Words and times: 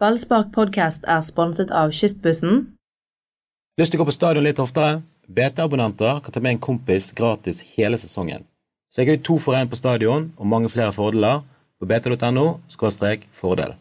Ballspark 0.00 0.46
podcast 0.54 1.02
er 1.04 1.20
sponset 1.20 1.68
av 1.76 1.90
Kystbussen. 1.92 2.62
Lyst 3.76 3.92
til 3.92 3.98
å 3.98 4.00
gå 4.00 4.06
på 4.08 4.14
stadion 4.16 4.46
litt 4.46 4.60
oftere? 4.62 5.02
BT-abonnenter 5.28 6.22
kan 6.24 6.32
ta 6.32 6.40
med 6.40 6.54
en 6.54 6.60
kompis 6.64 7.10
gratis 7.12 7.60
hele 7.74 7.98
sesongen. 8.00 8.46
Så 8.88 9.02
jeg 9.02 9.10
har 9.10 9.18
to 9.20 9.36
for 9.36 9.58
én 9.58 9.68
på 9.68 9.76
stadion 9.76 10.30
og 10.38 10.48
mange 10.48 10.70
flere 10.72 10.94
fordeler 10.96 11.42
på 11.76 11.88
bt.no 11.90 12.46
fordel. 13.42 13.74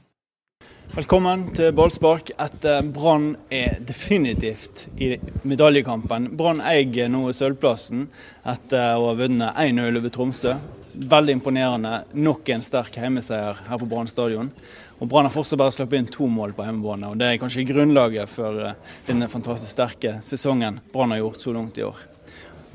Velkommen 0.91 1.45
til 1.55 1.71
ballspark 1.77 2.33
etter 2.35 2.83
Brann 2.83 3.37
er 3.47 3.79
definitivt 3.79 4.89
i 4.99 5.13
medaljekampen. 5.47 6.33
Brann 6.35 6.59
eier 6.59 7.07
nå 7.07 7.31
sølvplassen 7.31 8.09
etter 8.43 8.99
å 8.99 9.07
ha 9.13 9.15
vunnet 9.23 9.55
1-0 9.55 10.01
over 10.01 10.11
Tromsø. 10.11 10.57
Veldig 10.99 11.37
imponerende. 11.37 12.03
Nok 12.11 12.49
en 12.51 12.65
sterk 12.65 12.99
heimeseier 12.99 13.63
her 13.69 13.79
på 13.79 13.87
Brann 13.87 14.09
stadion. 14.11 14.51
Og 14.99 15.07
Brann 15.07 15.27
har 15.29 15.31
fortsatt 15.31 15.59
bare 15.59 15.71
sluppet 15.71 16.01
inn 16.01 16.09
to 16.11 16.27
mål 16.27 16.51
på 16.55 16.65
hjemmebane. 16.65 17.07
og 17.07 17.19
Det 17.19 17.27
er 17.29 17.39
kanskje 17.39 17.63
grunnlaget 17.69 18.27
for 18.31 18.59
eh, 18.59 18.75
denne 19.07 19.29
fantastisk 19.31 19.71
sterke 19.71 20.17
sesongen 20.27 20.81
Brann 20.91 21.15
har 21.15 21.21
gjort 21.21 21.39
så 21.39 21.55
langt 21.55 21.79
i 21.79 21.85
år. 21.87 22.01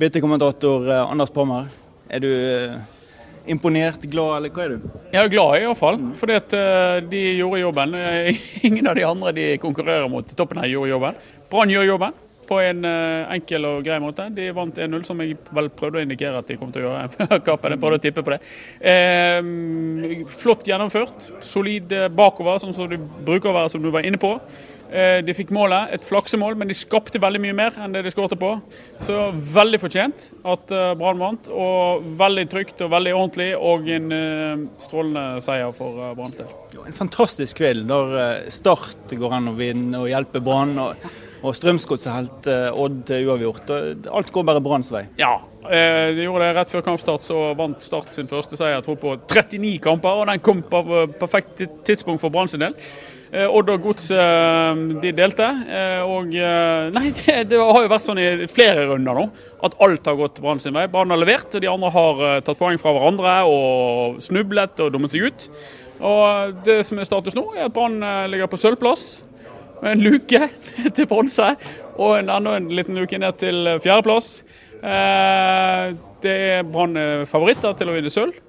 BT-kommentator 0.01 0.89
eh, 0.89 1.03
Anders 1.05 1.33
Pammer, 1.35 1.69
er 2.09 2.25
du 2.25 2.31
eh, 2.33 2.79
imponert, 3.53 4.09
glad, 4.09 4.39
eller 4.39 4.55
hva 4.57 4.65
er 4.65 4.73
du? 4.73 4.89
Jeg 5.13 5.21
er 5.21 5.33
glad 5.35 5.59
i 5.59 5.67
hvert 5.69 5.83
fall, 5.83 6.01
fordi 6.17 6.39
at 6.41 6.57
de 7.11 7.23
gjorde 7.37 7.61
jobben. 7.61 7.97
Ingen 8.71 8.89
av 8.89 8.97
de 8.97 9.05
andre 9.05 9.35
de 9.37 9.49
konkurrerer 9.61 10.09
mot 10.09 10.33
toppen 10.33 10.63
her 10.65 10.73
gjorde 10.73 10.95
jobben. 10.95 11.25
Brann 11.53 11.77
gjør 11.77 11.91
jobben 11.93 12.21
på 12.49 12.61
en 12.63 12.85
enkel 12.85 13.69
og 13.69 13.83
grei 13.87 13.99
måte. 14.03 14.29
De 14.35 14.51
vant 14.57 14.79
1-0, 14.87 15.07
som 15.09 15.23
jeg 15.23 15.39
vel 15.55 15.71
prøvde 15.75 16.01
å 16.01 16.05
indikere 16.05 16.41
at 16.41 16.51
de 16.51 16.59
kom 16.61 16.73
til 16.75 16.85
å 16.85 16.93
gjøre 16.93 17.11
før 17.17 17.43
kampen. 17.49 17.75
Jeg 17.75 17.83
prøvde 17.83 18.01
å 18.01 18.05
tippe 18.05 18.25
på 18.27 18.35
det. 18.35 18.41
Eh, 18.93 20.25
flott 20.43 20.69
gjennomført. 20.69 21.31
Solid 21.45 21.93
bakover, 22.15 22.63
sånn 22.63 22.77
som 22.77 22.91
de 22.91 23.01
bruker 23.01 23.53
å 23.53 23.59
være, 23.59 23.75
som 23.75 23.85
du 23.85 23.93
var 23.95 24.07
inne 24.07 24.21
på. 24.21 24.37
Eh, 24.95 25.21
de 25.27 25.35
fikk 25.35 25.51
målet, 25.55 25.91
et 25.97 26.05
flaksemål, 26.07 26.55
men 26.61 26.71
de 26.71 26.77
skapte 26.77 27.19
veldig 27.19 27.41
mye 27.43 27.57
mer 27.57 27.79
enn 27.83 27.95
det 27.97 28.05
de 28.07 28.13
skårte 28.15 28.39
på. 28.39 28.53
Så 29.03 29.27
veldig 29.33 29.81
fortjent 29.83 30.29
at 30.47 30.71
uh, 30.71 30.93
Brann 30.99 31.19
vant, 31.19 31.49
og 31.51 32.05
veldig 32.21 32.45
trygt 32.53 32.85
og 32.85 32.93
veldig 32.93 33.15
ordentlig. 33.17 33.51
Og 33.59 33.91
en 33.97 34.15
eh, 34.15 34.65
strålende 34.85 35.43
seier 35.45 35.75
for 35.75 36.15
Brann. 36.15 36.37
En 36.85 36.97
fantastisk 36.97 37.59
kveld 37.59 37.89
når 37.89 38.49
Start 38.53 39.15
går 39.19 39.39
an 39.39 39.51
å 39.51 39.59
vinne 39.59 40.05
og 40.05 40.11
hjelpe 40.13 40.43
Brann. 40.45 40.77
og 40.79 41.09
og 41.45 41.57
Strømsgodset 41.57 42.47
Odd 42.73 43.01
til 43.09 43.29
uavgjort. 43.29 43.73
Alt 44.09 44.31
går 44.33 44.47
bare 44.49 44.63
Branns 44.65 44.89
vei. 44.93 45.05
Ja, 45.21 45.37
de 45.65 46.25
gjorde 46.25 46.47
det 46.47 46.55
rett 46.59 46.71
før 46.73 46.85
kampstart, 46.87 47.25
så 47.25 47.51
vant 47.57 47.85
Start 47.85 48.15
sin 48.17 48.29
første 48.31 48.57
seier 48.57 48.85
tror 48.85 48.97
på 49.01 49.17
39 49.21 49.77
kamper. 49.85 50.23
og 50.23 50.31
Den 50.31 50.41
kom 50.45 50.63
på 50.65 50.83
perfekt 51.21 51.61
tidspunkt 51.85 52.23
for 52.23 52.33
Brann 52.33 52.49
sin 52.49 52.65
del. 52.65 52.77
Odd 53.35 53.71
og 53.73 53.83
Gods 53.83 54.09
de 55.03 55.13
delte. 55.17 55.51
Og 56.07 56.33
nei, 56.95 57.05
det, 57.51 57.61
har 57.61 57.83
jo 57.83 57.93
vært 57.93 58.07
sånn 58.07 58.23
i 58.23 58.49
flere 58.51 58.87
runder 58.93 59.21
nå 59.21 59.27
at 59.67 59.77
alt 59.85 60.09
har 60.09 60.19
gått 60.21 60.41
Brann 60.45 60.63
sin 60.63 60.77
vei. 60.77 60.87
Brann 60.93 61.13
har 61.13 61.21
levert, 61.21 61.53
og 61.53 61.65
de 61.65 61.71
andre 61.71 61.93
har 61.93 62.25
tatt 62.47 62.61
poeng 62.61 62.81
fra 62.81 62.95
hverandre 62.97 63.37
og 63.51 64.21
snublet 64.25 64.81
og 64.85 64.97
dummet 64.97 65.13
seg 65.13 65.29
ut. 65.29 65.49
Og 66.05 66.65
Det 66.65 66.81
som 66.89 66.99
er 66.99 67.09
status 67.09 67.37
nå, 67.37 67.51
er 67.57 67.69
at 67.69 67.77
Brann 67.77 68.01
ligger 68.33 68.49
på 68.53 68.61
sølvplass 68.61 69.25
en 69.91 70.05
luke 70.05 70.41
til 70.97 71.09
bronse 71.11 71.55
og 71.95 72.19
en, 72.19 72.33
annen 72.33 72.55
en 72.57 72.73
liten 72.75 72.99
luke 72.99 73.19
ned 73.21 73.39
til 73.41 73.75
fjerdeplass. 73.85 74.31
Eh, 74.85 75.93
det 76.25 76.35
er 76.55 76.67
Brann 76.69 76.97
favoritter 77.29 77.77
til 77.79 77.91
å 77.93 77.97
vinne 77.97 78.13
sølv. 78.13 78.41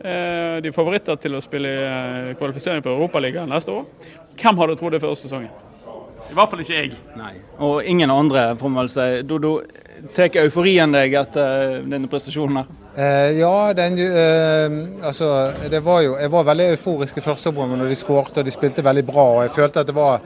Eh, 0.00 0.60
de 0.64 0.70
er 0.70 0.76
favoritter 0.76 1.18
til 1.20 1.36
å 1.36 1.42
spille 1.44 1.72
kvalifisering 2.38 2.84
for 2.84 2.96
Europaligaen 2.96 3.50
neste 3.52 3.74
år. 3.74 3.84
Hvem 4.40 4.62
hadde 4.62 4.78
trodd 4.80 4.96
det 4.96 5.02
før 5.02 5.18
sesongen? 5.18 5.50
I 6.30 6.34
hvert 6.36 6.52
fall 6.52 6.62
ikke 6.62 6.76
jeg. 6.76 6.92
Nei, 7.18 7.32
Og 7.58 7.84
ingen 7.84 8.10
andre, 8.10 8.52
får 8.56 8.70
man 8.70 8.84
vel 8.84 8.90
si. 8.92 9.06
Dodo, 9.26 9.56
tar 10.14 10.36
euforien 10.44 10.92
deg 10.94 11.16
etter 11.18 11.80
denne 11.82 12.08
prestasjonen 12.10 12.60
her? 12.60 12.76
Eh, 12.94 13.38
ja, 13.40 13.72
den, 13.74 13.98
eh, 13.98 14.76
altså, 15.06 15.50
det 15.70 15.82
var 15.84 16.04
jo, 16.06 16.14
jeg 16.18 16.30
var 16.32 16.46
veldig 16.48 16.68
euforisk 16.76 17.18
i 17.18 17.24
første 17.24 17.50
omgang 17.50 17.74
når 17.78 17.90
de 17.90 17.98
skårte 17.98 18.40
og 18.40 18.46
de 18.46 18.54
spilte 18.54 18.84
veldig 18.86 19.04
bra. 19.10 19.26
og 19.34 19.42
Jeg 19.42 19.56
følte 19.58 19.82
at 19.82 19.90
det 19.90 19.96
var 19.98 20.22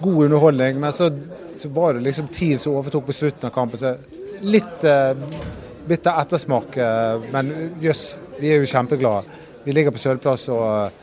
god 0.00 0.24
underholdning, 0.24 0.80
men 0.80 0.92
så, 0.92 1.10
så 1.56 1.68
var 1.68 1.94
det 1.94 2.00
liksom 2.00 2.28
TIL 2.28 2.58
som 2.58 2.76
overtok 2.78 3.06
på 3.06 3.12
slutten 3.12 3.48
av 3.48 3.54
kampen. 3.54 3.78
så 3.78 3.94
Litt 4.44 4.84
eh, 4.84 5.14
bitter 5.86 6.20
ettersmak, 6.20 6.76
eh, 6.76 7.24
men 7.32 7.52
jøss, 7.82 8.04
vi 8.40 8.52
er 8.52 8.62
jo 8.62 8.68
kjempeglade. 8.68 9.40
Vi 9.64 9.72
ligger 9.72 9.94
på 9.94 10.00
sølvplass 10.02 10.48
og, 10.52 10.96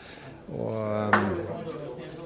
og, 0.53 1.16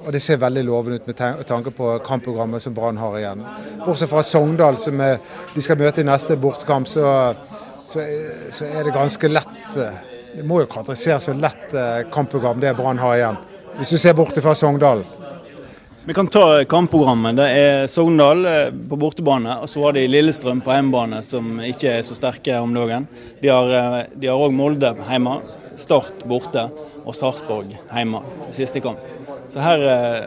og, 0.02 0.10
det 0.12 0.20
ser 0.20 0.40
veldig 0.42 0.64
lovende 0.68 1.00
ut 1.00 1.06
med 1.08 1.46
tanke 1.48 1.72
på 1.72 1.94
kampprogrammet 2.04 2.62
som 2.62 2.74
Brann 2.76 3.00
har 3.00 3.16
igjen. 3.18 3.44
Bortsett 3.84 4.10
fra 4.10 4.24
Sogndal, 4.26 4.76
som 4.80 5.00
er, 5.00 5.16
de 5.54 5.64
skal 5.64 5.80
møte 5.80 6.04
i 6.04 6.08
neste 6.08 6.36
bortkamp, 6.40 6.88
så, 6.90 7.06
så, 7.88 8.04
så 8.52 8.68
er 8.68 8.84
det 8.84 8.96
ganske 8.96 9.32
lett 9.32 9.78
Det 10.36 10.44
må 10.44 10.60
jo 10.60 10.68
karakteriseres 10.68 11.30
som 11.30 11.40
lett 11.40 11.72
eh, 11.72 12.02
kampprogram 12.12 12.60
det 12.60 12.74
Brann 12.76 13.00
har 13.00 13.16
igjen, 13.16 13.40
hvis 13.78 13.94
du 13.94 14.00
ser 14.00 14.16
bort 14.18 14.36
fra 14.36 14.52
Sogndal. 14.56 15.06
Vi 16.08 16.14
kan 16.14 16.28
ta 16.28 16.64
kampprogrammet. 16.64 17.34
Det 17.36 17.46
er 17.50 17.88
Sogndal 17.90 18.46
på 18.88 18.96
bortebane, 18.96 19.56
og 19.58 19.66
så 19.66 19.82
har 19.82 19.96
de 19.96 20.04
Lillestrøm 20.06 20.60
på 20.62 20.70
hjemmebane, 20.70 21.18
som 21.26 21.56
ikke 21.66 21.96
er 21.96 22.04
så 22.06 22.14
sterke 22.14 22.60
om 22.62 22.70
dagen. 22.76 23.08
De 23.42 23.50
har 23.50 24.36
òg 24.36 24.54
Molde 24.54 24.92
hjemme, 25.00 25.40
Start 25.76 26.22
borte 26.30 26.68
og 27.02 27.10
Sarpsborg 27.10 27.74
hjemme 27.90 28.22
siste 28.54 28.80
kamp. 28.84 29.02
Så 29.48 29.62
her, 29.62 29.82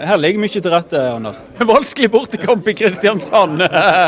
her, 0.08 0.18
ligger 0.18 0.40
mye 0.40 0.52
til 0.54 0.72
rette, 0.72 1.00
Anders. 1.12 1.42
Vanskelig 1.74 2.08
bortekamp 2.12 2.68
i 2.72 2.74
Kristiansand. 2.78 3.60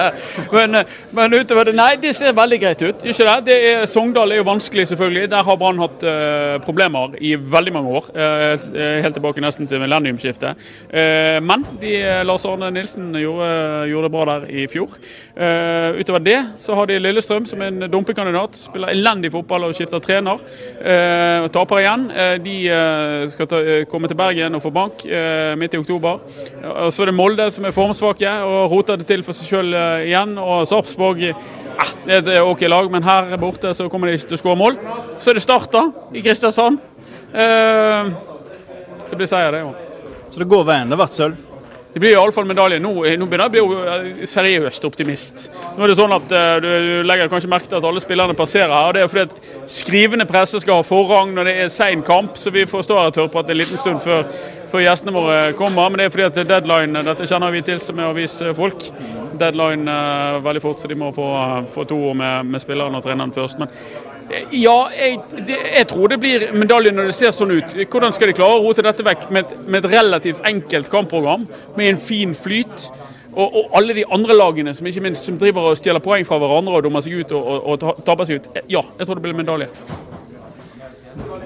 men, 0.56 0.78
men, 1.12 1.36
utover 1.36 1.68
det 1.68 1.76
Nei, 1.76 1.90
det 2.00 2.14
ser 2.16 2.36
veldig 2.38 2.60
greit 2.62 2.84
ut. 2.84 3.04
Ikke 3.04 3.28
det? 3.28 3.36
det 3.50 3.58
er, 3.72 3.84
Sogndal 3.92 4.32
er 4.32 4.40
jo 4.40 4.48
vanskelig, 4.48 4.88
selvfølgelig. 4.92 5.28
Der 5.34 5.44
har 5.48 5.60
Brann 5.60 5.82
hatt 5.84 6.06
uh, 6.08 6.56
problemer 6.64 7.18
i 7.20 7.34
veldig 7.36 7.74
mange 7.76 7.96
år. 8.00 8.08
Uh, 8.16 9.02
helt 9.04 9.18
tilbake 9.18 9.44
nesten 9.44 9.68
til 9.68 9.84
millenniumsskiftet. 9.84 10.64
Uh, 10.94 11.42
men 11.44 11.66
de, 11.82 11.94
Lars 12.28 12.48
Arne 12.48 12.72
Nilsen 12.72 13.12
gjorde, 13.20 13.52
gjorde, 13.92 14.08
det 14.08 14.14
bra 14.16 14.26
der 14.32 14.48
i 14.48 14.68
fjor. 14.72 14.96
utover 16.00 16.24
det 16.24 16.38
så 16.60 16.76
har 16.76 16.88
de 16.88 17.00
Lillestrøm 17.00 17.46
som 17.50 17.62
en 17.62 17.86
dumpekandidat. 17.92 18.56
Spiller 18.60 18.94
elendig 18.94 19.32
fotball 19.34 19.68
og 19.68 19.76
skifter 19.76 20.00
trener. 20.04 20.40
taper 21.52 21.80
igjen. 21.82 22.08
de 22.44 22.56
skal 23.32 23.48
ta, 23.48 23.62
komme 23.90 24.08
til 24.08 24.18
Bergen 24.20 24.56
og 24.56 24.64
få 24.64 24.72
bank 24.76 25.00
midt 25.06 25.75
i 25.75 25.79
oktober. 25.81 26.22
Og 26.72 26.94
Så 26.94 27.03
er 27.03 27.12
det 27.12 27.16
Molde 27.17 27.47
som 27.51 27.66
er 27.66 27.75
formsvake 27.75 28.31
og 28.45 28.72
roter 28.72 29.00
det 29.01 29.07
til 29.09 29.23
for 29.25 29.38
seg 29.38 29.50
sjøl 29.50 29.75
igjen. 30.06 30.38
Og 30.41 30.67
Sarpsborg 30.69 31.23
eh, 31.28 31.35
det 32.06 32.17
er 32.17 32.41
et 32.41 32.45
OK 32.45 32.66
lag, 32.69 32.89
men 32.94 33.06
her 33.06 33.38
borte 33.41 33.73
så 33.78 33.89
kommer 33.89 34.09
de 34.09 34.17
ikke 34.19 34.31
til 34.34 34.39
å 34.39 34.44
skåre 34.44 34.62
mål. 34.62 34.79
Så 35.17 35.31
er 35.31 35.39
det 35.39 35.45
Start 35.45 35.78
i 36.13 36.23
Kristiansand. 36.25 36.81
Det 37.31 39.17
blir 39.17 39.29
seier, 39.29 39.51
det 39.51 39.63
òg. 39.67 39.75
Så 40.31 40.39
det 40.44 40.51
går 40.51 40.67
veien. 40.67 40.88
Det 40.88 40.95
har 40.95 41.03
vært 41.06 41.18
sølv? 41.18 41.50
Det 41.94 42.00
blir 42.00 42.13
iallfall 42.13 42.46
medalje. 42.47 42.79
Nå, 42.79 42.91
nå 43.19 43.25
begynner 43.28 43.50
jeg 43.52 43.63
å 43.66 43.69
bli 44.16 44.28
seriøst 44.29 44.85
optimist. 44.88 45.41
Nå 45.75 45.84
er 45.84 45.91
det 45.91 45.97
sånn 46.00 46.13
at 46.16 46.31
uh, 46.31 46.53
du, 46.63 46.69
legger 47.03 47.31
kanskje 47.31 47.50
merke 47.52 47.68
til 47.68 47.81
at 47.81 47.88
alle 47.88 48.03
spillerne 48.03 48.35
passerer 48.38 48.72
her. 48.72 48.88
og 48.88 48.96
Det 48.96 49.02
er 49.03 49.09
fordi 49.12 49.25
at 49.28 49.74
skrivende 49.75 50.28
presse 50.30 50.62
skal 50.63 50.80
ha 50.80 50.85
forrang 50.88 51.34
når 51.35 51.50
det 51.50 51.56
er 51.66 51.74
sein 51.74 52.03
kamp, 52.07 52.40
så 52.40 52.53
vi 52.56 52.63
får 52.69 52.85
stå 52.88 53.00
her 53.00 53.12
og 53.12 53.18
tørrprate 53.18 53.51
en 53.51 53.59
liten 53.59 53.81
stund 53.81 54.00
før, 54.06 54.24
før, 54.72 54.85
gjestene 54.85 55.16
våre 55.18 55.41
kommer. 55.59 55.90
Men 55.91 56.00
det 56.00 56.07
er 56.07 56.16
fordi 56.16 56.30
at 56.30 56.40
deadline, 56.53 57.03
dette 57.09 57.28
kjenner 57.28 57.51
vi 57.51 57.66
til 57.68 57.84
som 57.84 58.00
er 58.00 58.13
avisfolk. 58.13 58.88
Deadline 59.41 60.00
veldig 60.47 60.63
fort, 60.63 60.80
så 60.80 60.88
de 60.88 60.96
må 60.96 61.12
få, 61.16 61.28
få 61.75 61.88
to 61.90 62.00
ord 62.12 62.16
med, 62.24 62.53
med 62.53 62.63
spilleren 62.63 62.96
og 62.96 63.03
treneren 63.03 63.35
først. 63.35 63.59
Men 63.59 63.72
ja, 64.52 64.76
jeg, 64.96 65.18
det, 65.48 65.58
jeg, 65.58 65.88
tror 65.92 66.12
det 66.12 66.20
blir 66.22 66.46
medalje 66.56 66.94
når 66.96 67.09
det 67.09 67.16
ser 67.18 67.34
sånn 67.36 67.54
ut. 67.56 67.74
Hvordan 67.92 68.14
skal 68.16 68.32
de 68.32 68.36
klare 68.38 68.59
å 68.59 68.62
rote 68.64 68.86
dette 68.86 69.06
vekk 69.06 69.26
med, 69.34 69.56
med 69.68 69.82
et 69.82 69.92
relativt 69.92 70.46
enkelt 70.48 70.92
kampprogram, 70.92 71.48
med 71.78 71.94
en 71.94 72.00
fin 72.01 72.36
flyt? 72.38 72.88
Og, 73.31 73.45
og, 73.48 73.68
alle 73.80 73.95
de 73.95 74.06
andre 74.12 74.36
lagene 74.36 74.74
som 74.75 74.88
ikke 74.88 75.04
minst 75.06 75.28
som 75.28 75.38
driver 75.40 75.69
og 75.69 75.78
stjeler 75.80 76.04
poeng 76.04 76.25
fra 76.28 76.40
hverandre 76.42 76.78
og 76.78 76.84
dummer 76.84 77.04
seg 77.04 77.22
ut 77.22 77.36
og, 77.38 77.51
og, 77.51 77.86
og 77.88 78.01
taper 78.07 78.28
seg 78.28 78.42
ut. 78.42 78.50
Ja, 78.72 78.84
jeg 79.00 79.07
tror 79.07 79.19
det 79.19 79.25
blir 79.25 79.38
medalje. 79.38 79.69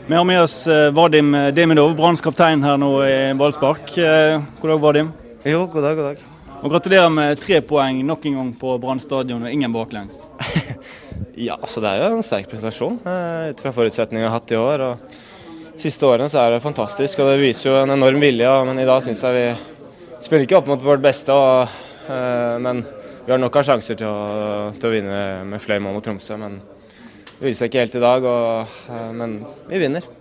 Vi 0.06 0.14
har 0.14 0.26
med 0.26 0.42
oss 0.42 0.64
Vadim 0.94 1.34
Demidov, 1.58 1.96
Branns 1.98 2.22
kaptein 2.26 2.66
her 2.66 2.78
nå 2.82 2.92
i 3.06 3.18
Ballspark. 3.38 3.94
God 3.96 4.74
dag, 4.74 4.82
Vadim. 4.82 5.14
Jo, 5.46 5.66
god 5.70 5.86
dag, 5.86 5.98
god 5.98 6.10
dag. 6.12 6.26
Og 6.66 6.72
Gratulerer 6.74 7.10
med 7.14 7.38
tre 7.38 7.60
poeng 7.62 8.00
nok 8.06 8.24
en 8.26 8.38
gang 8.40 8.54
på 8.58 8.78
Brann 8.82 9.02
stadion 9.02 9.44
og 9.46 9.52
ingen 9.54 9.74
baklengs. 9.74 10.24
ja, 11.36 11.58
altså 11.60 11.82
det 11.84 11.92
er 11.92 12.04
jo 12.04 12.18
en 12.18 12.26
sterk 12.26 12.50
prestasjon 12.52 12.98
uh, 13.04 13.52
ut 13.52 13.64
fra 13.64 13.74
forutsetningene 13.76 14.24
vi 14.24 14.30
har 14.30 14.36
hatt 14.38 14.54
i 14.54 14.60
år. 14.60 14.84
og 14.86 15.80
Siste 15.82 16.08
årene 16.08 16.30
så 16.32 16.42
er 16.42 16.56
det 16.56 16.64
fantastisk, 16.64 17.20
og 17.20 17.34
det 17.34 17.42
viser 17.42 17.70
jo 17.70 17.78
en 17.82 17.96
enorm 17.98 18.22
vilje. 18.24 18.52
Men 18.70 18.80
i 18.80 18.88
dag 18.88 19.04
syns 19.04 19.24
jeg 19.26 19.36
vi 19.36 19.48
spiller 20.24 20.46
ikke 20.48 20.60
opp 20.62 20.72
mot 20.72 20.86
vårt 20.86 21.04
beste, 21.04 21.36
og, 21.36 21.80
uh, 22.08 22.56
men 22.64 22.86
vi 23.26 23.34
har 23.34 23.42
nok 23.42 23.60
av 23.60 23.68
sjanser 23.68 24.00
til 24.00 24.08
å, 24.08 24.72
til 24.78 24.90
å 24.90 24.94
vinne 24.94 25.22
med 25.50 25.64
flere 25.64 25.84
mål 25.84 25.98
mot 25.98 26.06
Tromsø. 26.06 26.40
Men 26.40 26.62
det 27.36 27.42
viser 27.50 27.66
seg 27.66 27.74
ikke 27.74 27.84
helt 27.84 28.00
i 28.00 28.06
dag, 28.06 28.30
og, 28.32 28.78
uh, 28.92 29.10
men 29.16 29.42
vi 29.68 29.82
vinner. 29.84 30.15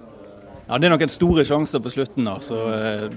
Ja, 0.64 0.78
Det 0.78 0.88
er 0.88 0.94
noen 0.94 1.12
store 1.12 1.44
sjanser 1.44 1.82
på 1.84 1.93
slutten. 1.93 2.25
da, 2.25 2.38
så 2.40 2.56
eh, 2.72 3.08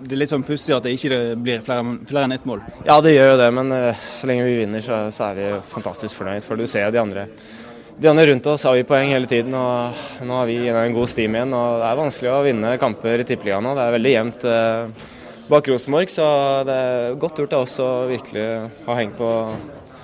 Det 0.00 0.14
er 0.14 0.20
litt 0.22 0.32
sånn 0.32 0.46
pussig 0.46 0.74
at 0.76 0.86
det 0.86 0.94
ikke 0.96 1.36
blir 1.36 1.60
flere, 1.64 1.98
flere 2.08 2.24
enn 2.24 2.36
ett 2.36 2.46
mål. 2.48 2.64
Ja, 2.86 3.00
det 3.04 3.12
gjør 3.12 3.34
jo 3.34 3.38
det, 3.42 3.50
men 3.58 3.72
uh, 3.72 4.06
så 4.16 4.30
lenge 4.30 4.46
vi 4.48 4.56
vinner, 4.62 4.80
så, 4.80 5.04
er 5.28 5.36
vi 5.36 5.50
fantastisk 5.68 6.16
fornøyd. 6.16 6.44
For 6.46 6.56
du 6.56 6.66
ser 6.66 6.88
jo 6.88 6.96
de 6.96 7.02
andre 7.04 7.28
de 7.96 8.10
andre 8.10 8.26
rundt 8.28 8.46
oss 8.52 8.66
har 8.68 8.74
vi 8.76 8.84
poeng 8.84 9.08
hele 9.08 9.24
tiden, 9.24 9.54
og 9.56 10.24
nå 10.28 10.34
har 10.36 10.44
vi 10.44 10.56
en 10.68 10.92
god 10.92 11.08
stim 11.08 11.32
igjen. 11.32 11.54
og 11.56 11.78
Det 11.80 11.86
er 11.88 12.00
vanskelig 12.02 12.28
å 12.28 12.42
vinne 12.44 12.74
kamper 12.76 13.22
i 13.22 13.24
Tippeligaen 13.24 13.64
nå. 13.64 13.72
Det 13.72 13.86
er 13.86 13.94
veldig 13.96 14.12
jevnt 14.12 14.44
uh, 14.52 15.06
bak 15.48 15.70
Rosenborg, 15.72 16.12
så 16.12 16.26
det 16.68 16.76
er 16.76 17.20
godt 17.20 17.40
gjort 17.40 17.56
av 17.56 17.64
oss 17.64 17.78
å 17.80 17.90
virkelig 18.10 18.48
ha 18.88 18.98
hengt 19.00 19.16
på, 19.16 19.30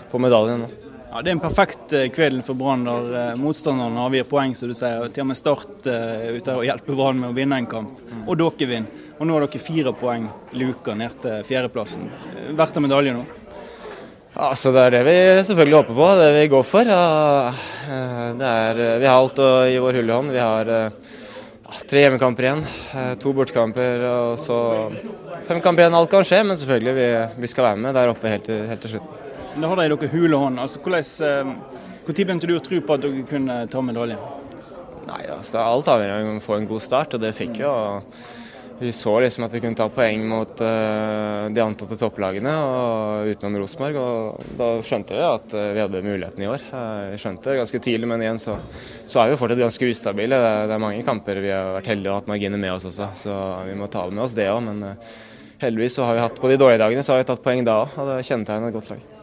på 0.09 0.23
medaljen 0.25 0.65
nå. 0.65 0.82
Ja, 1.13 1.21
Det 1.21 1.29
er 1.29 1.35
en 1.37 1.43
perfekt 1.43 1.93
eh, 1.93 2.07
kveld 2.09 2.41
for 2.41 2.57
Brann 2.57 2.87
der 2.87 3.03
Motstanderne 3.37 3.43
motstanderen 3.43 3.99
avgir 4.01 4.25
poeng, 4.25 4.55
som 4.57 4.71
du 4.71 4.73
sier. 4.73 5.11
Til 5.13 5.27
og 5.27 5.29
med 5.29 5.37
Start 5.37 5.85
uh, 5.85 6.31
ute 6.39 6.55
og 6.57 6.65
hjelper 6.65 6.97
Brann 6.97 7.21
med 7.21 7.35
å 7.35 7.37
vinne 7.37 7.59
en 7.61 7.69
kamp. 7.69 8.01
Og 8.25 8.39
dere 8.41 8.69
vinner. 8.71 9.03
Og 9.19 9.29
nå 9.29 9.37
har 9.37 9.45
dere 9.45 9.61
fire 9.61 9.93
poeng 9.93 10.31
luka 10.57 10.97
ned 10.97 11.19
til 11.21 11.45
fjerdeplassen. 11.45 12.09
Verdt 12.57 12.81
en 12.81 12.87
medalje 12.87 13.13
nå? 13.19 13.27
Ja, 14.39 14.55
så 14.57 14.73
Det 14.73 14.87
er 14.87 14.97
det 14.97 15.05
vi 15.11 15.17
selvfølgelig 15.51 15.83
håper 15.83 16.01
på, 16.01 16.11
det 16.17 16.33
vi 16.39 16.49
går 16.55 16.65
for. 16.65 16.89
Ja, 16.97 17.53
er, 17.93 18.85
vi 18.97 19.11
har 19.11 19.19
alt 19.19 19.45
i 19.69 19.77
vår 19.85 20.01
hulle 20.01 20.17
hånd. 20.17 20.33
Vi 20.33 20.41
har 20.41 20.71
ja, 20.73 21.81
tre 21.93 22.07
hjemmekamper 22.07 22.49
igjen, 22.49 22.65
to 23.21 23.37
bortekamper 23.37 24.09
og 24.09 24.39
så 24.41 24.63
fem 25.45 25.61
kamper 25.61 25.85
igjen. 25.85 26.01
Alt 26.01 26.17
kan 26.17 26.25
skje, 26.25 26.41
men 26.49 26.57
selvfølgelig 26.57 26.97
vi, 27.03 27.11
vi 27.45 27.53
skal 27.53 27.75
være 27.75 27.85
med 27.85 28.01
der 28.01 28.15
oppe 28.17 28.33
helt 28.33 28.49
til, 28.49 28.65
helt 28.73 28.89
til 28.89 28.97
slutt. 28.97 29.22
Det 29.53 29.69
har 29.69 29.77
de 29.77 29.85
i 29.85 29.91
deres 29.93 30.13
hule 30.15 30.39
hånd. 30.41 30.61
Altså, 30.63 30.81
hvordan, 30.81 31.57
hvor 32.05 32.17
tid 32.17 32.29
begynte 32.29 32.49
du 32.49 32.57
å 32.57 32.63
tro 32.65 32.79
på 32.81 32.97
at 32.97 33.05
dere 33.05 33.27
kunne 33.29 33.59
ta 33.73 33.83
medalje? 33.85 34.17
Nei, 35.09 35.25
altså, 35.33 35.61
Alt 35.61 35.91
avhengig 35.93 36.31
av 36.31 36.39
å 36.39 36.45
få 36.45 36.57
en 36.59 36.71
god 36.71 36.83
start, 36.83 37.17
og 37.17 37.23
det 37.23 37.35
fikk 37.37 37.61
vi. 37.61 37.73
Vi 38.83 38.91
så 38.97 39.13
liksom 39.21 39.45
at 39.45 39.53
vi 39.55 39.61
kunne 39.63 39.79
ta 39.79 39.87
poeng 39.93 40.25
mot 40.27 40.59
uh, 40.59 41.47
de 41.55 41.63
antatte 41.63 41.95
topplagene 42.01 42.51
og 42.51 43.29
utenom 43.31 43.61
Rosenborg. 43.61 43.99
Da 44.59 44.71
skjønte 44.83 45.15
vi 45.15 45.23
at 45.23 45.55
uh, 45.55 45.69
vi 45.77 45.83
hadde 45.85 46.03
muligheten 46.03 46.43
i 46.43 46.49
år. 46.51 46.65
Uh, 46.73 47.13
vi 47.13 47.21
skjønte 47.23 47.53
det 47.53 47.61
ganske 47.61 47.83
tidlig, 47.85 48.11
men 48.11 48.25
igjen 48.25 48.43
så, 48.43 48.57
så 49.07 49.23
er 49.23 49.31
vi 49.31 49.39
fortsatt 49.39 49.63
ganske 49.63 49.93
ustabile. 49.93 50.35
Det 50.35 50.51
er, 50.51 50.67
det 50.67 50.75
er, 50.75 50.83
mange 50.83 51.07
kamper 51.07 51.43
vi 51.45 51.55
har 51.55 51.77
vært 51.77 51.93
heldige 51.93 52.11
og 52.11 52.23
hatt 52.23 52.35
marginer 52.35 52.65
med 52.65 52.75
oss 52.75 52.91
også, 52.91 53.13
så 53.23 53.39
vi 53.69 53.79
må 53.79 53.87
ta 53.93 54.09
med 54.11 54.27
oss 54.27 54.35
det 54.35 54.51
òg. 54.51 54.65
Men 54.67 54.97
heldigvis 55.63 56.01
så 56.01 56.11
har 56.11 56.19
vi 56.19 56.27
hatt 56.27 56.43
på 56.43 56.51
de 56.51 56.59
dårlige 56.59 56.83
dagene 56.83 57.07
så 57.07 57.15
har 57.15 57.23
vi 57.23 57.31
tatt 57.31 57.47
poeng 57.47 57.63
da 57.69 57.85
òg, 57.85 57.99
og 58.03 58.17
det 58.17 58.23
kjennetegner 58.27 58.73
et 58.73 58.81
godt 58.81 58.97
lag. 58.97 59.22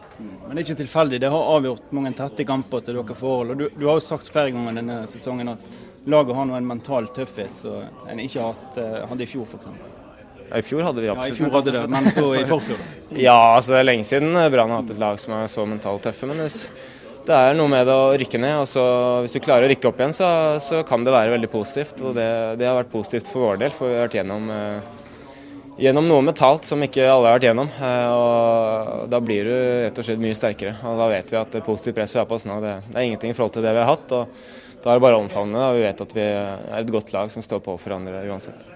Men 0.50 0.58
det 0.58 0.64
er 0.64 0.72
ikke 0.72 0.80
tilfeldig. 0.80 1.18
Det 1.22 1.28
har 1.30 1.48
avgjort 1.54 1.92
mange 1.94 2.10
tette 2.18 2.42
kamper 2.42 2.80
til 2.82 2.96
dere 2.98 3.14
forhold. 3.14 3.52
Du, 3.54 3.68
du, 3.70 3.84
har 3.86 4.00
jo 4.00 4.02
sagt 4.02 4.26
flere 4.34 4.50
ganger 4.50 4.80
denne 4.80 4.96
sesongen 5.06 5.52
at 5.52 5.68
laget 6.10 6.34
har 6.34 6.48
nå 6.48 6.56
en 6.58 6.66
mental 6.66 7.06
tøffhet 7.14 7.54
som 7.54 8.08
en 8.10 8.18
ikke 8.18 8.48
hatt, 8.48 8.80
uh, 8.82 8.96
hadde 9.12 9.22
i 9.22 9.30
fjor, 9.30 9.46
f.eks. 9.46 9.68
Ja, 10.48 10.58
I 10.58 10.64
fjor 10.66 10.82
hadde 10.88 11.04
vi 11.04 11.12
absolutt 11.12 11.28
Ja, 11.28 11.36
i 11.36 11.38
fjor 11.38 11.54
hadde 11.54 11.76
det, 11.76 11.84
men 11.94 12.10
så 12.10 12.24
i 12.34 12.42
forfjor? 12.50 12.82
ja, 13.28 13.36
altså 13.36 13.76
det 13.76 13.78
er 13.78 13.86
lenge 13.92 14.08
siden 14.08 14.34
Brann 14.34 14.74
har 14.74 14.82
hatt 14.82 14.90
et 14.90 14.98
lag 14.98 15.22
som 15.22 15.36
er 15.38 15.46
så 15.54 15.68
mentalt 15.70 16.02
tøffe. 16.08 16.26
Men 16.26 16.42
det 16.42 17.38
er 17.38 17.54
noe 17.54 17.70
med 17.70 17.86
det 17.86 17.94
å 17.94 18.10
rykke 18.18 18.40
ned. 18.42 18.56
og 18.64 18.66
så 18.72 18.84
Hvis 19.22 19.38
du 19.38 19.44
klarer 19.46 19.68
å 19.68 19.70
rykke 19.70 19.92
opp 19.92 20.02
igjen, 20.02 20.16
så, 20.18 20.32
så 20.66 20.82
kan 20.88 21.06
det 21.06 21.14
være 21.14 21.36
veldig 21.36 21.52
positivt. 21.54 22.02
Og 22.02 22.18
det, 22.18 22.26
det, 22.58 22.66
har 22.66 22.80
vært 22.80 22.90
positivt 22.90 23.30
for 23.30 23.52
vår 23.52 23.62
del, 23.62 23.78
for 23.78 23.86
vi 23.86 24.00
har 24.00 24.10
vært 24.10 24.18
gjennom 24.18 24.50
uh, 24.50 24.98
gjennom 25.80 26.08
noe 26.08 26.24
mentalt 26.24 26.66
som 26.68 26.82
ikke 26.84 27.06
alle 27.08 27.30
har 27.30 27.38
vært 27.38 27.48
gjennom. 27.48 27.70
Eh, 27.80 28.08
og 28.12 29.10
Da 29.10 29.20
blir 29.24 29.48
du 29.48 29.52
rett 29.86 29.98
og 29.98 30.06
slett 30.06 30.22
mye 30.22 30.36
sterkere. 30.36 30.76
og 30.84 30.98
Da 31.00 31.08
vet 31.08 31.30
vi 31.32 31.36
at 31.40 31.52
det 31.52 31.64
positive 31.64 31.96
presset 31.96 32.18
vi 32.18 32.22
har 32.22 32.28
på 32.28 32.36
oss 32.36 32.46
nå, 32.46 32.60
det, 32.60 32.74
er 32.94 33.06
ingenting 33.06 33.32
i 33.32 33.36
forhold 33.36 33.54
til 33.56 33.62
det 33.64 33.72
vi 33.72 33.82
har 33.82 33.90
hatt. 33.96 34.12
og 34.12 34.28
Da 34.82 34.90
er 34.90 34.98
det 34.98 35.04
bare 35.04 35.16
å 35.18 35.24
omfavne 35.24 35.56
det. 35.56 35.76
Vi 35.76 35.86
vet 35.86 36.00
at 36.00 36.14
vi 36.16 36.20
er 36.24 36.80
et 36.80 36.92
godt 36.92 37.12
lag 37.12 37.30
som 37.30 37.42
står 37.42 37.60
på 37.64 37.76
for 37.78 37.88
hverandre 37.88 38.24
uansett. 38.28 38.68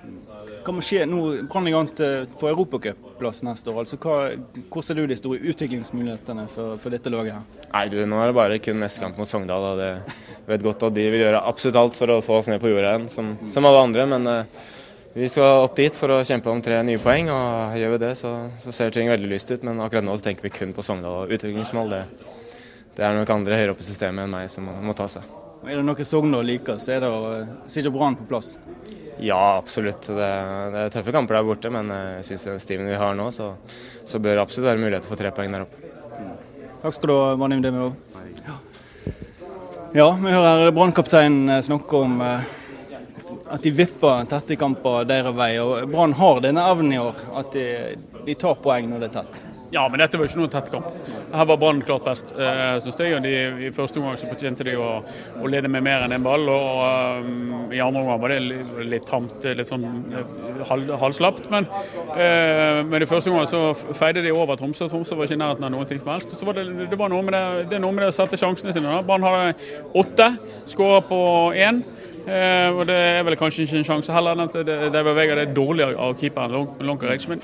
Hva 0.64 0.72
må 0.72 0.80
skje? 0.80 1.04
Nå 1.04 1.48
Brann 1.52 1.68
i 1.68 1.72
gang 1.74 1.90
til 1.92 2.26
for 2.40 2.48
europacupplass 2.48 3.42
neste 3.44 3.68
år. 3.68 3.84
altså 3.84 3.98
hva, 4.00 4.32
Hvor 4.72 4.82
ser 4.82 4.94
du 4.94 5.06
de 5.06 5.16
store 5.16 5.38
utviklingsmulighetene 5.44 6.48
for, 6.48 6.78
for 6.78 6.88
dette 6.90 7.12
laget? 7.12 7.34
her? 7.36 7.68
Nei, 7.72 7.88
du, 7.88 7.98
Nå 8.06 8.16
er 8.16 8.32
det 8.32 8.36
bare 8.38 8.58
kun 8.58 8.80
neste 8.80 9.00
kamp 9.00 9.18
mot 9.18 9.28
Sogndal. 9.28 9.60
og 9.72 9.78
det 9.78 9.92
vet 10.46 10.62
godt 10.62 10.82
at 10.88 10.94
De 10.94 11.04
vil 11.10 11.20
gjøre 11.20 11.44
absolutt 11.44 11.76
alt 11.76 11.94
for 11.96 12.08
å 12.08 12.22
få 12.24 12.40
oss 12.40 12.48
ned 12.48 12.60
på 12.60 12.72
jorda 12.72 12.94
igjen, 12.94 13.10
som, 13.12 13.36
som 13.48 13.64
alle 13.68 13.84
andre. 13.84 14.06
men 14.06 14.26
uh, 14.26 14.44
vi 15.14 15.28
skal 15.30 15.62
opp 15.62 15.76
dit 15.78 15.94
for 15.94 16.10
å 16.10 16.22
kjempe 16.26 16.50
om 16.50 16.60
tre 16.62 16.80
nye 16.82 16.98
poeng, 16.98 17.28
og 17.30 17.76
gjør 17.78 17.92
vi 17.92 18.00
det, 18.02 18.14
så, 18.18 18.32
så 18.58 18.72
ser 18.74 18.90
ting 18.94 19.06
veldig 19.12 19.30
lyst 19.30 19.52
ut. 19.54 19.62
Men 19.62 19.78
akkurat 19.84 20.02
nå 20.02 20.16
tenker 20.18 20.48
vi 20.48 20.50
kun 20.50 20.74
på 20.74 20.82
Sogndal 20.82 21.20
og 21.22 21.34
utviklingsmål. 21.36 21.94
Det, 21.94 22.32
det 22.96 23.06
er 23.06 23.14
nok 23.14 23.30
andre 23.30 23.60
høyere 23.60 23.76
oppe 23.76 23.86
i 23.86 23.86
systemet 23.86 24.26
enn 24.26 24.34
meg 24.34 24.50
som 24.50 24.66
må, 24.66 24.74
må 24.82 24.96
ta 24.98 25.06
seg. 25.10 25.28
Er 25.64 25.78
det 25.78 25.84
noe 25.86 26.06
Sogndal 26.08 26.44
liker, 26.50 26.80
så 26.82 26.96
er 26.96 27.06
det 27.06 27.12
å 27.14 27.20
sitte 27.70 27.94
Brann 27.94 28.18
på 28.18 28.26
plass? 28.28 28.56
Ja, 29.22 29.56
absolutt. 29.60 30.02
Det, 30.10 30.32
det, 30.74 30.82
er 30.82 30.90
tøffe 30.92 31.14
kamper 31.14 31.38
der 31.38 31.46
borte, 31.46 31.70
men 31.72 31.94
jeg 31.94 32.26
syns 32.32 32.48
den 32.48 32.60
stimen 32.66 32.90
vi 32.90 32.98
har 32.98 33.14
nå, 33.14 33.30
så, 33.32 33.52
så 34.02 34.18
bør 34.18 34.34
det 34.34 34.44
absolutt 34.48 34.72
være 34.72 34.82
muligheter 34.82 35.08
for 35.08 35.20
tre 35.20 35.30
poeng 35.36 35.54
der 35.54 35.68
oppe. 35.68 35.94
Takk 36.82 36.98
skal 36.98 37.12
du 37.12 37.14
ha, 37.14 37.30
Vanim 37.38 37.62
Demirov. 37.64 37.94
Ja. 38.44 38.58
ja, 39.94 40.10
vi 40.18 40.34
hører 40.34 40.74
brannkapteinen 40.74 41.62
snakke 41.64 42.02
om 42.02 42.18
eh, 42.26 42.52
at 43.54 43.62
de 43.62 43.70
vipper 43.70 44.28
tette 44.30 44.58
kamper 44.58 45.06
deres 45.08 45.34
vei. 45.36 45.54
og 45.62 45.88
Brann 45.92 46.14
har 46.18 46.42
denne 46.42 46.68
evnen 46.72 46.94
i 46.96 47.02
år, 47.02 47.26
at 47.38 47.52
de, 47.54 47.66
de, 48.24 48.38
tar 48.38 48.58
poeng 48.62 48.88
når 48.90 49.04
det 49.04 49.10
er 49.12 49.18
tett. 49.20 49.42
Ja, 49.74 49.88
men 49.90 49.98
dette 49.98 50.18
var 50.18 50.28
ikke 50.28 50.38
noen 50.38 50.50
tett 50.52 50.68
kamp. 50.70 50.86
Her 51.32 51.46
var 51.50 51.58
Brann 51.58 51.80
klart 51.82 52.04
best, 52.06 52.30
eh, 52.38 52.76
syns 52.82 52.98
jeg. 53.00 53.14
og 53.16 53.24
de, 53.24 53.32
I 53.66 53.70
første 53.74 53.98
omgang 53.98 54.18
så 54.20 54.28
fortjente 54.30 54.66
de 54.68 54.76
å, 54.78 55.00
å, 55.40 55.48
lede 55.50 55.70
med 55.70 55.82
mer 55.82 56.04
enn 56.04 56.14
en 56.14 56.22
ball. 56.22 56.46
og 56.50 57.24
um, 57.26 57.72
I 57.74 57.82
andre 57.82 58.04
omgang 58.04 58.20
var 58.22 58.34
det 58.34 58.38
litt, 58.86 59.08
tamt, 59.08 59.42
litt 59.42 59.70
sånn 59.70 59.88
hal, 60.68 60.86
halvslapt. 61.02 61.50
Men, 61.50 61.66
eh, 62.14 62.84
men 62.86 63.02
i 63.02 63.10
første 63.10 63.34
omgang 63.34 63.50
så 63.50 63.64
feide 63.98 64.22
de 64.22 64.34
over 64.34 64.60
Tromsø. 64.60 64.86
Tromsø 64.92 65.18
var 65.18 65.26
ikke 65.26 65.40
i 65.40 65.42
nærheten 65.42 65.66
av 65.66 65.74
noen 65.74 65.90
ting 65.90 66.02
som 66.02 66.14
helst. 66.14 66.36
Så 66.38 66.46
var 66.46 66.58
det, 66.60 66.68
det, 66.84 67.00
var 67.00 67.10
noe 67.10 67.26
med 67.26 67.34
det, 67.34 67.44
det, 67.74 67.82
noe 67.82 67.94
med 67.96 68.06
det 68.06 68.12
å 68.14 68.18
sette 68.20 68.38
sjansene 68.38 68.76
sine. 68.76 69.02
Brann 69.08 69.26
hadde 69.26 69.74
åtte, 70.04 70.30
skåra 70.70 71.02
på 71.10 71.20
én. 71.58 71.82
Eh, 72.24 72.70
og 72.72 72.86
Det 72.86 72.96
er 72.96 73.22
vel 73.22 73.36
kanskje 73.36 73.66
ikke 73.66 73.78
en 73.82 73.84
sjanse 73.84 74.12
heller. 74.12 74.40
at 74.40 74.52
det 74.92 75.04
beveger 75.04 75.34
det 75.34 75.56
dårligere 75.56 75.96
av 75.96 76.16
keeperen 76.18 76.68
Lonkarex, 76.80 77.28
men 77.28 77.40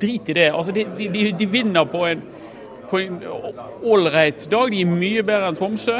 drit 0.00 0.28
i 0.28 0.32
det. 0.32 0.52
Altså, 0.52 0.72
de, 0.72 0.86
de, 0.98 1.32
de 1.38 1.46
vinner 1.46 1.84
på 1.84 2.06
en 2.06 2.22
på 2.90 2.98
en 2.98 3.20
ålreit 3.82 4.46
dag. 4.50 4.70
De 4.70 4.80
er 4.82 4.90
mye 4.90 5.24
bedre 5.26 5.50
enn 5.50 5.58
Tromsø, 5.58 5.98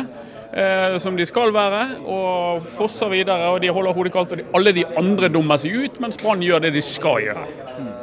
eh, 0.52 0.96
som 1.02 1.18
de 1.18 1.26
skal 1.28 1.52
være. 1.54 1.82
Og 2.06 2.66
fosser 2.76 3.12
videre, 3.12 3.50
og 3.52 3.60
de 3.62 3.72
holder 3.74 3.96
hodet 3.96 4.14
kaldt. 4.14 4.34
Og 4.34 4.40
de, 4.40 4.48
alle 4.58 4.74
de 4.76 4.86
andre 4.98 5.30
dummer 5.32 5.60
seg 5.62 5.76
ut, 5.76 6.00
mens 6.02 6.20
Brann 6.22 6.44
gjør 6.44 6.66
det 6.66 6.74
de 6.76 6.84
skal 6.84 7.22
gjøre. 7.26 7.46
Mm. 7.76 7.94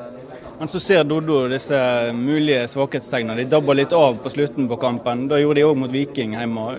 Men 0.59 0.69
så 0.71 0.79
ser 0.79 1.03
Doddo 1.03 1.41
disse 1.51 1.77
mulige 2.15 2.67
svakhetstegnene. 2.71 3.41
De 3.41 3.49
dabber 3.51 3.75
litt 3.75 3.95
av 3.97 4.19
på 4.23 4.31
slutten 4.31 4.69
på 4.69 4.79
kampen. 4.79 5.27
Da 5.31 5.41
gjorde 5.41 5.59
de 5.59 5.67
òg 5.67 5.79
mot 5.81 5.91
Viking 5.91 6.37
hjemme. 6.37 6.69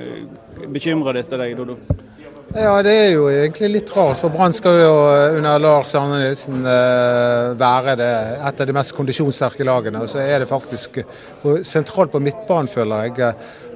Bekymrer 0.72 1.18
dette 1.20 1.40
deg, 1.40 1.56
Doddo? 1.58 2.03
Ja, 2.54 2.76
det 2.86 2.92
er 2.94 3.08
jo 3.16 3.24
egentlig 3.26 3.66
litt 3.72 3.88
rart. 3.96 4.20
For 4.20 4.30
Brann 4.30 4.52
skal 4.54 4.76
jo 4.78 4.90
eh, 5.10 5.38
under 5.40 5.58
Lars 5.58 5.90
Arne 5.98 6.20
Nilsen 6.20 6.60
eh, 6.62 7.48
være 7.58 7.96
det, 7.98 8.10
et 8.46 8.60
av 8.62 8.68
de 8.68 8.76
mest 8.76 8.94
kondisjonssterke 8.94 9.66
lagene. 9.66 10.04
Og 10.04 10.12
så 10.12 10.20
er 10.22 10.38
det 10.38 10.46
faktisk 10.46 11.00
sentralt 11.66 12.12
på 12.12 12.20
midtbanen, 12.22 12.70
føler 12.70 13.08
jeg, 13.08 13.32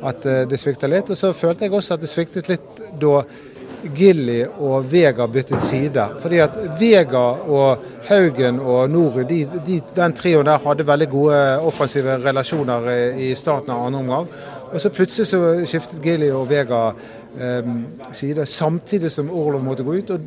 at 0.07 0.29
eh, 0.31 0.45
det 0.47 0.61
svikter 0.63 0.93
litt. 0.93 1.11
Og 1.11 1.19
så 1.19 1.33
følte 1.35 1.67
jeg 1.67 1.75
også 1.75 1.97
at 1.97 2.05
det 2.05 2.11
sviktet 2.13 2.53
litt 2.53 2.85
da 3.03 3.25
Gilly 3.99 4.45
og 4.47 4.87
Vega 4.93 5.27
byttet 5.27 5.65
side. 5.67 6.05
Fordi 6.23 6.39
at 6.47 6.55
Vega 6.79 7.25
og 7.51 7.83
Haugen 8.07 8.63
og 8.63 8.95
Norud, 8.95 9.25
de, 9.27 9.41
de, 9.67 9.81
den 9.99 10.15
trioen 10.15 10.47
der 10.47 10.63
hadde 10.63 10.87
veldig 10.87 11.11
gode 11.17 11.43
offensive 11.67 12.15
relasjoner 12.23 12.87
i 13.27 13.33
starten 13.39 13.75
av 13.75 13.89
andre 13.89 14.05
omgang. 14.07 14.31
Og 14.69 14.81
så 14.83 14.91
plutselig 14.93 15.31
så 15.31 15.39
skiftet 15.67 16.03
Gilly 16.05 16.29
og 16.31 16.47
Vega 16.51 16.93
side, 18.13 18.47
samtidig 18.47 19.11
som 19.15 19.31
Orlov 19.31 19.63
måtte 19.65 19.87
gå 19.87 19.95
ut. 20.01 20.11
og 20.11 20.21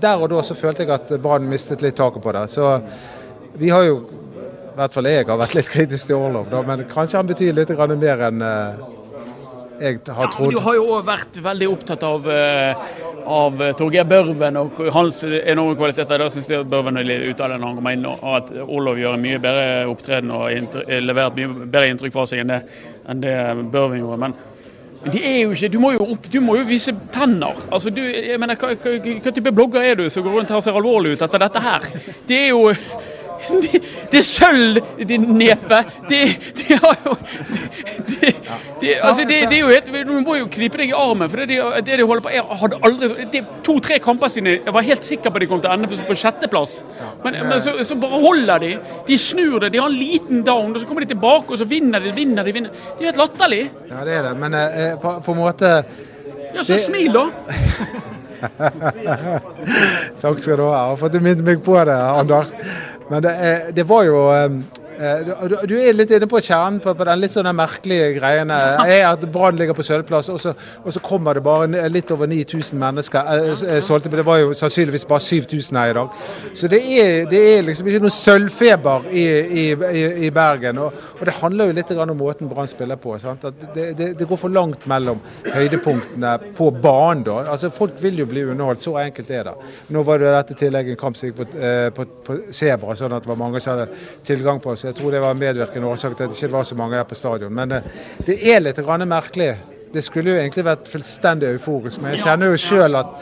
Der 0.00 0.22
og 0.22 0.30
da 0.30 0.42
så 0.42 0.54
følte 0.54 0.84
jeg 0.84 0.90
at 0.94 1.12
Brann 1.22 1.48
mistet 1.48 1.82
litt 1.84 1.96
taket 1.96 2.22
på 2.22 2.32
det. 2.32 2.48
Så 2.50 2.74
vi 3.56 3.70
har 3.72 3.86
jo, 3.86 4.00
i 4.02 4.76
hvert 4.76 4.92
fall 4.92 5.08
jeg 5.08 5.24
har 5.28 5.40
vært 5.40 5.56
litt 5.56 5.70
kritisk 5.72 6.10
til 6.10 6.20
Orlov, 6.20 6.50
da, 6.50 6.60
men 6.66 6.84
kanskje 6.90 7.20
han 7.20 7.30
betyr 7.30 7.54
litt 7.56 7.72
mer 7.72 8.26
enn 8.28 8.42
eh, 8.44 8.84
jeg 9.76 10.00
har 10.08 10.30
trodd. 10.32 10.52
Ja, 10.52 10.56
du 10.56 10.64
har 10.64 10.76
jo 10.78 10.84
òg 10.96 11.06
vært 11.06 11.36
veldig 11.44 11.68
opptatt 11.68 12.04
av, 12.06 12.26
eh, 12.32 12.84
av 13.26 13.62
Torgeir 13.76 14.06
Børven 14.08 14.56
og 14.56 14.80
hans 14.94 15.22
enorme 15.24 15.76
kvaliteter. 15.76 16.18
Da 16.18 16.28
syns 16.32 16.48
jeg 16.48 16.68
Børven 16.70 16.96
er 16.96 17.04
litt 17.04 17.26
ute 17.30 17.44
av 17.44 17.52
han 17.52 17.76
kommer 17.76 17.96
inn, 17.96 18.06
og 18.06 18.24
at 18.38 18.52
Orlov 18.64 19.00
gjør 19.00 19.16
en 19.18 19.24
mye 19.24 19.40
bedre 19.42 19.86
opptreden 19.92 20.32
og 20.32 20.48
leverer 20.88 21.26
et 21.26 21.40
mye 21.40 21.66
bedre 21.66 21.90
inntrykk 21.92 22.14
fra 22.16 22.26
seg 22.28 22.44
enn 22.44 22.54
det, 22.54 22.62
enn 23.08 23.24
det 23.24 23.36
Børven 23.72 24.00
gjorde. 24.00 24.20
Men 24.24 24.36
men 25.06 25.14
de 25.14 25.20
er 25.22 25.36
jo 25.44 25.52
ikke, 25.54 25.68
du 25.70 25.78
må 25.78 25.92
jo, 25.94 26.06
opp, 26.16 26.24
du 26.32 26.40
må 26.42 26.56
jo 26.58 26.64
vise 26.66 26.90
tenner. 27.14 27.54
Altså, 27.70 27.92
du, 27.94 28.00
jeg 28.02 28.40
mener, 28.42 28.58
hva, 28.58 28.72
hva, 28.74 28.94
hva, 29.22 29.32
type 29.36 29.52
blogger 29.54 29.84
er 29.86 30.00
du 30.00 30.08
som 30.10 30.24
går 30.26 30.34
rundt 30.40 30.50
her 30.50 30.58
og 30.58 30.64
ser 30.66 30.74
alvorlig 30.74 31.12
ut 31.14 31.22
etter 31.22 31.44
dette 31.44 31.62
her? 31.62 31.86
Det 32.26 32.40
er 32.40 32.48
jo 32.50 32.64
det, 33.62 33.80
det 34.12 34.22
er 34.46 35.06
det 35.08 35.18
nepe. 35.20 35.80
Det, 36.08 36.20
det 36.58 36.78
har 36.82 36.96
jo 37.04 37.14
det, 38.06 38.32
de, 38.80 38.92
altså 39.00 39.24
det, 39.28 39.38
er 39.52 39.58
jo 39.58 39.68
helt, 39.70 39.90
Du 40.06 40.12
må 40.24 40.36
jo 40.38 40.48
knipe 40.52 40.78
deg 40.80 40.92
i 40.92 40.96
armen, 40.96 41.30
for 41.30 41.42
det, 41.48 41.58
det 41.86 41.98
de 42.00 42.06
holder 42.06 42.24
på 42.24 42.32
Jeg 42.34 42.58
hadde 42.62 42.80
aldri 42.88 43.42
To-tre 43.66 43.98
kamper 44.02 44.32
sine 44.32 44.56
jeg 44.56 44.74
var 44.74 44.86
helt 44.86 45.04
sikker 45.04 45.30
på 45.30 45.38
at 45.38 45.44
de 45.44 45.48
kom 45.50 45.60
til 45.62 45.70
å 45.70 45.76
ende 45.76 45.88
på, 45.90 45.98
på 46.08 46.16
sjetteplass. 46.18 46.78
Men, 47.24 47.38
men 47.48 47.60
så, 47.62 47.76
så 47.86 47.96
bare 48.00 48.20
holder 48.22 48.62
de. 48.62 48.72
De 49.06 49.18
snur 49.20 49.60
det. 49.62 49.72
De 49.74 49.80
har 49.82 49.90
en 49.90 49.98
liten 49.98 50.42
down, 50.46 50.72
og 50.72 50.80
så 50.80 50.88
kommer 50.88 51.04
de 51.04 51.12
tilbake, 51.12 51.52
og 51.52 51.60
så 51.60 51.68
vinner 51.68 52.02
de, 52.02 52.12
vinner 52.16 52.46
de. 52.46 52.54
vinner. 52.56 52.70
Det 52.72 53.00
er 53.00 53.08
jo 53.08 53.12
helt 53.12 53.22
latterlig. 53.22 53.62
Ja, 53.90 54.02
det 54.06 54.18
er 54.18 54.28
det. 54.28 54.34
Men 54.42 54.58
eh, 54.58 54.92
på, 55.02 55.16
på 55.24 55.34
en 55.34 55.42
måte 55.42 55.72
Ja, 56.54 56.64
så 56.64 56.78
smil, 56.80 57.12
da. 57.14 57.26
Takk 60.22 60.40
skal 60.40 60.58
du 60.60 60.66
ha. 60.66 60.72
Jeg 60.72 60.90
har 60.92 61.00
fått 61.00 61.18
minnet 61.20 61.44
meg 61.46 61.62
på 61.64 61.76
det, 61.88 61.96
Anders. 61.96 62.54
Men 63.08 63.22
det, 63.22 63.34
det 63.72 63.82
var 63.88 64.02
jo 64.02 64.22
eh, 64.34 64.44
eh, 64.44 64.50
du, 65.26 65.56
du 65.68 65.76
er 65.80 65.96
litt 65.96 66.12
inne 66.16 66.28
på 66.30 66.40
kjernen 66.40 66.80
på, 66.82 66.94
på 66.96 67.08
den 67.08 67.22
litt 67.22 67.34
sånne 67.34 67.52
merkelige 67.56 68.14
greiene. 68.18 68.56
Er 68.86 69.06
at 69.10 69.24
Brann 69.32 69.58
ligger 69.58 69.76
på 69.76 69.84
sølvplass, 69.86 70.32
og 70.32 70.40
og 70.84 70.92
så 70.92 71.00
kommer 71.00 71.34
det 71.34 71.42
bare 71.44 71.88
litt 71.90 72.10
over 72.14 72.26
9000 72.30 72.78
mennesker. 72.78 73.20
eh, 73.32 73.76
eh, 73.76 73.80
solgte, 73.80 74.10
men 74.10 74.20
det 74.20 74.26
var 74.26 74.38
jo 74.38 74.52
sannsynligvis 74.52 75.04
bare 75.08 75.20
7000 75.20 75.78
her 75.78 75.90
i 75.90 75.96
dag. 75.98 76.08
Så 76.54 76.68
det 76.68 76.80
er, 76.82 77.24
det 77.30 77.40
er 77.58 77.62
liksom 77.66 77.88
ikke 77.90 78.02
noe 78.04 78.14
sølvfeber 78.14 79.08
i, 79.10 79.24
i, 79.62 79.64
i, 79.72 80.04
i 80.26 80.30
Bergen. 80.30 80.78
Og, 80.78 80.92
og 81.18 81.24
det 81.26 81.34
handler 81.40 81.70
jo 81.70 81.76
litt 81.76 81.90
om 81.96 82.14
måten 82.16 82.48
Brann 82.48 82.68
spiller 82.70 82.96
på. 82.96 83.16
Det, 83.74 83.86
det, 83.98 84.10
det 84.18 84.28
går 84.28 84.40
for 84.40 84.52
langt 84.52 84.86
mellom 84.86 85.20
høydepunktene 85.54 86.36
på 86.56 86.70
banen. 86.70 87.24
da. 87.26 87.38
Altså 87.54 87.70
Folk 87.74 87.98
vil 88.02 88.22
jo 88.22 88.28
bli 88.30 88.44
underholdt, 88.46 88.84
så 88.84 88.96
enkelt 89.00 89.30
er 89.30 89.50
det. 89.50 89.56
Nå 89.94 90.02
var 90.06 90.22
det 90.22 90.34
dette 90.36 90.58
tillegget 90.62 90.96
en 90.96 91.00
kamp 91.00 91.18
som 91.18 91.30
gikk 91.30 91.42
på, 91.42 91.48
eh, 91.58 92.42
Sebra, 92.52 92.94
sånn 92.98 93.14
at 93.16 93.24
det 93.24 93.30
var 93.30 93.38
mange 93.40 93.60
som 93.62 93.76
hadde 93.76 93.88
tilgang 94.26 94.60
på. 94.62 94.76
Så 94.86 94.92
jeg 94.92 94.98
tror 95.00 95.14
det 95.16 95.20
var 95.20 95.32
en 95.34 95.38
medvirkende 95.40 95.88
årsak 95.90 96.12
til 96.14 96.24
at 96.28 96.30
det 96.30 96.36
ikke 96.38 96.52
var 96.52 96.62
så 96.62 96.74
mange 96.78 96.94
her 96.94 97.06
på 97.10 97.16
stadion. 97.18 97.50
Men 97.50 97.72
eh, 97.74 97.86
det 98.22 98.36
er 98.52 98.60
litt 98.62 98.76
grann 98.86 99.02
merkelig. 99.10 99.48
Det 99.90 100.02
skulle 100.06 100.30
jo 100.30 100.36
egentlig 100.38 100.62
vært 100.62 100.86
fullstendig 100.86 101.48
euforisk, 101.56 102.04
men 102.04 102.14
jeg 102.14 102.22
kjenner 102.22 102.52
jo 102.52 102.60
sjøl 102.62 102.98
at, 103.00 103.16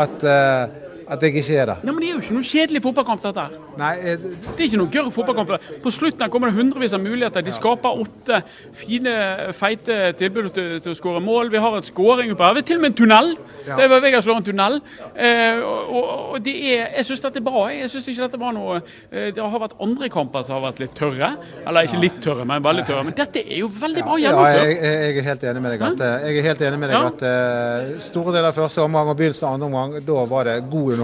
at, 0.00 0.24
eh, 0.24 0.89
at 1.10 1.22
jeg 1.26 1.34
ikke 1.40 1.56
er 1.58 1.66
det. 1.72 1.76
Nei, 1.84 1.92
men 1.92 2.00
Det 2.04 2.08
er 2.08 2.14
jo 2.14 2.20
ikke 2.22 2.36
noe 2.36 2.46
kjedelig 2.50 2.82
fotballkamp, 2.84 3.22
dette 3.24 3.44
her. 3.46 3.56
Nei, 3.80 3.92
jeg... 4.04 4.18
Det 4.20 4.56
er 4.60 4.66
ikke 4.68 4.80
noen 4.80 4.92
gørr 4.94 5.10
fotballkamp. 5.14 5.52
På 5.82 5.92
slutten 5.94 6.30
kommer 6.30 6.50
det 6.52 6.56
hundrevis 6.60 6.94
av 6.96 7.02
muligheter. 7.04 7.44
De 7.46 7.54
skaper 7.56 8.02
åtte 8.04 8.40
fine, 8.78 9.14
feite 9.56 9.98
tilbud 10.20 10.50
til, 10.54 10.70
til 10.84 10.94
å 10.94 10.98
skåre 10.98 11.22
mål. 11.24 11.50
Vi 11.52 11.62
har 11.62 11.76
et 11.80 11.88
skåring 11.88 12.32
oppe 12.34 12.46
her. 12.46 12.56
Vi 12.58 12.62
har 12.62 12.68
til 12.70 12.80
og 12.80 12.84
med 12.84 12.92
en 12.92 12.98
tunnel. 13.02 13.32
Det 13.66 13.88
var 13.90 14.02
Vegard 14.04 14.24
slår 14.26 14.40
en 14.40 14.46
tunnel. 14.50 14.78
Eh, 15.14 15.60
og, 15.60 15.94
og, 16.34 16.38
det 16.44 16.54
er, 16.70 16.86
jeg 17.00 17.08
syns 17.10 17.24
dette 17.26 17.42
er 17.42 17.46
bra. 17.46 17.66
Jeg 17.74 17.90
synes 17.92 18.08
ikke 18.12 18.26
dette 18.28 18.40
var 18.40 18.54
noe 18.56 18.78
eh, 18.80 19.30
Det 19.34 19.42
har 19.42 19.62
vært 19.62 19.76
andre 19.82 20.08
kamper 20.12 20.46
som 20.46 20.56
har 20.58 20.64
vært 20.68 20.80
litt 20.84 20.94
tørre. 20.98 21.32
Eller 21.66 21.88
ikke 21.88 22.00
litt 22.04 22.20
tørre, 22.24 22.46
men 22.48 22.62
veldig 22.64 22.86
tørre. 22.88 23.04
Men 23.10 23.16
dette 23.18 23.42
er 23.42 23.60
jo 23.62 23.70
veldig 23.80 24.06
bra 24.06 24.18
Ja, 24.20 24.30
gjennomført. 24.30 24.62
jeg, 24.64 24.78
jeg 24.80 25.10
jeg 25.10 25.18
er 25.18 25.28
helt 25.30 25.44
enig 25.50 25.62
med 25.64 25.74
deg. 25.74 25.84
At, 25.90 26.00
eh, 26.06 26.28
jeg 26.30 26.38
er 26.40 26.48
helt 26.50 26.64
enig 26.68 26.78
med 26.84 26.92
deg 26.92 26.96
Ja. 26.98 27.02
at 27.10 27.26
eh, 27.26 28.00
Store 28.04 28.32
deler 28.34 28.50
av 28.52 28.56
første 28.60 28.84
omgang 28.84 29.10
og 29.10 29.16
begynnelsen 29.18 29.48
av 29.48 29.56
andre 29.58 29.68
omgang, 29.70 29.96
da 30.06 30.24
var 30.30 30.48
det 30.48 30.56
god 30.70 30.78
underholdning. 30.80 30.99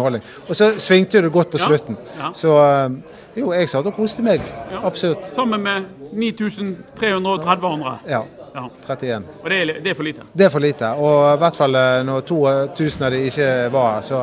Og 0.49 0.57
så 0.57 0.73
svingte 0.79 1.23
det 1.23 1.33
godt 1.33 1.51
på 1.51 1.59
slutten. 1.59 1.99
Ja. 2.19 2.33
Så 2.37 2.57
eh, 2.63 2.97
jo, 3.41 3.53
jeg 3.53 3.69
satt 3.71 3.87
og 3.87 3.97
koste 3.97 4.25
meg. 4.27 4.45
Ja. 4.73 4.83
Absolutt. 4.87 5.25
Sammen 5.35 5.63
med 5.63 5.87
9330 6.13 7.73
andre. 7.73 7.99
Ja. 8.09 8.23
Ja. 8.57 8.69
31. 8.89 9.25
Og 9.43 9.51
det 9.51 9.57
er, 9.61 9.73
det 9.85 9.91
er 9.91 9.95
for 9.95 10.07
lite. 10.07 10.23
Det 10.33 10.45
er 10.47 10.53
for 10.53 10.65
lite. 10.65 10.93
Og 10.97 11.35
i 11.35 11.41
hvert 11.43 11.57
fall 11.57 11.75
eh, 11.77 11.99
når 12.09 12.21
2000 12.31 13.05
av 13.05 13.13
de 13.13 13.25
ikke 13.29 13.49
var 13.73 13.91
her. 13.95 14.07
Så 14.07 14.23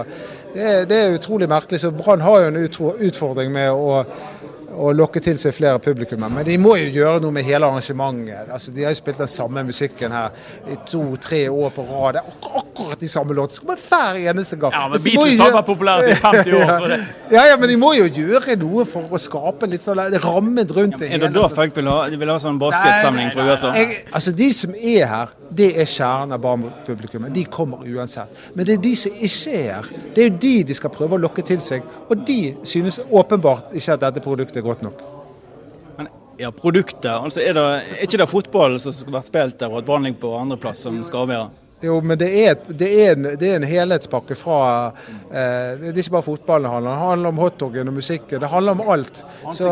det 0.54 0.64
er, 0.70 0.86
det 0.90 0.98
er 0.98 1.18
utrolig 1.18 1.50
merkelig. 1.50 1.80
Så 1.80 1.92
Brann 1.92 2.22
har 2.22 2.42
jo 2.42 2.48
en 2.50 2.58
utfordring 3.08 3.54
med 3.54 3.70
å 3.74 4.04
å 4.76 4.92
lokke 4.96 5.22
til 5.24 5.38
seg 5.42 5.54
flere 5.56 5.80
publikummer. 5.84 6.30
Men 6.34 6.46
de 6.48 6.58
må 6.58 6.76
jo 6.82 6.90
gjøre 6.96 7.22
noe 7.24 7.32
med 7.36 7.44
hele 7.48 7.66
arrangementet. 7.68 8.50
Altså, 8.54 8.72
de 8.76 8.84
har 8.84 8.94
jo 8.94 9.00
spilt 9.02 9.18
den 9.24 9.28
samme 9.32 9.64
musikken 9.68 10.12
her 10.12 10.32
i 10.72 10.78
to-tre 10.90 11.44
år 11.50 11.70
på 11.76 11.86
rad. 11.90 12.18
Det 12.18 12.24
er 12.24 12.32
ak 12.34 12.60
akkurat 12.64 13.00
de 13.00 13.08
samme 13.12 13.36
låtene. 13.38 13.76
Hver 13.90 14.18
eneste 14.32 14.58
gang. 14.58 14.74
Ja, 14.74 14.88
men 14.88 14.98
Altså, 14.98 15.10
Beatles 15.10 15.40
har 15.40 15.50
gjøre- 15.52 15.58
vært 15.60 15.70
populære 15.70 16.10
i 16.10 16.16
50 16.16 16.54
år. 16.58 16.74
Så 16.80 16.88
det. 16.94 17.00
Ja, 17.34 17.44
ja, 17.50 17.58
men 17.58 17.70
de 17.70 17.76
må 17.82 17.94
jo 17.98 18.04
gjøre 18.14 18.56
noe 18.62 18.86
for 18.86 19.10
å 19.10 19.18
skape 19.18 19.66
litt 19.70 19.82
sånn 19.82 19.98
rammen 20.22 20.68
rundt 20.70 21.00
det 21.00 21.12
Er 21.14 21.18
det 21.24 21.34
da 21.34 21.48
folk 21.50 21.76
vil 21.76 21.88
ha, 21.90 22.10
de 22.10 22.18
vil 22.18 22.30
ha 22.30 22.36
sånn 22.38 22.60
basketsamling 22.62 23.32
fra 23.34 23.46
USA? 23.48 23.72
jeg, 23.74 24.04
altså 24.14 24.32
De 24.38 24.52
som 24.54 24.76
er 24.76 25.06
her, 25.10 25.32
det 25.54 25.72
er 25.82 25.86
kjernen 25.90 26.34
av 26.34 26.42
barnepublikummet. 26.42 27.34
De 27.34 27.44
kommer 27.46 27.78
uansett. 27.86 28.30
Men 28.56 28.66
det 28.66 28.74
er 28.78 28.82
de 28.84 28.94
som 28.98 29.12
ikke 29.14 29.54
er 29.54 29.74
her. 29.74 29.90
Det 30.16 30.24
er 30.24 30.30
jo 30.30 30.38
de 30.42 30.54
de 30.64 30.74
skal 30.78 30.90
prøve 30.94 31.18
å 31.18 31.22
lokke 31.22 31.44
til 31.46 31.60
seg. 31.62 31.84
Og 32.10 32.24
de 32.28 32.56
synes 32.66 33.00
åpenbart 33.10 33.74
ikke 33.78 33.94
at 33.98 34.02
dette 34.08 34.24
produktet 34.26 34.63
er 34.64 34.70
godt 34.70 34.86
nok. 34.86 35.04
Men, 35.98 36.10
ja, 36.40 36.52
produktet. 36.56 37.12
Altså, 37.12 37.44
er, 37.44 37.58
det, 37.58 37.64
er 37.64 38.06
ikke 38.08 38.22
det 38.24 38.30
fotball 38.32 38.80
som 38.82 38.96
skulle 38.96 39.20
vært 39.20 39.30
spilt 39.30 39.60
der, 39.60 39.74
og 39.74 39.84
at 39.84 39.90
Brann 39.90 40.08
ligger 40.08 40.24
på 40.24 40.34
andreplass, 40.40 40.86
som 40.88 40.98
skal 41.06 41.28
avgjøre? 41.28 41.63
Jo, 41.84 41.98
men 42.00 42.16
det 42.20 42.30
er, 42.32 42.54
det 42.68 42.88
er, 42.88 43.10
en, 43.12 43.26
det 43.40 43.50
er 43.50 43.58
en 43.58 43.66
helhetspakke 43.68 44.38
fra 44.40 44.60
eh, 44.88 45.74
Det 45.82 45.90
er 45.90 45.98
ikke 46.06 46.14
bare 46.16 46.26
fotballen 46.30 46.64
det 46.64 46.72
handler 46.72 46.92
om. 46.92 46.96
Det 46.96 47.08
handler 47.10 47.34
om 47.34 47.42
hotdogen 47.44 47.92
og 47.92 47.98
musikken. 47.98 48.40
Det 48.40 48.52
handler 48.54 48.78
om 48.78 48.92
alt. 48.94 49.20
Så, 49.52 49.72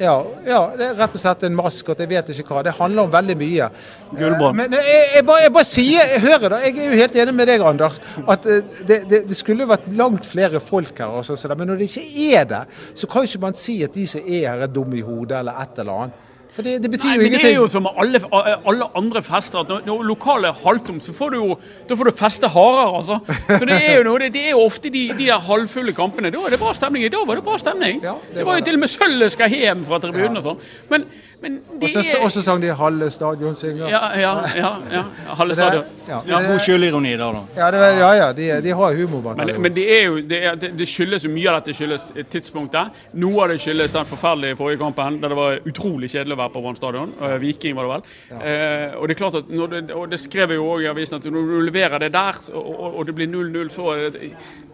ja, 0.00 0.14
ja, 0.46 0.60
det 0.78 0.86
er 0.86 0.96
rett 1.02 1.18
og 1.18 1.20
slett 1.20 1.44
en 1.44 1.58
maskot. 1.58 2.00
Jeg 2.00 2.10
vet 2.14 2.32
ikke 2.32 2.56
hva. 2.56 2.64
Det 2.64 2.72
handler 2.78 3.04
om 3.04 3.12
veldig 3.12 3.36
mye. 3.42 3.68
Gullbånd. 4.14 4.56
Men 4.62 4.78
jeg, 4.78 5.04
jeg, 5.18 5.26
bare, 5.28 5.44
jeg 5.44 5.54
bare 5.58 5.68
sier, 5.68 6.10
jeg 6.14 6.24
hører 6.24 6.54
da, 6.54 6.62
jeg 6.64 6.78
er 6.78 6.88
jo 6.88 7.00
helt 7.02 7.20
enig 7.24 7.36
med 7.36 7.50
deg, 7.52 7.68
Anders, 7.74 8.00
at 8.24 8.48
eh, 8.48 8.74
det, 8.88 9.00
det, 9.12 9.36
skulle 9.36 9.68
vært 9.68 9.90
langt 10.00 10.24
flere 10.24 10.64
folk 10.64 11.04
her. 11.04 11.12
Og 11.12 11.28
sånn 11.28 11.58
men 11.58 11.74
når 11.74 11.82
det 11.82 11.90
ikke 11.92 12.30
er 12.40 12.48
det, 12.54 12.66
så 12.96 13.10
kan 13.10 13.26
jo 13.26 13.34
ikke 13.34 13.44
man 13.44 13.58
si 13.58 13.82
at 13.84 13.92
de 13.92 14.08
som 14.08 14.24
er 14.24 14.48
her, 14.48 14.64
er 14.64 14.72
dumme 14.72 14.96
i 14.96 15.04
hodet 15.04 15.42
eller 15.42 15.60
et 15.60 15.84
eller 15.84 16.06
annet. 16.06 16.30
For 16.54 16.62
det, 16.62 16.76
det 16.84 16.90
betyr 16.92 17.08
Nei, 17.08 17.14
jo 17.18 17.22
men 17.24 17.32
Det 17.34 17.48
er 17.48 17.56
jo 17.56 17.66
som 17.70 17.86
alle, 17.90 18.20
alle 18.30 18.86
andre 18.94 19.22
fester. 19.26 19.64
at 19.64 19.72
Når, 19.72 19.82
når 19.88 20.04
lokalet 20.06 20.50
er 20.52 20.60
halvtomt, 20.62 21.02
så 21.02 21.14
får 21.16 21.34
du 21.34 21.38
jo 21.40 21.56
da 21.88 21.96
får 21.98 22.10
du 22.10 22.12
feste 22.20 22.50
hardere. 22.54 22.92
altså. 23.00 23.18
Så 23.58 23.66
Det 23.66 23.78
er 23.80 23.96
jo 23.98 24.04
noe, 24.06 24.20
det, 24.22 24.30
det 24.36 24.44
er 24.46 24.54
jo 24.54 24.62
ofte 24.62 24.92
de, 24.94 25.08
de 25.18 25.26
der 25.26 25.42
halvfulle 25.48 25.94
kampene. 25.96 26.30
Da 26.30 26.44
er 26.46 26.54
det 26.54 26.60
bra 26.62 26.70
stemning. 26.76 27.06
I 27.08 27.12
dag 27.12 27.26
var 27.26 27.40
det 27.40 27.46
bra 27.48 27.58
stemning. 27.58 27.98
Ja, 28.04 28.14
det 28.28 28.38
det, 28.38 28.46
var 28.46 28.60
jo 28.60 28.66
til 28.68 28.78
og 28.78 28.84
med 28.84 28.92
sølvet 28.94 29.34
skal 29.34 29.50
hjem 29.50 29.82
fra 29.88 29.98
tribunen 30.04 30.38
og 30.38 30.46
sånn. 30.46 30.62
Men 30.92 31.08
Og 31.44 31.90
så- 31.90 32.38
er 32.38 32.42
sang 32.42 32.62
de 32.62 32.74
'Halve 32.74 33.10
stadion 33.10 33.54
synger'. 33.54 33.88
Ja, 33.88 34.18
ja, 34.18 34.34
ja. 34.56 34.76
ja. 34.92 35.04
Halve 35.34 35.54
stadion. 35.54 35.84
ja. 36.08 36.20
Ja. 36.28 36.40
God 36.48 36.60
sjølironi 36.60 37.16
der, 37.16 37.18
da. 37.18 37.42
Ja, 37.56 37.70
det, 37.70 37.80
ja, 37.98 38.10
ja 38.18 38.32
de, 38.32 38.48
de 38.62 38.74
har 38.76 38.94
humor. 38.94 39.34
Men, 39.36 39.62
men 39.62 39.74
det 39.74 39.84
er 39.98 40.04
jo, 40.04 40.16
det, 40.20 40.40
er, 40.44 40.54
det, 40.54 40.88
skyldes 40.88 41.24
jo 41.24 41.30
mye 41.32 41.50
av 41.50 41.60
dette 41.60 41.76
skyldes 41.76 42.06
tidspunktet. 42.32 43.00
Noe 43.20 43.44
av 43.44 43.52
det 43.52 43.60
skyldes 43.62 43.94
den 43.94 44.08
forferdelige 44.08 44.58
forrige 44.60 44.80
kampen, 44.82 45.20
der 45.22 45.32
det 45.32 45.38
var 45.38 45.58
utrolig 45.64 46.10
kjedelig 46.12 46.36
å 46.36 46.40
være 46.42 46.54
på 46.54 46.62
Brann 46.64 46.78
stadion. 46.78 47.14
Eh, 47.20 47.36
Viking, 47.42 47.76
var 47.76 47.88
det 47.88 47.94
vel. 47.94 48.02
Eh, 48.40 48.98
og 48.98 49.08
det 49.08 49.16
er 49.16 49.20
klart 49.20 49.38
at 49.40 49.50
når 49.50 49.72
det, 49.74 49.82
og 49.94 50.10
det 50.12 50.20
skrev 50.20 50.54
jeg 50.54 50.60
jo 50.60 50.68
også 50.74 50.84
i 50.84 50.90
avisen, 50.92 51.18
at 51.18 51.28
når 51.30 51.50
du 51.50 51.56
leverer 51.68 52.04
det 52.04 52.12
der, 52.14 52.40
og, 52.54 52.98
og 53.00 53.06
det 53.08 53.16
blir 53.16 53.30
0-0, 53.32 53.72
så 53.74 53.94
det, 54.04 54.12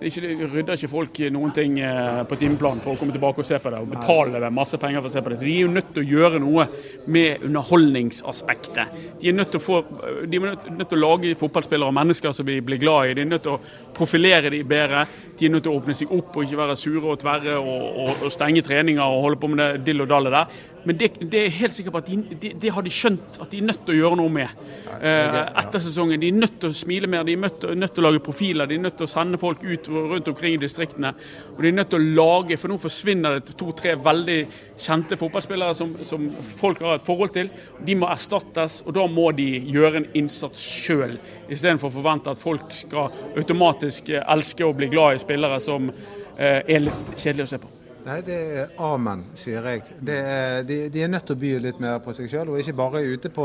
det, 0.00 0.10
ikke, 0.10 0.26
det 0.26 0.50
rydder 0.54 0.78
ikke 0.78 0.92
folk 0.92 1.22
noen 1.32 1.54
ting 1.56 1.78
eh, 1.84 2.22
på 2.28 2.40
timeplan 2.40 2.82
for 2.84 2.94
å 2.94 3.00
komme 3.00 3.14
tilbake 3.16 3.44
og 3.44 3.48
se 3.48 3.60
på 3.62 3.72
det, 3.72 3.82
og 3.82 3.94
betale 3.94 4.50
masse 4.54 4.78
penger 4.80 5.04
for 5.04 5.12
å 5.12 5.14
se 5.14 5.24
på 5.24 5.32
det. 5.32 5.40
Så 5.40 5.48
de 5.48 5.56
er 5.56 5.66
jo 5.66 5.74
nødt 5.74 5.94
til 5.94 6.04
å 6.04 6.10
gjøre 6.16 6.42
noe 6.42 6.59
med 7.06 7.44
underholdningsaspektet. 7.46 8.96
De 9.20 9.28
er 9.30 9.36
nødt 9.36 9.52
til 9.54 9.60
å, 9.60 9.64
få, 9.64 9.80
de 10.26 10.40
er 10.40 10.46
nødt, 10.52 10.70
nødt 10.78 10.92
til 10.92 11.00
å 11.00 11.04
lage 11.04 11.34
fotballspillere 11.38 11.90
og 11.90 11.96
mennesker 12.00 12.34
som 12.36 12.48
vi 12.48 12.60
blir 12.64 12.80
glad 12.82 13.10
i. 13.10 13.16
De 13.18 13.24
er 13.24 13.32
nødt 13.32 13.46
til 13.46 13.56
å 13.56 13.60
profilere 14.00 14.52
de 14.52 14.62
bedre. 14.64 15.04
De 15.38 15.46
er 15.46 15.54
nødt 15.54 15.64
til 15.68 15.72
å 15.72 15.78
åpne 15.80 15.96
seg 15.96 16.10
opp 16.12 16.36
og 16.36 16.44
ikke 16.44 16.60
være 16.60 16.76
sure 16.80 17.14
og 17.14 17.20
tverre 17.20 17.56
og, 17.60 17.86
og, 18.04 18.26
og 18.26 18.34
stenge 18.34 18.64
treninger 18.66 19.04
og 19.04 19.24
holde 19.28 19.40
på 19.40 19.52
med 19.52 19.62
det 19.62 19.86
dill 19.86 20.04
og 20.04 20.10
dallet 20.10 20.36
der. 20.36 20.60
Men 20.84 20.96
det, 20.96 21.10
det 21.28 21.40
er 21.44 21.56
helt 21.58 21.74
sikkert 21.76 21.98
at 22.00 22.08
de, 22.08 22.16
de, 22.40 22.52
det 22.60 22.70
har 22.72 22.84
de 22.84 22.92
skjønt 22.92 23.36
at 23.42 23.50
de 23.52 23.58
er 23.60 23.66
nødt 23.68 23.82
til 23.84 23.94
å 23.94 23.98
gjøre 23.98 24.16
noe 24.20 24.32
med 24.32 24.48
eh, 24.96 25.36
etter 25.60 25.82
sesongen. 25.84 26.20
De 26.22 26.30
er 26.30 26.38
nødt 26.38 26.56
til 26.62 26.72
å 26.72 26.76
smile 26.76 27.10
mer, 27.10 27.26
de 27.28 27.34
er 27.36 27.42
nødt 27.42 27.66
nødt 27.76 27.94
til 27.96 28.04
å 28.04 28.08
lage 28.08 28.22
profiler, 28.24 28.68
de 28.68 28.78
er 28.78 28.84
nødt 28.86 28.96
til 28.96 29.08
å 29.08 29.10
sende 29.10 29.40
folk 29.40 29.64
ut 29.64 29.90
rundt 29.92 30.30
omkring 30.32 30.56
i 30.56 30.62
distriktene. 30.62 31.12
Og 31.52 31.60
de 31.60 31.70
er 31.70 31.76
nødt 31.76 31.92
til 31.92 32.00
å 32.00 32.14
lage, 32.20 32.58
for 32.60 32.72
nå 32.72 32.78
forsvinner 32.80 33.36
det 33.36 33.56
to-tre 33.60 33.96
veldig 34.00 34.38
kjente 34.80 35.18
fotballspillere 35.20 35.76
som, 35.76 35.92
som 36.08 36.30
folk 36.56 36.80
har 36.84 36.96
et 36.96 37.04
forhold 37.04 37.34
til. 37.36 37.52
De 37.84 37.98
må 38.00 38.08
erstattes, 38.08 38.80
og 38.86 38.96
da 38.96 39.04
må 39.10 39.28
de 39.36 39.50
gjøre 39.68 40.00
en 40.00 40.08
innsats 40.22 40.64
sjøl, 40.64 41.18
istedenfor 41.50 41.90
å 41.90 41.96
forvente 41.98 42.32
at 42.32 42.40
folk 42.40 42.72
skal 42.76 43.12
automatisk 43.36 43.89
eh, 43.90 44.22
elsker 44.34 44.68
å 44.68 44.76
bli 44.76 44.88
glad 44.92 45.18
i 45.18 45.20
spillere 45.22 45.60
som 45.62 45.90
eh, 45.90 46.62
er 46.62 46.82
litt 46.86 47.12
kjedelige 47.16 47.46
å 47.46 47.50
se 47.52 47.60
på. 47.62 47.70
Nei, 48.00 48.22
det 48.24 48.36
er 48.56 48.70
amen, 48.80 49.26
sier 49.36 49.66
jeg. 49.68 49.82
Det 50.00 50.14
er, 50.16 50.62
de, 50.64 50.78
de 50.88 51.02
er 51.04 51.10
nødt 51.12 51.26
til 51.28 51.36
å 51.36 51.40
by 51.42 51.50
litt 51.66 51.82
mer 51.84 51.98
på 52.00 52.14
seg 52.16 52.30
sjøl, 52.32 52.48
og 52.48 52.62
ikke 52.62 52.72
bare 52.78 53.02
ute 53.04 53.28
på 53.34 53.44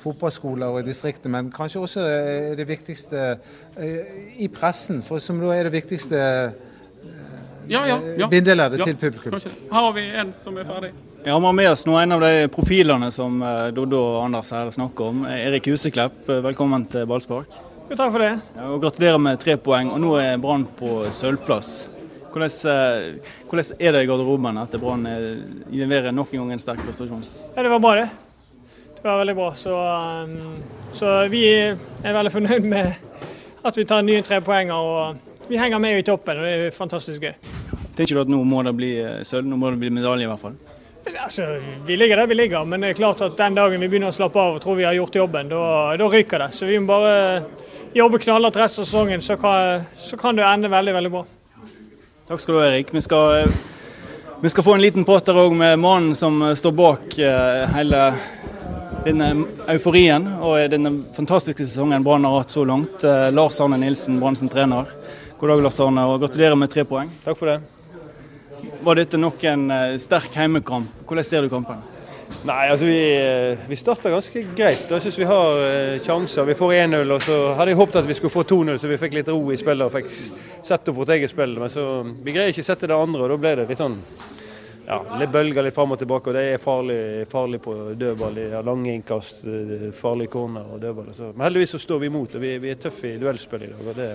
fotballskoler 0.00 0.72
og 0.72 0.80
i 0.80 0.86
distriktet, 0.86 1.28
men 1.32 1.50
kanskje 1.52 1.82
også 1.84 2.06
eh, 2.08 2.48
det 2.56 2.64
viktigste 2.68 3.26
i 4.40 4.48
pressen, 4.52 5.04
for 5.04 5.20
som 5.20 5.38
da 5.42 5.52
er 5.54 5.68
det 5.68 5.76
viktigste 5.76 6.18
Ja, 7.70 7.84
ja, 7.86 8.00
ja. 8.18 8.26
bindeleddet 8.26 8.80
Ja, 8.80 8.88
til 8.88 8.96
publikum. 8.98 9.36
Kanskje. 9.36 9.52
Her 9.70 9.84
har 9.84 9.92
vi 9.94 10.08
en 10.24 10.32
som 10.42 10.56
er 10.58 10.66
ferdig. 10.66 10.94
Jeg 11.20 11.36
har 11.36 11.52
med 11.52 11.68
oss 11.70 11.84
nå 11.86 11.98
en 12.00 12.16
av 12.16 12.24
de 12.24 12.48
profilene 12.50 13.12
som 13.14 13.36
Doddo 13.76 14.00
og 14.00 14.22
Anders 14.24 14.50
her 14.56 14.72
snakker 14.74 15.12
om. 15.12 15.26
Erik 15.28 15.68
Huseklepp, 15.70 16.24
velkommen 16.48 16.88
til 16.90 17.06
ballspark. 17.06 17.69
Jo, 17.90 17.96
takk 17.98 18.12
for 18.14 18.22
det. 18.22 18.34
Ja, 18.54 18.66
og 18.70 18.82
gratulerer 18.84 19.18
med 19.18 19.40
tre 19.42 19.56
poeng. 19.58 19.88
Og 19.90 19.98
nå 19.98 20.12
er 20.22 20.36
Brann 20.38 20.62
på 20.78 21.00
sølvplass. 21.10 21.88
Hvordan, 22.30 22.52
eh, 22.70 23.30
hvordan 23.50 23.72
er 23.82 23.92
det 23.96 24.02
i 24.04 24.06
garderoben 24.06 24.60
etter 24.62 24.78
Brann 24.78 25.08
leverer 25.74 26.14
nok 26.14 26.30
en 26.30 26.44
gang 26.44 26.52
en 26.52 26.62
sterk 26.62 26.84
prestasjon? 26.86 27.24
Ja, 27.56 27.62
Det 27.62 27.70
var 27.70 27.80
bra, 27.80 27.94
det. 27.98 28.10
Det 28.94 29.02
var 29.08 29.18
veldig 29.24 29.34
bra. 29.34 29.52
Så, 29.54 29.74
um, 29.74 30.62
så 30.92 31.28
vi 31.32 31.44
er 31.50 31.76
veldig 32.04 32.30
fornøyd 32.30 32.64
med 32.68 32.94
at 33.64 33.76
vi 33.76 33.84
tar 33.84 34.02
nye 34.02 34.22
tre 34.22 34.40
poenger. 34.40 34.74
og 34.74 35.48
Vi 35.48 35.58
henger 35.58 35.80
med 35.80 35.98
i 35.98 36.02
toppen, 36.02 36.38
og 36.38 36.44
det 36.44 36.66
er 36.66 36.70
fantastisk 36.70 37.22
gøy. 37.22 37.34
Tenker 37.96 38.14
du 38.14 38.20
at 38.20 38.28
nå 38.28 38.44
må 38.44 38.62
det 38.62 38.76
bli 38.76 38.92
sølv, 39.24 39.48
nå 39.48 39.56
må 39.58 39.70
det 39.72 39.80
bli 39.80 39.90
medalje 39.90 40.28
i 40.28 40.30
hvert 40.30 40.38
fall? 40.38 40.54
Altså, 41.24 41.58
Vi 41.86 41.96
ligger 41.96 42.16
der 42.16 42.26
vi 42.26 42.34
ligger, 42.34 42.64
men 42.64 42.80
det 42.80 42.90
er 42.90 42.94
klart 43.00 43.22
at 43.22 43.36
den 43.36 43.54
dagen 43.54 43.80
vi 43.80 43.88
begynner 43.88 44.12
å 44.12 44.14
slappe 44.14 44.38
av 44.38 44.54
og 44.54 44.62
tror 44.62 44.76
vi 44.76 44.84
har 44.84 44.94
gjort 44.94 45.16
jobben, 45.16 45.48
da, 45.48 45.96
da 45.96 46.08
ryker 46.08 46.38
det. 46.38 46.52
Så 46.54 46.66
vi 46.68 46.78
må 46.78 46.86
bare 46.86 47.42
jobbe 47.94 48.18
knallhardt 48.18 48.56
resten 48.56 48.82
av 48.82 48.86
sesongen, 48.86 49.22
så 49.22 49.36
kan, 49.36 49.82
så 49.98 50.16
kan, 50.16 50.36
det 50.36 50.44
ende 50.46 50.68
veldig 50.68 50.94
veldig 50.94 51.10
bra. 51.10 51.24
Takk 52.28 52.40
skal 52.40 52.54
du 52.54 52.60
ha, 52.60 52.66
Erik. 52.68 52.92
Vi 52.94 53.02
skal, 53.02 53.50
vi 54.40 54.52
skal 54.52 54.64
få 54.64 54.74
en 54.74 54.84
liten 54.84 55.06
prat 55.06 55.26
her 55.26 55.40
òg 55.42 55.56
med 55.56 55.80
mannen 55.82 56.14
som 56.14 56.42
står 56.56 56.76
bak 56.78 57.18
eh, 57.18 57.64
hele 57.74 58.04
denne 59.04 59.30
euforien 59.72 60.26
og 60.44 60.60
denne 60.70 60.92
fantastiske 61.16 61.64
sesongen 61.64 62.04
Brann 62.04 62.26
har 62.28 62.38
hatt 62.42 62.54
så 62.54 62.64
langt. 62.68 63.02
Eh, 63.04 63.28
Lars 63.34 63.60
Arne 63.60 63.80
Nilsen, 63.80 64.20
Brann 64.22 64.38
trener. 64.50 64.90
God 65.40 65.54
dag, 65.54 65.62
Lars 65.64 65.80
Arne, 65.80 66.06
og 66.06 66.20
gratulerer 66.22 66.58
med 66.58 66.70
tre 66.70 66.84
poeng. 66.84 67.10
Takk 67.24 67.38
for 67.40 67.50
det. 67.50 67.60
Var 68.84 69.00
dette 69.00 69.18
nok 69.18 69.42
en 69.48 69.70
eh, 69.74 69.96
sterk 69.98 70.36
heimekamp? 70.36 71.02
Hvordan 71.08 71.26
ser 71.26 71.42
du 71.42 71.50
kampen? 71.52 71.80
Nei, 72.46 72.70
altså 72.70 72.86
Vi, 72.86 72.98
eh, 73.16 73.58
vi 73.68 73.76
starta 73.76 74.10
ganske 74.10 74.42
greit. 74.56 74.86
Jeg 74.90 75.04
syns 75.04 75.18
vi 75.18 75.28
har 75.28 75.62
eh, 75.66 76.00
sjanser. 76.02 76.46
Vi 76.48 76.56
får 76.58 76.74
1-0. 76.86 77.14
og 77.14 77.22
Så 77.22 77.38
hadde 77.58 77.72
jeg 77.74 77.80
håpet 77.80 78.00
at 78.00 78.08
vi 78.08 78.16
skulle 78.18 78.34
få 78.34 78.44
2-0, 78.48 78.78
så 78.80 78.90
vi 78.90 78.98
fikk 79.00 79.16
litt 79.18 79.28
ro 79.28 79.40
i 79.52 79.58
spillet 79.60 79.86
og 79.86 79.94
fikk 79.94 80.10
sett 80.62 80.88
opp 80.88 81.00
vårt 81.00 81.14
eget 81.16 81.32
spill. 81.32 81.56
Men 81.60 81.72
så 81.72 81.86
vi 82.06 82.34
greier 82.34 82.52
ikke 82.52 82.64
å 82.64 82.70
sette 82.70 82.90
det 82.90 82.96
andre, 82.96 83.22
og 83.24 83.32
da 83.34 83.38
ble 83.40 83.54
det 83.60 83.68
litt 83.70 83.82
sånn 83.82 83.98
ja, 84.90 84.98
litt 85.20 85.30
bølger 85.30 85.62
litt 85.62 85.76
fram 85.76 85.94
og 85.94 86.00
tilbake. 86.00 86.30
og 86.30 86.38
Det 86.38 86.44
er 86.54 86.62
farlig, 86.62 87.00
farlig 87.30 87.60
på 87.62 87.74
dødball. 87.94 88.38
De 88.40 88.62
lange 88.66 88.94
innkast, 88.94 89.44
farlige 90.00 90.32
corner 90.32 90.66
og 90.74 90.80
dødball. 90.82 91.12
Så. 91.14 91.32
Men 91.34 91.46
heldigvis 91.46 91.76
så 91.76 91.82
står 91.82 92.04
vi 92.04 92.10
imot. 92.10 92.34
og 92.34 92.42
Vi, 92.42 92.56
vi 92.62 92.72
er 92.72 92.80
tøffe 92.80 93.14
i 93.14 93.18
duellspill 93.20 93.68
i 93.68 93.72
dag. 93.74 93.84
og 93.86 94.00
Det 94.00 94.10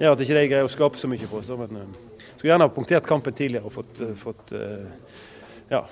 gjør 0.00 0.14
at 0.14 0.24
ikke 0.24 0.38
de 0.38 0.46
greier 0.52 0.68
å 0.68 0.72
skape 0.72 1.02
så 1.02 1.10
mye 1.10 1.28
for 1.28 1.42
oss. 1.42 1.52
Men, 1.60 1.88
skulle 2.36 2.52
gjerne 2.52 2.68
ha 2.68 2.72
punktert 2.72 3.08
kampen 3.08 3.34
tidligere 3.34 3.66
og 3.66 3.72
fått, 3.72 4.00
eh, 4.04 4.14
fått 4.20 4.52
eh, 4.52 4.86
ja. 5.70 5.82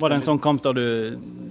Var 0.00 0.12
det 0.12 0.20
en 0.20 0.28
sånn 0.28 0.42
kamp 0.42 0.62
der 0.64 0.78
du 0.78 0.86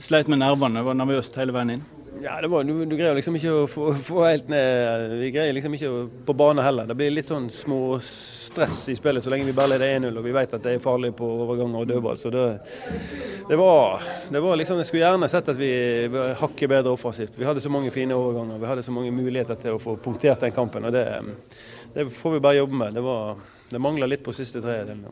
sleit 0.04 0.32
med 0.32 0.42
nervene, 0.42 0.84
var 0.86 0.98
nervøst 0.98 1.38
hele 1.40 1.56
veien 1.56 1.78
inn? 1.78 1.84
Ja, 2.24 2.38
det 2.40 2.48
var, 2.48 2.64
du, 2.64 2.86
du 2.88 2.94
greier 2.96 3.18
liksom 3.18 3.36
ikke 3.36 3.52
å 3.52 3.64
få, 3.68 3.90
få, 4.08 4.22
helt 4.24 4.48
ned 4.52 5.18
Vi 5.20 5.32
greier 5.34 5.56
liksom 5.58 5.74
ikke 5.76 5.90
å, 5.92 6.04
på 6.28 6.36
bane 6.40 6.64
heller. 6.64 6.88
Det 6.88 6.96
blir 6.96 7.12
litt 7.12 7.28
sånn 7.28 7.50
små 7.52 7.98
stress 8.04 8.86
i 8.94 8.96
spillet 8.96 9.26
så 9.26 9.34
lenge 9.34 9.50
vi 9.50 9.56
bare 9.58 9.74
leder 9.74 9.98
1-0 9.98 10.22
og 10.22 10.24
vi 10.24 10.36
vet 10.36 10.56
at 10.56 10.64
det 10.64 10.78
er 10.78 10.84
farlig 10.84 11.12
på 11.18 11.28
overganger 11.44 11.84
og 11.84 11.90
dødball. 11.90 12.20
Så 12.22 12.32
det, 12.32 12.46
det, 13.50 13.60
var, 13.60 14.08
det 14.32 14.44
var 14.46 14.60
liksom 14.62 14.80
Jeg 14.80 14.92
skulle 14.92 15.04
gjerne 15.04 15.32
sett 15.34 15.52
at 15.52 15.60
vi 15.60 15.74
hakket 16.40 16.72
bedre 16.72 16.96
offensivt. 16.96 17.36
Vi 17.36 17.50
hadde 17.50 17.64
så 17.64 17.74
mange 17.74 17.92
fine 17.92 18.16
overganger, 18.16 18.62
vi 18.62 18.72
hadde 18.72 18.88
så 18.88 18.96
mange 18.96 19.12
muligheter 19.12 19.60
til 19.60 19.76
å 19.76 19.84
få 19.84 19.98
punktert 20.04 20.46
den 20.46 20.56
kampen. 20.56 20.88
og 20.88 20.96
det 20.96 21.08
det 21.94 22.10
får 22.10 22.32
vi 22.32 22.40
bare 22.40 22.56
jobbe 22.56 22.76
med. 22.76 22.94
Det, 22.94 23.02
var, 23.02 23.36
det 23.70 23.80
mangler 23.80 24.10
litt 24.10 24.24
på 24.26 24.34
siste 24.34 24.62
tredjedelen. 24.62 25.06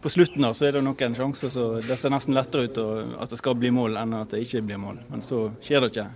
På 0.00 0.08
slutten 0.08 0.42
da, 0.42 0.54
så 0.56 0.66
er 0.66 0.72
det 0.72 0.80
nok 0.84 1.02
en 1.04 1.14
sjanse, 1.14 1.50
så 1.52 1.64
det 1.84 1.96
ser 2.00 2.12
nesten 2.14 2.32
lettere 2.32 2.70
ut 2.70 2.78
at 3.20 3.32
det 3.32 3.36
skal 3.36 3.58
bli 3.60 3.68
mål 3.74 3.98
enn 4.00 4.14
at 4.16 4.32
det 4.32 4.40
ikke 4.46 4.62
blir 4.64 4.80
mål. 4.80 5.02
Men 5.12 5.20
så 5.24 5.50
skjer 5.60 5.84
det 5.84 5.90
ikke. 5.92 6.08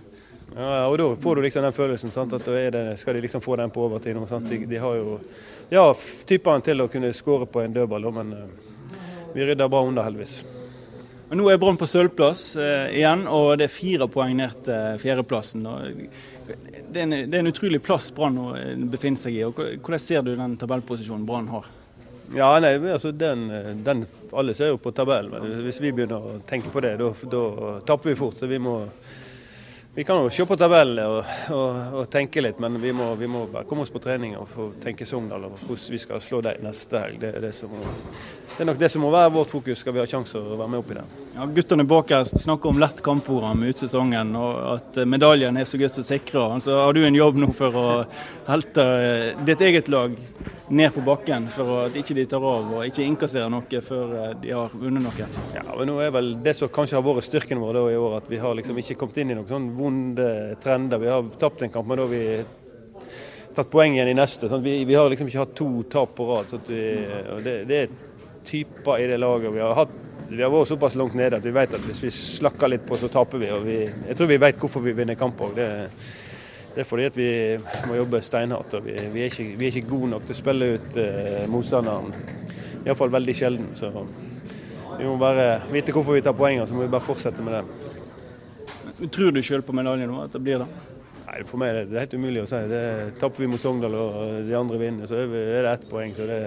Ja, 0.55 0.87
og 0.87 0.97
Da 0.97 1.15
får 1.21 1.35
du 1.35 1.41
liksom 1.41 1.63
den 1.63 1.73
følelsen. 1.73 2.11
Sant? 2.11 2.33
at 2.33 2.45
det, 2.45 2.97
Skal 2.97 3.13
de 3.13 3.21
liksom 3.21 3.41
få 3.41 3.55
den 3.55 3.69
på 3.69 3.85
overtid? 3.85 4.15
De, 4.49 4.65
de, 4.65 4.77
har 4.77 4.95
jo 4.95 5.19
ja, 5.69 5.93
typene 6.25 6.61
til 6.61 6.81
å 6.81 6.87
kunne 6.87 7.13
skåre 7.13 7.45
på 7.45 7.61
en 7.61 7.73
dødball, 7.73 8.09
men 8.13 8.33
uh, 8.33 8.97
vi 9.35 9.45
rydder 9.45 9.69
bra 9.69 9.83
under, 9.85 10.03
heldigvis. 10.03 10.43
Og 11.29 11.37
nå 11.37 11.47
er 11.49 11.57
Brann 11.57 11.77
på 11.77 11.87
sølvplass 11.89 12.55
eh, 12.61 12.99
igjen, 12.99 13.23
og 13.27 13.55
det 13.57 13.65
er 13.65 13.73
fire 13.73 14.05
poeng 14.07 14.35
ned 14.37 14.59
til 14.67 14.99
fjerdeplassen. 15.01 15.65
Det 15.65 16.99
er, 17.01 17.01
en, 17.01 17.15
det 17.15 17.33
er 17.33 17.41
en 17.41 17.49
utrolig 17.49 17.81
plass 17.81 18.11
Brann 18.13 18.37
befinner 18.93 19.17
seg 19.17 19.39
i. 19.39 19.41
og 19.47 19.57
Hvordan 19.57 20.03
ser 20.03 20.21
du 20.21 20.35
den 20.37 20.53
tabellposisjonen 20.61 21.25
Brann 21.25 21.49
har? 21.49 21.65
Ja, 22.33 22.47
nei, 22.59 22.73
altså 22.89 23.11
den, 23.11 23.45
den, 23.85 24.05
Alle 24.33 24.55
ser 24.57 24.73
jo 24.73 24.79
på 24.81 24.91
tabellen, 24.95 25.35
men 25.35 25.61
hvis 25.67 25.77
vi 25.83 25.93
begynner 25.93 26.23
å 26.23 26.39
tenke 26.47 26.71
på 26.73 26.81
det, 26.83 26.95
da 26.97 27.43
tapper 27.85 28.11
vi 28.11 28.17
fort. 28.19 28.39
Så 28.41 28.49
vi 28.49 28.59
må 28.59 28.79
vi 29.97 30.03
kan 30.03 30.17
jo 30.19 30.29
se 30.29 30.43
på 30.43 30.57
tabellen 30.59 30.97
og, 31.07 31.21
og, 31.55 31.77
og, 31.95 32.01
tenke 32.11 32.41
litt, 32.43 32.57
men 32.59 32.73
vi 32.83 32.91
må, 32.91 33.13
vi 33.15 33.29
må, 33.31 33.45
bare 33.47 33.63
komme 33.63 33.85
oss 33.85 33.91
på 33.93 34.01
trening 34.03 34.33
og 34.35 34.49
få 34.51 34.65
tenke 34.83 35.05
Sogndal 35.07 35.45
og 35.47 35.53
hvordan 35.61 35.93
vi 35.93 35.99
skal 36.03 36.19
slå 36.19 36.41
dem 36.43 36.65
neste 36.65 36.99
helg. 36.99 37.21
Det 37.21 37.29
er, 37.29 37.45
det, 37.45 37.53
som, 37.55 37.71
det 37.71 38.57
er, 38.59 38.67
nok 38.67 38.81
det 38.81 38.89
som 38.91 39.05
må 39.05 39.13
være 39.13 39.31
vårt 39.37 39.53
fokus, 39.55 39.79
skal 39.79 39.95
vi 39.95 40.01
ha 40.03 40.05
sjanse 40.11 40.35
å 40.35 40.57
være 40.59 40.67
med 40.73 40.81
oppi 40.81 40.97
det. 40.97 41.05
Ja, 41.37 41.47
guttene 41.47 41.87
bak 41.87 42.11
her 42.11 42.27
snakker 42.27 42.73
om 42.73 42.83
lett 42.83 42.99
kampprogram 43.07 43.63
ut 43.63 43.85
sesongen, 43.85 44.35
og 44.35 44.59
at 44.73 44.99
medaljen 45.07 45.61
er 45.63 45.71
så 45.71 45.79
godt 45.79 45.95
som 45.95 46.09
sikra. 46.11 46.43
Altså, 46.57 46.75
har 46.81 46.91
du 46.91 46.99
en 47.07 47.21
jobb 47.21 47.39
nå 47.39 47.53
for 47.55 47.79
å 47.79 47.87
helte 48.51 48.89
ditt 49.47 49.63
eget 49.63 49.87
lag 49.95 50.19
ned 50.67 50.93
på 50.93 51.01
bakken 51.05 51.45
for 51.53 51.85
at 51.85 51.97
ikke 51.99 52.15
de 52.17 52.25
tar 52.29 52.43
av 52.45 52.71
og 52.73 52.85
ikke 52.87 53.05
innkasserer 53.05 53.51
noe 53.53 53.81
før 53.85 54.13
eh, 54.17 54.33
de 54.41 54.53
har 54.55 54.73
vunnet 54.73 55.03
noe. 55.05 55.27
Ja, 55.53 55.65
men 55.69 55.89
nå 55.89 55.99
er 56.01 56.13
vel 56.15 56.31
Det 56.43 56.55
som 56.57 56.71
kanskje 56.73 56.97
har 56.97 57.05
vært 57.05 57.27
styrken 57.27 57.61
vår 57.61 57.81
i 57.91 57.97
år, 57.99 58.17
at 58.17 58.29
vi 58.31 58.41
har 58.41 58.57
liksom 58.57 58.79
ikke 58.81 58.97
kommet 58.99 59.19
inn 59.21 59.33
i 59.33 59.37
noen 59.37 59.49
sånn 59.49 59.69
vonde 59.77 60.29
trender. 60.63 61.01
Vi 61.01 61.11
har 61.11 61.29
tapt 61.41 61.65
en 61.65 61.73
kamp, 61.73 61.87
men 61.89 62.01
da 62.01 62.07
har 62.07 62.13
vi 62.13 62.25
tatt 63.55 63.71
poeng 63.71 63.95
igjen 63.95 64.11
i 64.11 64.17
neste. 64.17 64.49
Sånn 64.51 64.65
vi, 64.65 64.79
vi, 64.87 64.97
har 64.97 65.09
liksom 65.11 65.29
ikke 65.29 65.43
hatt 65.43 65.55
to 65.57 65.69
tap 65.91 66.17
på 66.17 66.27
rad. 66.31 66.51
Sånn 66.51 66.65
vi, 66.67 66.81
det, 67.45 67.55
det, 67.69 67.85
er 67.85 68.43
typer 68.45 69.01
i 69.03 69.07
det 69.11 69.21
laget. 69.21 69.53
Vi 69.53 69.63
har, 69.63 69.77
hatt, 69.77 69.95
vi 70.27 70.43
har 70.43 70.53
vært 70.53 70.73
såpass 70.73 70.97
langt 70.99 71.15
nede 71.17 71.39
at 71.39 71.45
vi 71.45 71.53
vet 71.55 71.77
at 71.77 71.87
hvis 71.87 72.03
vi 72.03 72.13
slakker 72.13 72.73
litt 72.73 72.85
på, 72.89 72.97
så 72.99 73.11
taper 73.13 73.41
vi. 73.41 73.53
Vi 73.69 73.79
jeg 73.85 74.17
tror 74.17 74.33
vi 74.33 74.41
vet 74.41 74.61
hvorfor 74.61 74.85
vi 74.85 74.97
vinner 74.97 75.19
kamp 75.19 75.45
òg. 75.45 75.61
Det 76.75 76.83
er 76.83 76.87
fordi 76.89 77.03
at 77.07 77.17
vi 77.17 77.29
må 77.87 77.95
jobbe 77.95 78.19
steinhardt. 78.21 78.73
og 78.75 78.83
Vi, 78.83 78.95
vi, 79.13 79.21
er, 79.23 79.29
ikke, 79.31 79.43
vi 79.55 79.67
er, 79.67 79.71
ikke, 79.71 79.89
gode 79.89 80.09
nok 80.11 80.25
til 80.27 80.35
å 80.35 80.39
spille 80.41 80.71
ut 80.75 80.97
eh, 80.99 81.45
motstanderen. 81.47 82.09
Iallfall 82.83 83.13
veldig 83.13 83.35
sjelden. 83.35 83.69
Så 83.79 83.91
vi 84.97 85.05
må 85.07 85.15
bare 85.19 85.61
vite 85.71 85.95
hvorfor 85.95 86.17
vi 86.17 86.23
tar 86.25 86.35
poengene, 86.35 86.67
så 86.67 86.75
må 86.75 86.83
vi 86.83 86.91
bare 86.91 87.07
fortsette 87.07 87.45
med 87.45 87.55
det. 87.55 89.07
Tror 89.15 89.31
du 89.31 89.39
sjøl 89.43 89.63
på 89.63 89.75
medalje 89.75 90.07
nå, 90.07 90.19
at 90.23 90.35
det 90.35 90.41
blir 90.43 90.59
det? 90.63 90.67
Nei, 91.25 91.37
For 91.47 91.59
meg 91.59 91.71
er 91.71 91.87
det 91.89 92.03
helt 92.03 92.17
umulig 92.19 92.43
å 92.43 92.49
si. 92.49 92.59
Det 92.69 92.81
Tapper 93.21 93.45
vi 93.45 93.49
mot 93.53 93.61
Sogndal 93.61 93.95
og 93.99 94.19
de 94.47 94.57
andre 94.59 94.79
vinner, 94.81 95.07
så 95.07 95.23
er 95.23 95.31
det 95.31 95.71
ett 95.71 95.87
poeng. 95.89 96.11
så 96.15 96.27
det, 96.27 96.41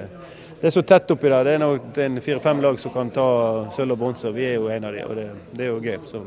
det 0.60 0.68
er 0.68 0.74
så 0.76 0.84
tett 0.92 1.10
oppi 1.16 1.32
der. 1.32 1.48
Det 1.48 1.56
er 1.56 1.64
nok 1.64 1.88
fire-fem 2.24 2.60
lag 2.64 2.76
som 2.80 2.92
kan 2.92 3.12
ta 3.16 3.28
sølv 3.72 3.96
og 3.96 4.04
bronse. 4.04 4.32
Vi 4.36 4.44
er 4.44 4.58
jo 4.58 4.68
en 4.72 4.88
av 4.88 4.92
de, 4.96 5.08
og 5.08 5.16
det, 5.16 5.26
det 5.56 5.66
er 5.66 5.72
jo 5.72 5.80
gøy. 5.80 5.98
Så 6.04 6.22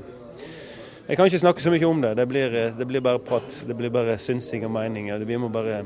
jeg 1.12 1.18
kan 1.20 1.28
ikke 1.28 1.42
snakke 1.42 1.60
så 1.60 1.72
mye 1.74 1.88
om 1.90 2.00
det. 2.00 2.14
Det 2.16 2.24
blir, 2.24 2.54
det 2.78 2.86
blir 2.88 3.02
bare 3.04 3.20
prat. 3.20 3.56
Det 3.68 3.76
blir 3.76 3.92
bare 3.92 4.14
synsing 4.16 4.64
og 4.64 4.72
meninger. 4.72 5.26
Vi 5.28 5.38
må 5.38 5.50
bare 5.52 5.82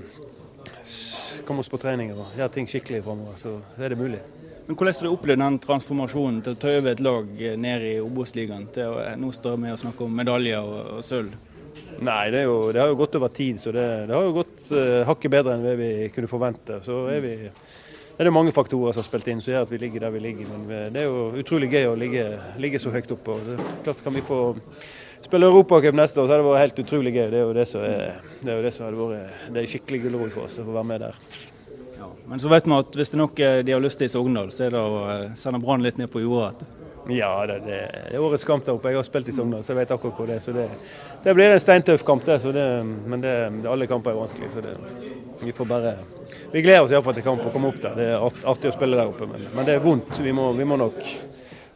komme 1.48 1.64
oss 1.64 1.70
på 1.72 1.80
trening 1.82 2.12
og 2.14 2.36
gjøre 2.38 2.54
ting 2.54 2.70
skikkelig 2.70 3.00
framover. 3.08 3.40
Så 3.42 3.56
er 3.82 3.90
det 3.90 3.98
mulig. 3.98 4.20
Men 4.68 4.78
Hvordan 4.78 4.94
har 5.00 5.08
du 5.08 5.16
opplevd 5.16 5.42
den 5.42 5.58
transformasjonen 5.64 6.38
til 6.46 6.54
å 6.54 6.60
ta 6.62 6.76
over 6.78 6.92
et 6.92 7.02
lag 7.02 7.42
ned 7.58 7.88
i 7.90 7.96
Obos-ligaen 8.06 8.68
til 8.76 8.94
å 8.94 9.02
nå 9.18 9.32
stå 9.34 9.56
med 9.62 9.74
og 9.74 9.82
snakke 9.82 10.06
om 10.06 10.14
medaljer 10.22 10.62
og, 10.62 10.94
og 11.00 11.04
sølv? 11.06 11.34
Nei, 12.06 12.24
det, 12.30 12.44
jo, 12.46 12.56
det, 12.70 12.84
har 12.84 12.92
jo 12.92 12.98
gått 13.00 13.18
over 13.18 13.34
tid, 13.34 13.58
så 13.62 13.74
det, 13.74 13.86
det 14.06 14.14
har 14.14 14.26
jo 14.28 14.36
gått 14.44 14.70
uh, 14.76 15.02
hakket 15.10 15.34
bedre 15.34 15.56
enn 15.56 15.66
det 15.66 15.74
vi 15.80 15.90
kunne 16.14 16.30
forvente. 16.30 16.84
Så 16.86 17.00
er, 17.10 17.26
vi, 17.26 17.34
er 18.14 18.30
det 18.30 18.34
mange 18.36 18.54
faktorer 18.54 18.94
som 18.94 19.02
har 19.02 19.10
spilt 19.10 19.34
inn 19.34 19.42
som 19.42 19.56
gjør 19.56 19.66
at 19.66 19.74
vi 19.74 19.82
ligger 19.82 20.06
der 20.06 20.14
vi 20.14 20.22
ligger. 20.28 20.54
Men 20.54 20.94
det 20.94 21.02
er 21.02 21.10
jo 21.10 21.32
utrolig 21.42 21.72
gøy 21.74 21.90
å 21.90 21.98
ligge, 21.98 22.28
ligge 22.62 22.82
så 22.84 22.94
høyt 22.94 23.14
oppe. 23.18 23.40
Og 23.40 23.50
det, 23.50 23.58
klart 23.88 24.06
kan 24.06 24.14
vi 24.14 24.26
få 24.30 24.42
spille 25.26 25.50
Europacup 25.50 25.98
neste 25.98 26.22
år, 26.22 26.28
så 26.28 26.36
hadde 26.36 26.44
det 26.44 26.52
vært 26.52 26.64
helt 26.64 26.80
utrolig 26.86 27.14
gøy. 27.16 27.26
Det 27.34 27.40
er 27.40 27.44
jo 27.44 27.58
det 27.58 27.66
som, 27.70 27.84
er, 27.84 28.22
det 28.42 28.54
er, 28.54 28.64
det 28.66 28.72
som 28.76 28.88
hadde 28.88 29.10
vært 29.10 29.52
det 29.56 29.62
er 29.62 29.74
skikkelig 29.74 30.02
gulrot 30.06 30.34
for 30.36 30.48
oss 30.48 30.58
å 30.62 30.66
få 30.68 30.76
være 30.76 30.90
med 30.92 31.06
der. 31.06 31.20
Ja, 31.96 32.10
men 32.30 32.42
så 32.44 32.52
vet 32.52 32.68
vi 32.68 32.76
at 32.78 32.98
hvis 33.00 33.12
det 33.12 33.18
er 33.18 33.24
noe 33.24 33.52
de 33.66 33.76
har 33.76 33.84
lyst 33.84 34.02
til 34.02 34.10
i 34.10 34.14
Sogndal, 34.14 34.50
så 34.54 34.68
er 34.68 34.76
det 34.76 34.82
å 34.82 35.04
eh, 35.12 35.28
sende 35.40 35.62
Brann 35.64 35.86
litt 35.86 36.02
ned 36.02 36.12
på 36.14 36.24
jorda. 36.24 36.68
Ja, 37.14 37.32
det, 37.46 37.60
det, 37.68 37.82
er 38.10 38.24
årets 38.24 38.46
kamp 38.48 38.66
der 38.66 38.74
oppe. 38.78 38.90
Jeg 38.90 38.98
har 38.98 39.06
spilt 39.06 39.30
i 39.30 39.36
Sogndal, 39.36 39.62
så 39.66 39.74
jeg 39.74 39.84
vet 39.84 39.94
akkurat 39.94 40.18
hvor 40.18 40.30
det 40.30 40.40
er. 40.40 40.46
Så 40.46 40.56
det, 40.56 40.66
det 41.26 41.36
blir 41.38 41.54
en 41.54 41.62
steintøff 41.62 42.06
kamp, 42.06 42.26
det, 42.26 42.66
men 43.06 43.30
alle 43.70 43.90
kamper 43.90 44.14
er 44.16 44.24
vanskelige. 44.24 44.54
så 44.56 45.44
vi 45.46 45.54
får 45.54 45.66
bare 45.66 45.98
Vi 46.52 46.62
gleder 46.62 46.82
oss 46.82 46.92
iallfall 46.92 47.14
til 47.18 47.26
kamp 47.26 47.44
og 47.46 47.54
komme 47.54 47.70
opp 47.70 47.82
der. 47.84 47.96
Det 47.98 48.06
er 48.14 48.46
artig 48.50 48.72
å 48.72 48.76
spille 48.76 48.98
der 48.98 49.12
oppe, 49.12 49.28
men, 49.30 49.44
men 49.54 49.68
det 49.68 49.76
er 49.76 49.84
vondt. 49.84 50.18
Vi 50.24 50.34
må, 50.34 50.52
vi 50.58 50.66
må 50.66 50.78
nok 50.80 51.02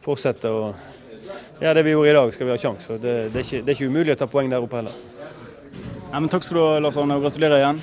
fortsette 0.04 0.50
å 0.50 0.72
ja, 1.60 1.74
det 1.74 1.82
vi 1.84 1.92
gjorde 1.92 2.10
i 2.10 2.16
dag, 2.16 2.34
skal 2.34 2.48
vi 2.48 2.54
ha 2.54 2.58
sjanse. 2.58 2.98
Det, 2.98 3.16
det, 3.34 3.42
det 3.50 3.68
er 3.68 3.74
ikke 3.76 3.90
umulig 3.92 4.14
å 4.14 4.20
ta 4.20 4.28
poeng 4.30 4.48
der 4.48 4.64
oppe 4.64 4.80
heller. 4.80 4.94
Ja, 6.10 6.18
men 6.18 6.30
takk 6.32 6.46
skal 6.46 6.56
du 6.56 6.62
ha, 6.64 6.78
Lars 6.80 6.96
Arne, 6.98 7.18
og 7.20 7.26
gratulerer 7.26 7.60
igjen. 7.60 7.82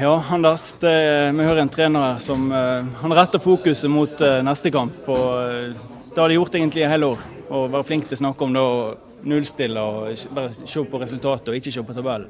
Ja, 0.00 0.16
Anders. 0.34 0.72
Det, 0.80 0.92
vi 1.36 1.46
hører 1.46 1.62
en 1.62 1.70
trener 1.72 2.08
her 2.08 2.18
som 2.20 2.48
uh, 2.50 2.82
han 3.04 3.14
retter 3.14 3.40
fokuset 3.42 3.90
mot 3.92 4.20
uh, 4.24 4.40
neste 4.44 4.72
kamp. 4.74 4.98
og 5.06 5.28
uh, 5.38 5.86
Det 6.10 6.18
har 6.18 6.28
de 6.28 6.40
gjort 6.40 6.58
egentlig 6.58 6.82
i 6.82 6.90
hele 6.90 7.12
år. 7.14 7.22
Å 7.52 7.62
være 7.70 7.86
flink 7.86 8.08
til 8.08 8.18
å 8.18 8.22
snakke 8.24 8.48
om 8.48 8.56
det 8.56 8.66
og 8.66 9.26
nullstille 9.28 9.78
og 9.78 10.26
bare 10.34 10.50
se 10.58 10.82
på 10.82 11.00
resultatet 11.00 11.52
og 11.52 11.58
ikke 11.58 11.72
se 11.72 11.84
på 11.86 11.96
tabellen. 11.96 12.26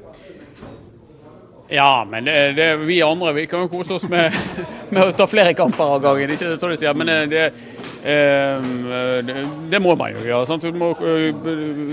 Ja, 1.73 2.07
men 2.09 2.25
det, 2.25 2.51
det, 2.53 2.75
vi 2.85 3.01
andre 3.01 3.31
vi 3.33 3.47
kan 3.49 3.63
jo 3.63 3.69
kose 3.71 3.95
oss 3.95 4.03
med, 4.09 4.35
med 4.93 5.07
å 5.07 5.13
ta 5.17 5.25
flere 5.25 5.55
kamper 5.57 5.95
av 5.95 6.03
gangen. 6.03 6.29
ikke 6.29 6.51
sånn 6.61 6.75
de 6.75 6.77
sier, 6.77 6.93
men 6.93 7.09
det, 7.31 7.47
det, 8.03 9.45
det 9.71 9.79
må 9.81 9.95
man 9.97 10.13
jo 10.13 10.21
gjøre. 10.21 10.45
Sant? 10.45 10.67
Du 10.69 10.77
må 10.77 10.91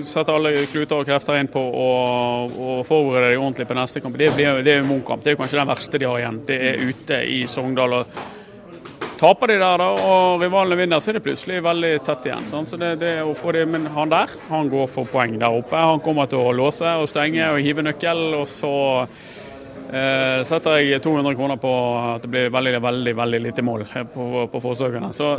sette 0.04 0.34
alle 0.36 0.66
kluter 0.68 1.00
og 1.00 1.08
krefter 1.08 1.40
inn 1.40 1.48
på 1.48 1.62
å 1.62 2.74
forberede 2.84 3.32
deg 3.32 3.40
ordentlig 3.40 3.70
på 3.70 3.78
neste 3.78 4.04
kamp. 4.04 4.20
Det, 4.20 4.28
blir, 4.36 4.60
det 4.66 4.76
er 4.76 4.82
jo 4.82 4.90
Munch-kamp. 4.90 5.24
Det 5.24 5.32
er 5.32 5.40
kanskje 5.40 5.62
den 5.62 5.72
verste 5.72 6.02
de 6.02 6.10
har 6.10 6.20
igjen. 6.20 6.44
Det 6.52 6.60
er 6.68 6.86
ute 6.90 7.24
i 7.38 7.40
Sogndal. 7.48 8.02
og 8.02 8.22
Taper 9.20 9.54
de 9.54 9.58
der 9.60 9.80
da, 9.80 9.90
og 10.12 10.40
rivalene 10.44 10.76
vinner, 10.76 11.00
så 11.00 11.10
er 11.10 11.18
det 11.18 11.24
plutselig 11.24 11.64
veldig 11.64 11.96
tett 12.04 12.28
igjen. 12.28 12.46
Sant? 12.48 12.68
Så 12.68 12.76
det, 12.80 12.94
det 13.00 13.18
å 13.24 13.32
få 13.36 13.56
det, 13.56 13.66
Men 13.68 13.88
han 13.96 14.12
der, 14.12 14.32
han 14.52 14.68
går 14.68 14.92
for 14.92 15.08
poeng 15.08 15.40
der 15.40 15.56
oppe. 15.56 15.76
Han 15.76 16.04
kommer 16.04 16.28
til 16.28 16.44
å 16.44 16.52
låse 16.56 16.98
og 17.00 17.08
stenge 17.08 17.48
og 17.52 17.64
hive 17.64 17.84
nøkkel. 17.84 18.26
Og 18.42 18.48
så 18.48 18.72
eh, 19.92 20.40
setter 20.48 20.78
jeg 20.80 21.02
200 21.02 21.36
kroner 21.38 21.60
på 21.60 21.72
at 22.14 22.24
det 22.24 22.30
blir 22.32 22.52
veldig 22.54 22.80
veldig, 22.82 23.14
veldig 23.20 23.40
lite 23.46 23.64
mål 23.66 23.86
på, 24.14 24.46
på 24.52 24.62
forsøkene. 24.64 25.12
Så, 25.16 25.30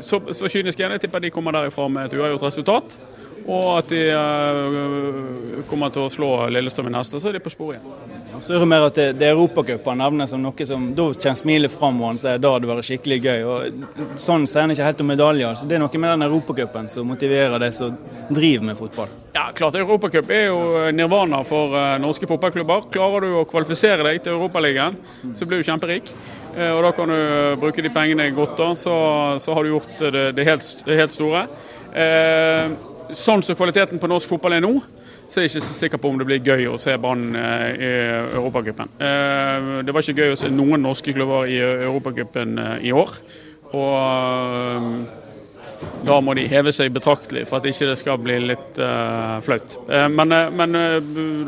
så, 0.00 0.20
så 0.32 0.50
kynisk 0.52 0.80
igjen. 0.80 0.96
Jeg 0.96 1.06
tipper 1.06 1.24
de 1.24 1.32
kommer 1.34 1.56
derifra 1.56 1.88
med 1.92 2.08
et 2.08 2.18
uavgjort 2.18 2.48
resultat. 2.48 2.98
Og 3.46 3.66
at 3.76 3.90
de 3.92 4.02
eh, 4.10 5.64
kommer 5.70 5.92
til 5.94 6.06
å 6.06 6.10
slå 6.10 6.30
Lillestrøm 6.50 6.90
i 6.90 6.96
neste, 6.96 7.20
så 7.22 7.30
er 7.30 7.38
de 7.38 7.44
på 7.44 7.52
sporet 7.54 7.78
igjen. 7.78 8.15
Så 8.40 8.54
er 8.54 8.62
det 8.62 8.68
mer 8.70 8.86
at 8.86 8.98
det, 8.98 9.06
det 9.20 9.28
Europacup 9.32 9.86
han 9.90 10.00
nevner 10.00 10.28
som 10.30 10.42
noe 10.42 10.66
som 10.68 10.88
Da 10.96 11.08
kommer 11.12 11.38
smilet 11.38 11.72
fram, 11.72 12.00
og 12.02 12.12
han 12.12 12.20
sier 12.20 12.40
da 12.42 12.52
hadde 12.54 12.70
vært 12.70 12.88
skikkelig 12.88 13.18
gøy. 13.24 13.44
og 13.46 14.16
Sånn 14.20 14.46
sier 14.48 14.64
han 14.64 14.74
ikke 14.74 14.88
helt 14.88 15.04
om 15.04 15.10
medaljer. 15.12 15.54
så 15.54 15.68
Det 15.68 15.78
er 15.78 15.84
noe 15.84 16.02
med 16.02 16.12
den 16.14 16.26
europacupen 16.28 16.90
som 16.92 17.08
motiverer 17.10 17.62
de 17.62 17.70
som 17.74 17.96
driver 18.30 18.70
med 18.70 18.78
fotball. 18.78 19.12
Ja, 19.36 19.50
klart 19.52 19.76
Europacup 19.76 20.30
er 20.32 20.46
jo 20.48 20.60
nirvana 20.96 21.42
for 21.44 21.76
uh, 21.76 21.98
norske 22.00 22.28
fotballklubber. 22.28 22.88
Klarer 22.94 23.26
du 23.26 23.38
å 23.40 23.46
kvalifisere 23.48 24.06
deg 24.06 24.22
til 24.24 24.38
Europaligaen, 24.38 24.96
så 25.36 25.48
blir 25.48 25.60
du 25.60 25.68
kjemperik. 25.68 26.08
Uh, 26.56 26.72
og 26.72 26.86
da 26.86 26.92
kan 26.96 27.12
du 27.12 27.18
bruke 27.60 27.84
de 27.84 27.92
pengene 27.92 28.30
godt, 28.36 28.56
da, 28.58 28.70
så, 28.80 28.96
så 29.42 29.56
har 29.56 29.66
du 29.66 29.74
gjort 29.74 30.04
det, 30.06 30.30
det, 30.38 30.46
helt, 30.48 30.70
det 30.86 31.00
helt, 31.02 31.12
store. 31.16 31.46
Eh, 31.96 32.72
sånn 33.16 33.44
som 33.44 33.56
kvaliteten 33.56 34.00
på 34.00 34.08
norsk 34.10 34.28
fotball 34.28 34.56
er 34.56 34.64
nå, 34.64 34.72
så 35.28 35.40
er 35.40 35.46
jeg 35.46 35.56
ikke 35.56 35.66
så 35.66 35.74
sikker 35.74 36.00
på 36.00 36.10
om 36.10 36.18
det 36.20 36.26
blir 36.28 36.44
gøy 36.44 36.68
å 36.70 36.78
se 36.80 36.94
Brann 37.02 37.34
eh, 37.34 37.68
i 37.74 37.90
Europacupen. 38.38 38.94
Eh, 39.02 39.68
det 39.86 39.94
var 39.94 40.04
ikke 40.04 40.22
gøy 40.22 40.34
å 40.36 40.40
se 40.40 40.50
noen 40.54 40.84
norske 40.86 41.14
klubber 41.16 41.50
i 41.50 41.58
Europacupen 41.60 42.58
eh, 42.62 42.74
i 42.86 42.94
år. 42.94 43.14
Og 43.76 45.24
da 46.06 46.16
må 46.24 46.32
de 46.38 46.46
heve 46.48 46.70
seg 46.72 46.94
betraktelig 46.94 47.42
for 47.50 47.58
at 47.58 47.66
ikke 47.68 47.90
det 47.90 47.96
skal 48.00 48.20
bli 48.22 48.36
litt 48.46 48.78
uh, 48.80 49.42
flaut. 49.44 49.74
Men, 50.14 50.32
men 50.56 50.78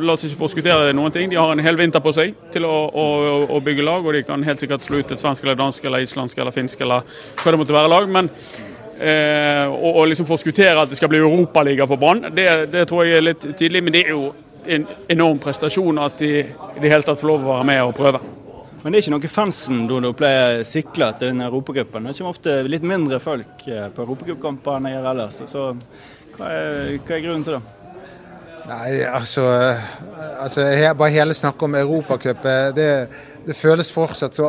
la 0.02 0.16
oss 0.16 0.26
ikke 0.26 0.40
forskuttere 0.42 0.92
noen 0.92 1.14
ting. 1.14 1.30
De 1.30 1.38
har 1.38 1.54
en 1.54 1.62
hel 1.64 1.78
vinter 1.78 2.02
på 2.04 2.12
seg 2.12 2.34
til 2.52 2.66
å, 2.68 2.74
å, 2.90 3.06
å, 3.46 3.60
bygge 3.64 3.86
lag, 3.86 4.04
og 4.04 4.18
de 4.18 4.24
kan 4.28 4.44
helt 4.44 4.60
sikkert 4.60 4.84
slå 4.84 5.00
ut 5.00 5.14
et 5.14 5.22
svensk 5.22 5.46
eller 5.46 5.56
dansk 5.56 5.86
eller 5.88 6.04
islandsk 6.04 6.42
eller 6.42 6.56
finsk 6.58 6.82
eller 6.84 7.06
hva 7.38 7.54
det 7.54 7.62
måtte 7.62 7.78
være 7.78 7.92
lag. 7.94 8.10
Men 8.18 8.28
Eh, 8.98 9.64
og, 9.70 10.00
og, 10.00 10.08
liksom 10.10 10.26
forskuttere 10.26 10.74
at 10.82 10.90
det 10.90 10.96
skal 10.98 11.10
bli 11.12 11.20
europaliga 11.22 11.86
for 11.86 12.00
Brann, 12.00 12.24
det, 12.34 12.48
det, 12.72 12.88
tror 12.90 13.06
jeg 13.06 13.20
er 13.20 13.28
litt 13.28 13.46
tidlig. 13.58 13.84
Men 13.84 13.94
det 13.94 14.02
er 14.06 14.10
jo 14.16 14.32
en 14.68 14.88
enorm 15.14 15.38
prestasjon 15.42 16.00
at 16.02 16.18
de 16.18 16.32
i 16.42 16.82
det 16.82 16.90
hele 16.90 17.06
tatt 17.06 17.20
får 17.20 17.30
lov 17.30 17.46
å 17.46 17.52
være 17.52 17.68
med 17.70 17.84
og 17.86 17.94
prøve. 17.96 18.20
Men 18.82 18.94
det 18.94 18.98
er 18.98 19.06
ikke 19.06 19.14
noe 19.16 19.30
fansen 19.30 19.86
da 19.90 20.00
du 20.02 20.12
pleier 20.18 20.60
sikle 20.66 21.12
til 21.18 21.32
denne 21.32 21.48
europacupen? 21.48 22.10
Det 22.10 22.18
kommer 22.18 22.34
ofte 22.34 22.60
litt 22.66 22.86
mindre 22.86 23.18
folk 23.22 23.66
eh, 23.70 23.88
på 23.94 24.04
europacupkamper 24.04 24.78
enn 24.78 24.90
jeg 24.90 24.98
gjør 24.98 25.10
ellers. 25.12 25.40
Så 25.50 25.64
hva 26.36 26.52
er, 26.54 26.94
hva 26.98 27.16
er 27.16 27.24
grunnen 27.24 27.46
til 27.46 27.58
det? 27.58 27.64
Nei, 28.68 28.90
altså, 29.08 29.46
eh, 29.54 29.86
altså 30.42 30.66
Bare 30.98 31.14
hele 31.14 31.38
snakket 31.38 31.68
om 31.70 31.78
europacup 31.78 32.50
det 33.48 33.56
føles 33.56 33.88
fortsatt 33.92 34.36
så 34.36 34.48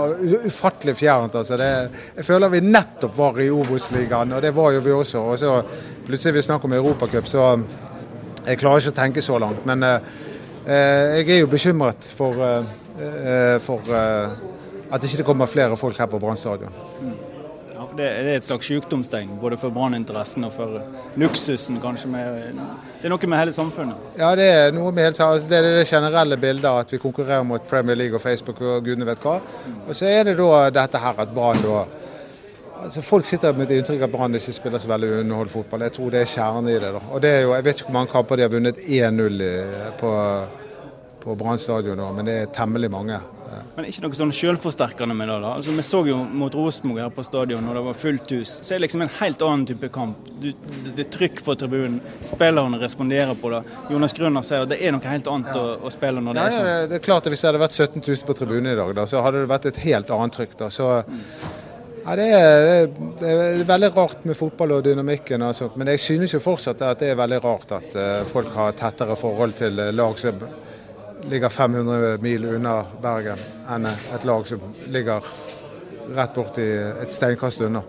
ufattelig 0.49 0.97
fjernt. 0.99 1.37
Altså. 1.39 1.55
Det, 1.57 1.67
jeg 2.17 2.25
føler 2.27 2.51
vi 2.51 2.59
nettopp 2.65 3.13
var 3.15 3.39
i 3.39 3.47
Obos-ligaen, 3.47 4.33
og 4.35 4.43
det 4.43 4.51
var 4.55 4.73
jo 4.75 4.81
vi 4.83 4.91
også. 4.91 5.21
Og 5.23 5.39
så 5.39 5.53
plutselig 6.07 6.35
vi 6.35 6.43
snakk 6.49 6.65
om 6.67 6.75
Europacup, 6.75 7.29
så 7.31 7.45
jeg 8.43 8.59
klarer 8.59 8.83
ikke 8.83 8.91
å 8.91 8.97
tenke 8.99 9.23
så 9.23 9.39
langt. 9.39 9.63
Men 9.69 9.87
eh, 9.87 10.11
eh 10.65 11.15
jeg 11.21 11.29
er 11.37 11.41
jo 11.45 11.51
bekymret 11.53 12.11
for, 12.17 12.43
eh, 12.43 13.55
for 13.63 13.95
eh, 13.95 14.37
at 14.91 15.03
ikke 15.03 15.21
det 15.21 15.27
kommer 15.31 15.47
flere 15.47 15.79
folk 15.79 15.97
her 15.97 16.11
på 16.11 16.19
Brann 16.19 16.39
stadion. 16.39 16.75
Mm 17.99 18.25
det, 18.25 18.33
er 18.33 18.37
et 18.37 18.45
slags 18.45 18.67
sykdomstegn, 18.69 19.31
både 19.41 19.57
for 19.59 19.73
branninteressen 19.75 20.45
og 20.47 20.53
for 20.55 20.79
luksusen, 21.19 21.79
kanskje. 21.83 22.09
Med, 22.13 22.59
det 22.99 23.07
er 23.07 23.13
noe 23.13 23.29
med 23.31 23.41
hele 23.41 23.55
samfunnet? 23.55 24.11
Ja, 24.19 24.31
det 24.39 24.47
er 24.47 24.75
noe 24.75 24.93
med 24.95 25.09
hele, 25.09 25.31
det, 25.49 25.57
er 25.59 25.79
det 25.79 25.87
generelle 25.89 26.37
bildet 26.39 26.69
at 26.69 26.93
vi 26.93 27.01
konkurrerer 27.01 27.47
mot 27.47 27.65
Premier 27.69 27.99
League 27.99 28.15
og 28.15 28.23
Facebook 28.23 28.61
og 28.61 28.85
gudene 28.85 29.07
vet 29.09 29.23
hva. 29.23 29.39
Og 29.87 29.95
så 29.97 30.07
er 30.09 30.29
det 30.29 30.37
da 30.39 30.69
dette 30.81 31.01
her 31.03 31.25
at 31.25 31.35
Brann 31.35 31.65
da 31.65 31.87
Altså, 32.79 33.01
folk 33.03 33.25
sitter 33.27 33.51
med 33.51 33.67
et 33.67 33.81
inntrykk 33.81 34.05
at 34.05 34.11
Brann 34.13 34.35
ikke 34.37 34.53
spiller 34.55 34.79
så 34.79 34.87
veldig 34.87 35.09
underholdt 35.17 35.51
fotball. 35.51 35.81
Jeg 35.83 35.91
tror 35.97 36.13
det 36.13 36.21
er 36.21 36.29
kjernen 36.31 36.69
i 36.71 36.77
det. 36.77 36.93
da. 36.95 37.01
Og 37.11 37.19
det 37.21 37.29
er 37.29 37.41
jo, 37.41 37.49
Jeg 37.53 37.65
vet 37.65 37.75
ikke 37.75 37.89
hvor 37.89 37.97
mange 37.97 38.11
kamper 38.13 38.35
de 38.39 38.45
har 38.45 38.53
vunnet 38.53 38.77
1-0 38.79 39.43
på, 39.99 40.11
på 41.25 41.35
Brann 41.35 41.59
stadion, 41.59 41.99
men 42.15 42.25
det 42.25 42.37
er 42.37 42.53
temmelig 42.55 42.91
mange. 42.91 43.19
Men 43.75 43.87
ikke 43.89 44.03
noe 44.03 44.17
sånn 44.17 44.33
selvforsterkende 44.35 45.15
med 45.17 45.29
det. 45.31 45.37
da. 45.43 45.53
Altså, 45.57 45.75
Vi 45.75 45.85
så 45.85 46.01
jo 46.07 46.17
mot 46.41 46.55
Rosenborg 46.55 47.03
her 47.03 47.13
på 47.13 47.25
stadion 47.25 47.65
når 47.65 47.79
det 47.79 47.83
var 47.87 47.99
fullt 48.01 48.33
hus. 48.35 48.55
Så 48.59 48.73
er 48.73 48.79
det 48.79 48.87
liksom 48.87 49.05
en 49.05 49.13
helt 49.19 49.45
annen 49.45 49.65
type 49.69 49.91
kamp. 49.95 50.31
Du, 50.41 50.49
det 50.89 51.05
er 51.05 51.11
trykk 51.13 51.41
for 51.45 51.59
tribunen. 51.59 51.99
Spillerne 52.25 52.81
responderer 52.81 53.37
på 53.39 53.53
det. 53.53 53.63
Jonas 53.93 54.15
Grønner 54.17 54.45
sier 54.45 54.65
at 54.65 54.73
det 54.73 54.81
er 54.83 54.95
noe 54.95 55.13
helt 55.13 55.31
annet 55.31 55.53
ja. 55.55 55.63
å, 55.63 55.79
å, 55.87 55.93
spille 55.93 56.23
når 56.23 56.37
det 56.37 56.43
Nei, 56.43 56.51
er 56.51 56.57
sånn. 56.57 56.69
Ja, 56.69 56.83
det 56.91 56.99
er 56.99 57.07
klart 57.07 57.25
at 57.25 57.33
Hvis 57.33 57.45
det 57.45 57.51
hadde 57.51 57.63
vært 57.63 57.79
17 57.79 58.03
000 58.03 58.27
på 58.27 58.37
tribunen 58.41 58.73
i 58.73 58.77
dag, 58.79 58.93
da, 58.97 59.07
så 59.09 59.25
hadde 59.25 59.43
det 59.43 59.51
vært 59.51 59.71
et 59.71 59.81
helt 59.87 60.13
annet 60.15 60.39
trykk. 60.39 60.55
da. 60.63 60.71
Så... 60.73 60.91
Ja, 62.09 62.15
det 62.15 62.25
er, 62.33 62.87
det 63.19 63.29
er, 63.29 63.59
veldig 63.67 63.89
rart 63.93 64.23
med 64.25 64.37
fotball 64.37 64.71
og 64.77 64.85
dynamikken, 64.87 65.43
altså. 65.45 65.67
men 65.77 65.91
jeg 65.91 65.99
synes 66.01 66.33
jo 66.33 66.39
fortsatt 66.41 66.79
at 66.87 67.03
det 67.03 67.11
er 67.11 67.19
veldig 67.19 67.37
rart 67.43 67.73
at 67.75 67.97
uh, 67.99 68.23
folk 68.25 68.49
har 68.55 68.73
tettere 68.79 69.17
forhold 69.19 69.53
til 69.59 69.77
lag 69.93 70.17
som 70.17 70.39
ligger 71.23 71.49
500 71.49 72.17
mil 72.17 72.45
unna 72.45 72.85
Bergen, 73.01 73.39
enn 73.69 73.85
et 73.85 74.25
lag 74.25 74.47
som 74.47 74.61
ligger 74.87 75.25
rett 76.15 76.35
borti 76.35 76.65
et 77.01 77.11
steinkast 77.11 77.61
unna. 77.61 77.81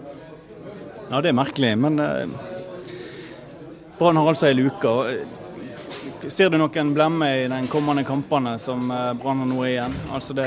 Ja, 1.10 1.20
det 1.20 1.32
er 1.32 1.36
merkelig, 1.36 1.74
men 1.78 1.98
eh, 1.98 2.26
Brann 3.98 4.16
har 4.16 4.28
altså 4.30 4.50
ei 4.50 4.54
luke. 4.54 4.92
Ser 6.28 6.52
du 6.52 6.58
noen 6.60 6.92
blemmer 6.94 7.44
i 7.44 7.48
den 7.50 7.66
kommende 7.70 8.04
kampene 8.06 8.56
som 8.62 8.90
eh, 8.94 9.12
Brann 9.18 9.42
har 9.42 9.50
nå 9.50 9.64
igjen? 9.66 9.96
Altså 10.14 10.36
det, 10.38 10.46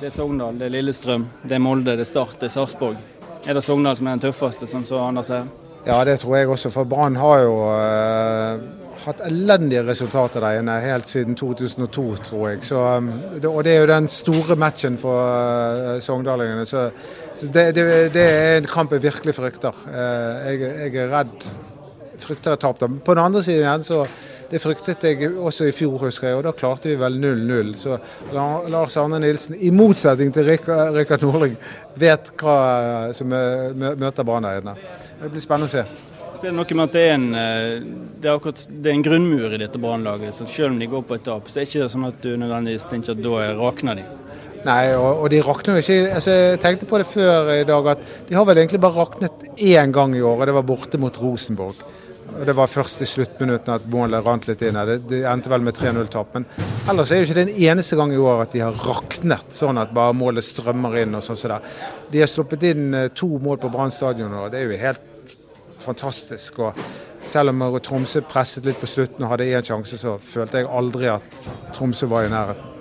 det, 0.00 0.08
er 0.08 0.16
Sogndal, 0.16 0.58
det 0.58 0.70
er 0.70 0.74
Lillestrøm, 0.78 1.28
det 1.44 1.58
er 1.58 1.62
Molde, 1.62 1.94
det 1.94 2.06
er 2.06 2.10
Start, 2.10 2.38
det 2.40 2.50
er 2.50 2.56
Sarpsborg. 2.56 2.98
Er 3.46 3.54
det 3.54 3.62
Sogndal 3.62 3.98
som 3.98 4.08
er 4.08 4.16
den 4.16 4.26
tøffeste, 4.26 4.66
som 4.66 4.82
så 4.84 5.04
Anders 5.04 5.30
her? 5.30 5.46
Ja, 5.86 6.00
det 6.04 6.18
tror 6.18 6.34
jeg 6.36 6.50
også. 6.50 6.72
For 6.74 6.88
Brann 6.88 7.14
har 7.20 7.44
jo 7.44 7.54
eh, 7.76 8.64
hatt 9.06 9.22
elendige 9.26 9.84
resultater 9.86 10.42
der 10.42 10.60
inne 10.60 10.76
helt 10.82 11.08
siden 11.08 11.36
2002, 11.38 12.06
tror 12.26 12.48
jeg. 12.48 12.64
Så, 12.66 12.80
um, 12.98 13.10
og 13.48 13.64
det 13.64 13.74
er 13.74 13.84
jo 13.84 13.90
den 13.92 14.08
store 14.10 14.56
matchen 14.58 14.98
for 14.98 15.22
uh, 15.22 16.00
sogndalingene. 16.02 16.66
Så, 16.66 16.88
det, 17.40 17.68
det, 17.76 17.86
det, 18.14 18.24
er 18.24 18.56
en 18.58 18.70
kamp 18.70 18.92
jeg 18.92 19.04
virkelig 19.06 19.34
frykter. 19.34 19.84
Uh, 19.86 19.92
jeg, 20.50 20.60
jeg, 20.60 20.94
er 21.04 21.12
redd 21.14 21.50
frykter 22.18 22.56
jeg 22.56 22.62
tap. 22.64 22.80
På 23.04 23.14
den 23.14 23.22
andre 23.22 23.42
siden 23.44 23.62
igjen 23.62 23.86
så 23.86 24.06
det 24.50 24.60
fryktet 24.62 25.02
jeg 25.04 25.30
også 25.34 25.66
i 25.66 25.74
fjor, 25.74 25.98
husker 26.04 26.28
jeg, 26.28 26.38
og 26.38 26.44
da 26.46 26.52
klarte 26.54 26.92
vi 26.92 26.98
vel 27.00 27.18
0-0. 27.18 27.72
Så 27.78 27.98
Lars 28.32 28.96
Arne 28.96 29.18
Nilsen, 29.22 29.58
i 29.58 29.72
motsetning 29.74 30.30
til 30.34 30.46
Rikard 30.46 31.26
Norling, 31.26 31.56
vet 31.98 32.30
hva 32.38 32.58
som 33.16 33.34
møter 33.34 34.26
Brann. 34.26 34.46
Det 34.46 35.32
blir 35.32 35.42
spennende 35.42 35.66
å 35.66 35.74
se. 35.74 36.14
Så 36.36 36.44
er 36.44 36.52
det 36.52 36.58
noe 36.58 36.76
med 36.76 36.84
at 36.84 36.92
det 36.92 37.02
er 37.02 37.14
en, 37.14 37.30
eh, 37.32 37.84
det 38.20 38.28
er 38.28 38.34
akkurat, 38.36 38.60
det 38.68 38.90
er 38.90 38.96
en 38.98 39.04
grunnmur 39.06 39.54
i 39.56 39.60
dette 39.62 39.80
brannlaget. 39.80 40.34
så 40.36 40.44
Selv 40.46 40.74
om 40.74 40.78
de 40.78 40.86
går 40.86 41.02
på 41.08 41.16
et 41.16 41.24
tap, 41.24 41.48
så 41.48 41.60
er 41.60 41.64
det 41.64 41.70
ikke 41.72 41.88
sånn 41.88 42.08
at 42.10 42.18
du 42.20 42.36
nødvendigvis 42.36 42.88
tenker 42.90 43.14
at 43.14 43.22
da 43.24 43.54
rakner 43.56 43.96
de. 43.96 44.04
Nei, 44.66 44.82
og, 44.98 45.22
og 45.22 45.30
de 45.32 45.40
rakner 45.40 45.78
jo 45.78 45.84
ikke. 45.84 46.12
Altså, 46.12 46.34
jeg 46.36 46.60
tenkte 46.60 46.88
på 46.90 47.00
det 47.00 47.06
før 47.08 47.52
i 47.54 47.64
dag 47.64 47.88
at 47.94 48.04
de 48.28 48.36
har 48.36 48.44
vel 48.44 48.60
egentlig 48.60 48.82
bare 48.84 48.98
raknet 48.98 49.46
én 49.56 49.94
gang 49.96 50.12
i 50.12 50.20
år, 50.20 50.42
og 50.42 50.46
det 50.50 50.56
var 50.58 50.68
borte 50.68 51.00
mot 51.00 51.22
Rosenborg. 51.22 51.80
Og 52.36 52.44
Det 52.44 52.56
var 52.58 52.68
først 52.68 53.00
i 53.00 53.08
sluttminuttene 53.08 53.78
at 53.78 53.88
målet 53.88 54.24
rant 54.26 54.44
litt 54.50 54.60
inn. 54.66 54.76
Det, 54.76 54.98
det 55.08 55.24
endte 55.30 55.48
vel 55.48 55.64
med 55.64 55.78
3-0-tap. 55.78 56.36
Men 56.36 56.48
ellers 56.90 57.14
er 57.14 57.22
det 57.22 57.30
ikke 57.30 57.40
den 57.46 57.56
eneste 57.70 57.96
gang 57.96 58.12
i 58.12 58.20
år 58.20 58.44
at 58.44 58.52
de 58.52 58.64
har 58.66 58.76
raknet 58.84 59.56
sånn 59.56 59.80
at 59.80 59.94
bare 59.96 60.12
målet 60.12 60.44
strømmer 60.44 61.00
inn. 61.00 61.16
og 61.16 61.24
sånn 61.24 61.40
så 61.40 61.54
der. 61.54 61.76
De 62.12 62.20
har 62.20 62.28
sluppet 62.28 62.66
inn 62.74 62.90
eh, 62.92 63.12
to 63.16 63.30
mål 63.40 63.62
på 63.62 63.72
Brann 63.72 63.94
stadion, 63.94 64.34
og 64.36 64.50
det 64.52 64.60
er 64.60 64.68
jo 64.68 64.82
helt 64.82 65.12
fantastisk. 65.86 66.58
og 66.58 66.86
selv 67.26 67.50
om 67.50 67.64
Tromsø 67.82 68.22
presset 68.26 68.66
litt 68.66 68.80
på 68.80 68.88
slutten 68.90 69.24
og 69.24 69.32
hadde 69.34 69.48
én 69.50 69.66
sjanse, 69.66 69.98
så 69.98 70.16
følte 70.22 70.62
jeg 70.62 70.70
aldri 70.70 71.10
at 71.10 71.40
Tromsø 71.74 72.08
var 72.10 72.26
i 72.26 72.32
nærheten. 72.32 72.74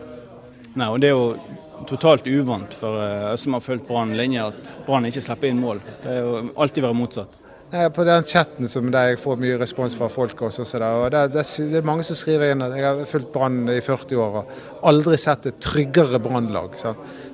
Nei, 0.76 0.90
og 0.92 1.00
Det 1.00 1.08
er 1.08 1.16
jo 1.16 1.86
totalt 1.88 2.28
uvant 2.28 2.74
for 2.76 3.00
oss 3.00 3.40
uh, 3.40 3.44
som 3.46 3.56
har 3.56 3.64
fulgt 3.64 3.88
Brann 3.88 4.16
lenge, 4.18 4.44
at 4.44 4.76
Brann 4.86 5.08
ikke 5.08 5.24
slipper 5.24 5.52
inn 5.52 5.64
mål. 5.64 5.80
Det 6.04 6.12
er 6.12 6.24
jo 6.26 6.46
alltid 6.60 6.84
vært 6.84 7.00
motsatt. 7.00 7.42
Nei, 7.72 7.88
på 7.90 8.04
den 8.06 8.28
chatten 8.30 8.70
som 8.70 8.92
der 8.94 9.10
jeg 9.10 9.20
får 9.20 9.40
mye 9.42 9.56
respons 9.58 9.96
fra 9.98 10.08
folk. 10.12 10.42
også, 10.48 10.64
så 10.68 10.80
der, 10.80 11.00
og 11.00 11.08
det, 11.12 11.24
det, 11.34 11.44
det 11.72 11.80
er 11.80 11.88
mange 11.88 12.06
som 12.08 12.18
skriver 12.20 12.54
inn 12.54 12.62
at 12.62 12.76
jeg 12.78 12.86
har 12.86 13.08
fulgt 13.10 13.32
Brann 13.34 13.64
i 13.72 13.80
40 13.82 14.22
år 14.22 14.38
og 14.42 14.52
aldri 14.92 15.18
sett 15.20 15.48
et 15.50 15.58
tryggere 15.64 16.20
Brannlag. 16.22 16.78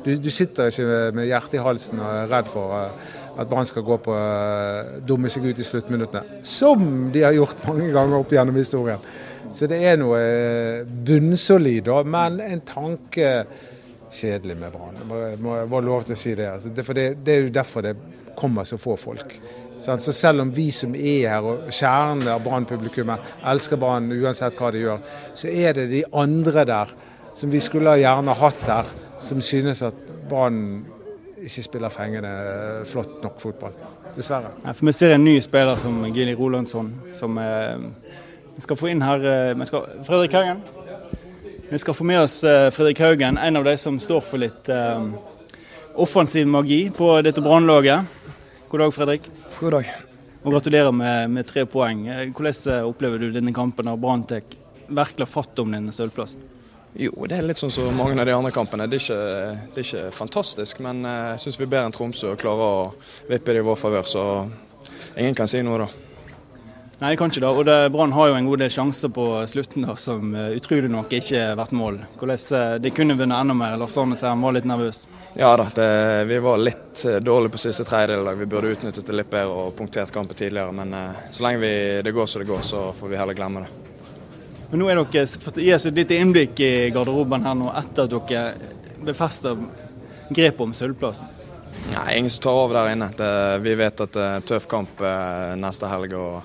Du, 0.06 0.14
du 0.16 0.30
sitter 0.32 0.72
ikke 0.72 0.88
med, 0.88 1.20
med 1.20 1.30
hjertet 1.30 1.60
i 1.60 1.66
halsen 1.66 2.02
og 2.02 2.14
er 2.14 2.32
redd 2.32 2.50
for 2.50 2.78
eh, 2.78 3.10
at 3.40 3.50
Brann 3.50 3.68
skal 3.68 3.86
gå 3.88 3.98
på 4.04 4.16
uh, 4.16 5.00
dumme 5.08 5.32
seg 5.32 5.46
ut 5.48 5.60
i 5.60 5.66
sluttminuttene. 5.66 6.42
Som 6.48 7.12
de 7.14 7.24
har 7.26 7.36
gjort 7.36 7.68
mange 7.70 7.92
ganger 7.94 8.20
opp 8.20 8.34
gjennom 8.36 8.60
historien. 8.60 9.04
Så 9.52 9.68
det 9.68 9.82
er 9.84 9.98
noe 10.00 10.20
eh, 10.22 10.84
bunnsolid, 10.88 11.90
men 12.08 12.38
en 12.40 12.62
tanke 12.64 13.32
kjedelig 14.12 14.56
med 14.60 14.72
Brann. 14.72 15.00
Jeg 15.02 15.40
må, 15.44 15.82
lov 15.84 16.06
til 16.08 16.16
å 16.16 16.20
si. 16.20 16.36
Altså, 16.36 16.72
det, 16.72 16.86
for 16.88 16.96
det, 16.96 17.08
det 17.26 17.34
er 17.34 17.46
jo 17.46 17.54
derfor 17.56 17.84
det 17.84 17.96
kommer 18.38 18.68
så 18.68 18.80
få 18.80 18.96
folk. 19.00 19.36
Så 19.82 20.14
selv 20.14 20.44
om 20.44 20.52
vi 20.54 20.70
som 20.72 20.94
er 20.96 21.28
her, 21.32 21.46
og 21.48 21.72
kjernen 21.74 22.28
av 22.30 22.44
Brann-publikummet, 22.46 23.32
elsker 23.50 23.80
Brann 23.82 24.12
uansett 24.14 24.60
hva 24.60 24.70
de 24.74 24.84
gjør, 24.84 25.02
så 25.34 25.50
er 25.50 25.76
det 25.80 25.88
de 25.92 26.04
andre 26.14 26.66
der 26.70 26.92
som 27.36 27.52
vi 27.52 27.62
skulle 27.64 27.98
gjerne 27.98 28.36
hatt 28.38 28.66
her, 28.68 28.92
som 29.26 29.42
synes 29.44 29.82
at 29.86 29.98
Brann 30.30 30.84
ikke 31.42 31.64
spiller 31.66 31.94
fengende 31.94 32.32
flott 32.90 33.22
nok 33.24 33.40
fotball. 33.42 33.74
Dessverre. 34.16 34.52
Ja, 34.66 34.74
for 34.76 34.86
Vi 34.86 34.94
ser 34.94 35.16
en 35.16 35.26
ny 35.26 35.40
spiller 35.42 35.80
som 35.80 36.04
Gini 36.14 36.36
Rolandsson, 36.36 36.92
som 37.14 37.38
eh, 37.38 37.80
vi 38.56 38.62
skal 38.62 38.78
få 38.78 38.92
inn 38.92 39.02
her 39.02 39.26
eh, 39.26 39.66
skal, 39.66 39.88
Fredrik 40.08 40.36
Haugen. 40.38 40.62
Vi 41.72 41.80
skal 41.80 41.96
få 41.96 42.04
med 42.04 42.22
oss 42.22 42.44
eh, 42.44 42.70
Fredrik 42.70 43.00
Haugen, 43.00 43.38
en 43.38 43.58
av 43.58 43.64
de 43.64 43.78
som 43.78 44.00
står 44.00 44.22
for 44.28 44.42
litt 44.42 44.70
eh, 44.70 45.06
offensiv 45.96 46.48
magi 46.48 46.90
på 46.96 47.14
dette 47.26 47.42
Brannlaget. 47.42 48.06
God 48.70 48.86
dag, 48.86 48.94
Fredrik. 48.94 49.30
God 49.60 49.78
dag. 49.80 49.92
Og 50.44 50.56
Gratulerer 50.56 50.92
med, 50.92 51.30
med, 51.30 51.48
tre 51.48 51.66
poeng. 51.70 52.08
Hvordan 52.36 52.74
eh, 52.74 52.88
opplever 52.88 53.22
du 53.22 53.32
denne 53.32 53.54
kampen 53.54 53.88
når 53.88 54.00
Brann 54.02 54.26
tar 54.28 54.44
virkelig 54.88 55.30
fatt 55.30 55.60
om 55.64 55.72
denne 55.74 55.94
sølvplassen? 55.96 56.44
Jo, 57.00 57.14
det 57.24 57.38
er 57.40 57.46
litt 57.48 57.60
sånn 57.62 57.72
som 57.72 57.96
mange 57.96 58.20
av 58.20 58.28
de 58.28 58.36
andre 58.36 58.52
kampene. 58.52 58.88
Det 58.92 59.00
er 59.00 59.06
ikke, 59.06 59.20
det 59.72 59.80
er 59.80 59.88
ikke 59.88 60.14
fantastisk, 60.16 60.82
men 60.84 61.06
eh, 61.08 61.34
jeg 61.34 61.46
syns 61.46 61.60
vi 61.62 61.68
er 61.68 61.72
bedre 61.72 61.88
enn 61.88 61.96
Tromsø 61.96 62.34
og 62.34 62.40
klarer 62.42 62.64
å 62.68 63.28
vippe 63.30 63.56
det 63.56 63.64
i 63.64 63.68
vår 63.68 63.80
favør. 63.80 64.08
Så 64.12 64.24
ingen 65.16 65.38
kan 65.38 65.48
si 65.48 65.64
noe 65.64 65.86
da. 65.86 65.92
Nei, 67.02 67.14
det 67.14 67.18
kan 67.18 67.32
ikke 67.32 67.42
det. 67.42 67.50
Og 67.50 67.94
Brann 67.96 68.12
har 68.14 68.28
jo 68.30 68.36
en 68.38 68.50
god 68.52 68.62
del 68.62 68.74
sjanser 68.76 69.10
på 69.16 69.24
slutten 69.50 69.88
da, 69.88 69.96
som 69.98 70.36
uh, 70.38 70.52
utrolig 70.54 70.92
nok 70.92 71.16
ikke 71.18 71.40
har 71.48 71.58
vært 71.58 71.74
mål. 71.74 71.98
Hvordan, 72.20 72.44
uh, 72.54 72.76
de 72.84 72.92
kunne 72.94 73.16
vunnet 73.18 73.40
enda 73.40 73.56
mer. 73.58 73.74
Lars 73.82 73.98
Arne 73.98 74.20
han 74.22 74.46
var 74.46 74.54
litt 74.54 74.70
nervøs. 74.70 75.02
Ja 75.40 75.56
da, 75.58 75.66
det, 75.74 75.90
vi 76.30 76.38
var 76.46 76.62
litt 76.62 77.02
dårlige 77.26 77.56
på 77.56 77.64
siste 77.64 77.88
tredjedel. 77.90 78.30
Vi 78.44 78.52
burde 78.52 78.76
utnyttet 78.76 79.10
det 79.10 79.18
litt 79.18 79.34
bedre 79.34 79.64
og 79.64 79.78
punktert 79.80 80.14
kampen 80.14 80.38
tidligere. 80.38 80.76
Men 80.78 80.94
så 81.32 81.48
lenge 81.48 81.64
vi, 81.64 81.76
det 82.06 82.14
går 82.14 82.30
som 82.30 82.44
det 82.44 82.52
går, 82.52 82.68
så 82.70 82.92
får 82.94 83.16
vi 83.16 83.24
heller 83.24 83.40
glemme 83.40 83.66
det. 83.66 83.81
Men 84.72 84.80
nå 84.80 84.90
er 84.90 85.02
dere, 85.04 85.28
Gi 85.60 85.74
oss 85.76 85.86
et 85.90 86.00
lite 86.00 86.18
innblikk 86.18 86.60
i 86.64 86.74
garderoben 86.96 87.44
her 87.44 87.58
nå 87.60 87.72
etter 87.76 88.08
at 88.08 88.30
dere 88.30 89.06
befester 89.06 89.60
grepet 90.32 90.64
om 90.64 90.74
sølvplassen. 90.76 91.28
Nei, 91.92 92.18
ingen 92.18 92.30
som 92.32 92.44
tar 92.46 92.60
over 92.60 92.78
der 92.78 92.94
inne. 92.94 93.10
Det, 93.18 93.32
vi 93.66 93.74
vet 93.76 94.04
at 94.06 94.14
det 94.16 94.28
er 94.28 94.46
tøff 94.48 94.68
kamp 94.72 95.02
neste 95.60 95.90
helg. 95.92 96.14
og 96.16 96.42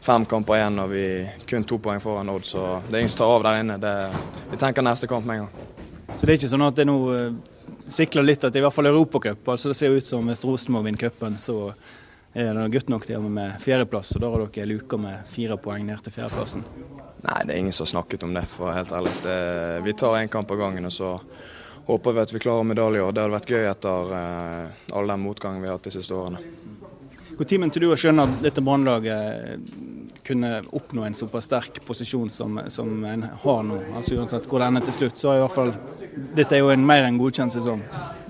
fem 0.00 0.24
kamper 0.24 0.56
igjen 0.56 0.80
og 0.80 0.90
vi 0.90 1.04
kun 1.48 1.64
to 1.68 1.78
poeng 1.82 2.00
foran 2.02 2.32
Odd, 2.32 2.46
så 2.48 2.66
det 2.88 2.94
er 2.94 3.02
ingen 3.04 3.12
som 3.12 3.22
tar 3.22 3.34
av 3.36 3.46
der 3.46 3.62
inne. 3.62 3.78
Det, 3.80 3.94
vi 4.50 4.60
tenker 4.60 4.84
neste 4.84 5.08
kamp 5.10 5.26
med 5.28 5.40
en 5.40 5.46
gang. 5.46 5.80
Så 6.16 6.26
det 6.26 6.32
er 6.32 6.38
ikke 6.38 6.52
sånn 6.52 6.66
at 6.66 6.76
det 6.76 6.86
nå 6.88 6.98
uh, 7.08 7.32
sikler 7.90 8.26
litt 8.26 8.44
at 8.44 8.52
det 8.52 8.62
i 8.62 8.64
hvert 8.64 8.74
fall 8.74 8.90
Europacup, 8.90 9.48
altså 9.52 9.70
det 9.70 9.78
ser 9.78 9.96
ut 9.96 10.06
som 10.06 10.26
hvis 10.28 10.42
Rosenborg 10.44 10.88
vinner 10.88 11.04
cupen, 11.04 11.38
så 11.40 11.72
er 12.32 12.54
det 12.54 12.68
gutt 12.70 12.90
nok 12.92 13.06
til 13.08 13.24
med 13.26 13.56
fjerdeplass, 13.62 14.14
og 14.16 14.22
da 14.22 14.30
har 14.30 14.44
dere 14.46 14.70
luka 14.70 14.98
med 15.00 15.26
fire 15.30 15.56
poeng 15.58 15.86
ned 15.86 16.02
til 16.04 16.14
fjerdeplassen. 16.14 16.64
Nei, 17.20 17.40
det 17.44 17.54
er 17.54 17.58
ingen 17.58 17.74
som 17.74 17.84
har 17.84 17.94
snakket 17.96 18.22
om 18.24 18.34
det, 18.36 18.46
for 18.52 18.64
å 18.64 18.70
være 18.70 18.80
helt 18.80 18.94
ærlig. 18.96 19.14
Det, 19.24 19.38
vi 19.84 19.96
tar 19.98 20.20
én 20.20 20.30
kamp 20.32 20.50
av 20.54 20.60
gangen, 20.62 20.86
og 20.88 20.94
så 20.94 21.16
håper 21.90 22.14
vi 22.16 22.22
at 22.22 22.34
vi 22.34 22.42
klarer 22.42 22.68
medaljer. 22.70 23.10
Det 23.10 23.24
hadde 23.24 23.34
vært 23.34 23.50
gøy 23.50 23.66
etter 23.66 24.14
uh, 24.14 24.96
all 24.96 25.10
den 25.10 25.24
motgangen 25.24 25.62
vi 25.62 25.68
har 25.68 25.78
hatt 25.78 25.90
de 25.90 25.94
siste 25.98 26.16
årene. 26.16 26.42
Når 27.40 27.46
begynte 27.48 27.80
du 27.80 27.86
å 27.88 27.96
skjønne 27.96 28.26
at 28.28 28.42
dette 28.44 28.60
brannlaget 28.60 29.70
kunne 30.28 30.58
oppnå 30.76 31.06
en 31.06 31.16
såpass 31.16 31.46
sterk 31.48 31.78
posisjon 31.86 32.28
som, 32.30 32.58
som 32.68 33.04
en 33.08 33.24
har 33.42 33.62
nå? 33.64 33.78
Altså 33.96 34.18
Uansett 34.20 34.48
hvor 34.50 34.60
det 34.60 34.68
ender 34.68 34.84
til 34.84 34.98
slutt, 34.98 35.16
så 35.16 35.32
er 35.32 35.40
i 35.40 35.44
hvert 35.46 35.54
fall 35.54 35.72
dette 36.36 36.58
er 36.58 36.60
jo 36.60 36.68
en 36.74 36.84
mer 36.84 37.06
enn 37.06 37.16
godkjent 37.16 37.56
sesong. 37.56 37.80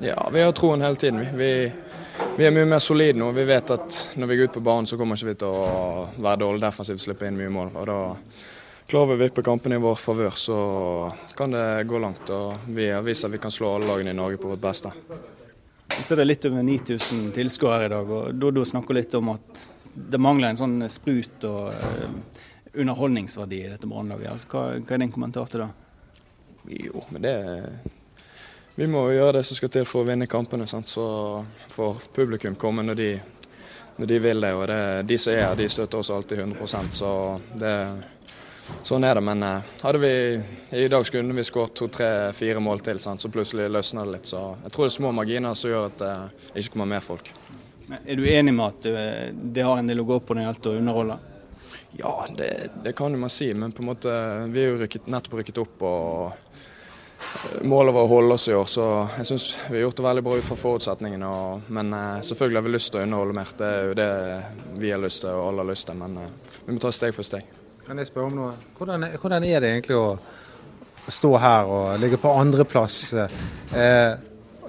Ja, 0.04 0.14
vi 0.30 0.44
har 0.44 0.54
troen 0.54 0.84
hele 0.86 1.00
tiden. 1.00 1.18
Vi, 1.24 1.42
vi 1.42 1.50
er 2.38 2.54
mye 2.54 2.68
mer 2.68 2.78
solide 2.78 3.18
nå. 3.18 3.32
Vi 3.36 3.44
vet 3.48 3.70
at 3.74 3.98
når 4.16 4.30
vi 4.30 4.36
går 4.38 4.50
ut 4.50 4.56
på 4.58 4.62
banen, 4.64 4.86
så 4.86 4.96
kommer 5.00 5.18
ikke 5.18 5.32
vi 5.32 5.38
til 5.42 5.50
å 5.50 6.06
være 6.16 6.40
dårlig 6.44 6.62
defensivt, 6.62 7.02
slippe 7.02 7.28
inn 7.28 7.38
mye 7.38 7.52
mål. 7.52 7.74
og 7.74 7.86
da 7.90 8.00
Klarer 8.90 9.12
vi 9.12 9.14
å 9.14 9.18
vippe 9.20 9.42
kampene 9.46 9.76
i 9.78 9.82
vår 9.82 9.98
favør, 10.02 10.34
så 10.34 10.54
kan 11.38 11.52
det 11.54 11.84
gå 11.86 11.98
langt. 12.02 12.30
og 12.34 12.64
Vi 12.74 12.88
har 12.90 13.04
vist 13.06 13.24
at 13.24 13.30
vi 13.30 13.38
kan 13.38 13.52
slå 13.54 13.76
alle 13.76 13.86
lagene 13.86 14.10
i 14.10 14.18
Norge 14.18 14.40
på 14.42 14.50
vårt 14.50 14.64
beste. 14.64 14.90
Så 15.90 16.14
er 16.14 16.22
det 16.22 16.26
litt 16.26 16.46
over 16.48 16.64
9000 16.66 17.28
tilskuere 17.36 17.86
i 17.86 17.92
dag. 17.92 18.10
og 18.10 18.34
Dodo 18.34 18.64
snakker 18.66 18.98
litt 18.98 19.14
om 19.14 19.30
at 19.36 19.62
det 19.94 20.18
mangler 20.18 20.50
en 20.50 20.58
sånn 20.58 20.88
sprut 20.90 21.46
og 21.46 21.70
uh, 21.70 22.42
underholdningsverdi 22.74 23.62
i 23.62 23.70
dette 23.70 23.86
Brannlaget. 23.86 24.32
Altså, 24.32 24.50
hva, 24.50 24.64
hva, 24.80 24.96
er 24.96 25.04
din 25.04 25.14
kommentar 25.14 25.50
til 25.52 25.62
det? 25.62 25.70
Jo, 26.88 27.04
men 27.14 27.22
det 27.22 27.34
Vi 28.74 28.86
må 28.86 29.02
gjøre 29.10 29.40
det 29.40 29.44
som 29.48 29.58
skal 29.58 29.72
til 29.72 29.84
for 29.88 30.04
å 30.04 30.08
vinne 30.08 30.30
kampene. 30.30 30.66
Sant? 30.70 30.88
Så 30.88 31.04
får 31.74 32.06
publikum 32.14 32.54
komme 32.58 32.84
når 32.86 33.00
de, 33.00 33.10
når 33.98 34.12
de 34.12 34.18
vil 34.22 34.46
det. 34.46 34.52
Og 34.54 34.64
det, 34.70 34.80
de 35.10 35.18
som 35.18 35.34
er 35.34 35.44
her, 35.48 35.58
de 35.58 35.68
støtter 35.68 36.00
oss 36.00 36.12
alltid 36.14 36.44
100% 36.46 36.96
så 37.02 37.12
det 37.58 37.76
Sånn 38.86 39.02
er 39.02 39.18
det, 39.18 39.22
men 39.26 39.42
uh, 39.42 39.64
hadde 39.82 39.98
vi 39.98 40.10
i 40.78 40.84
dag 40.86 41.02
skulle 41.02 41.34
vi 41.34 41.42
skåret 41.42 41.72
to-tre-fire 41.74 42.60
mål 42.62 42.84
til, 42.86 43.00
sant? 43.02 43.18
så 43.18 43.26
plutselig 43.32 43.66
løsner 43.66 44.06
det 44.06 44.12
litt. 44.14 44.28
Så 44.30 44.42
jeg 44.62 44.70
tror 44.70 44.86
det 44.86 44.92
er 44.92 44.94
små 44.94 45.10
marginer 45.16 45.56
som 45.58 45.72
gjør 45.72 45.88
at 45.88 46.04
uh, 46.06 46.44
det 46.52 46.62
ikke 46.62 46.76
kommer 46.76 46.92
mer 46.92 47.02
folk. 47.02 47.32
Men 47.90 48.06
er 48.06 48.20
du 48.20 48.28
enig 48.30 48.54
med 48.54 48.66
at 48.68 48.86
uh, 48.86 49.42
det 49.56 49.66
har 49.66 49.80
en 49.80 49.90
del 49.90 50.04
å 50.04 50.06
gå 50.06 50.20
på 50.22 50.36
når 50.36 50.44
det 50.44 50.46
gjelder 50.46 50.70
å 50.70 50.84
underholde? 50.84 51.18
Ja, 51.98 52.14
det, 52.38 52.50
det 52.84 52.94
kan 52.94 53.18
man 53.18 53.34
si, 53.34 53.50
men 53.58 53.74
på 53.74 53.82
en 53.82 53.90
måte, 53.90 54.14
vi 54.54 54.62
er 54.62 54.70
jo 54.70 54.80
rykket, 54.84 55.10
nettopp 55.10 55.40
rykket 55.40 55.58
opp. 55.64 55.82
og 55.82 56.68
Målet 57.62 57.94
var 57.94 58.06
å 58.06 58.10
holde 58.10 58.36
oss 58.36 58.48
i 58.48 58.54
år, 58.56 58.66
så 58.70 58.84
jeg 59.18 59.28
syns 59.28 59.46
vi 59.68 59.76
har 59.76 59.84
gjort 59.84 60.00
det 60.00 60.06
veldig 60.06 60.22
bra 60.26 60.36
ut 60.40 60.46
fra 60.46 60.56
forutsetningene. 60.58 61.30
Og, 61.30 61.70
men 61.76 61.94
selvfølgelig 62.26 62.60
har 62.60 62.66
vi 62.66 62.74
lyst 62.74 62.92
til 62.92 63.00
å 63.00 63.06
underholde 63.06 63.36
mer. 63.36 63.54
Det 63.58 63.70
er 63.70 63.88
jo 63.88 63.96
det 63.98 64.10
vi 64.80 64.92
har 64.94 65.02
lyst 65.02 65.24
til 65.24 65.36
og 65.36 65.48
alle 65.50 65.64
har 65.64 65.70
lyst 65.70 65.88
til. 65.90 66.00
Men 66.00 66.18
vi 66.66 66.76
må 66.76 66.82
ta 66.82 66.92
steg 66.94 67.14
for 67.16 67.26
steg. 67.26 67.56
Kan 67.86 67.98
jeg 67.98 68.10
spørre 68.10 68.30
om 68.30 68.38
noe? 68.38 68.54
Hvordan, 68.78 69.06
hvordan 69.18 69.44
er 69.48 69.62
det 69.62 69.74
egentlig 69.74 69.98
å 69.98 70.08
stå 71.10 71.30
her 71.42 71.70
og 71.74 72.00
ligge 72.02 72.20
på 72.22 72.32
andreplass? 72.38 72.98
Eh, 73.14 74.12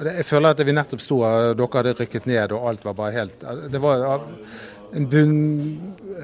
jeg 0.02 0.26
føler 0.26 0.56
at 0.56 0.64
vi 0.66 0.74
nettopp 0.74 1.04
sto 1.04 1.20
her, 1.22 1.52
dere 1.58 1.78
hadde 1.78 1.96
rykket 2.00 2.28
ned 2.30 2.56
og 2.56 2.70
alt 2.72 2.86
var 2.88 2.96
bare 2.98 3.14
helt 3.20 3.44
Det 3.70 3.82
var 3.84 4.06
en 4.92 5.06
bunn, 5.12 5.36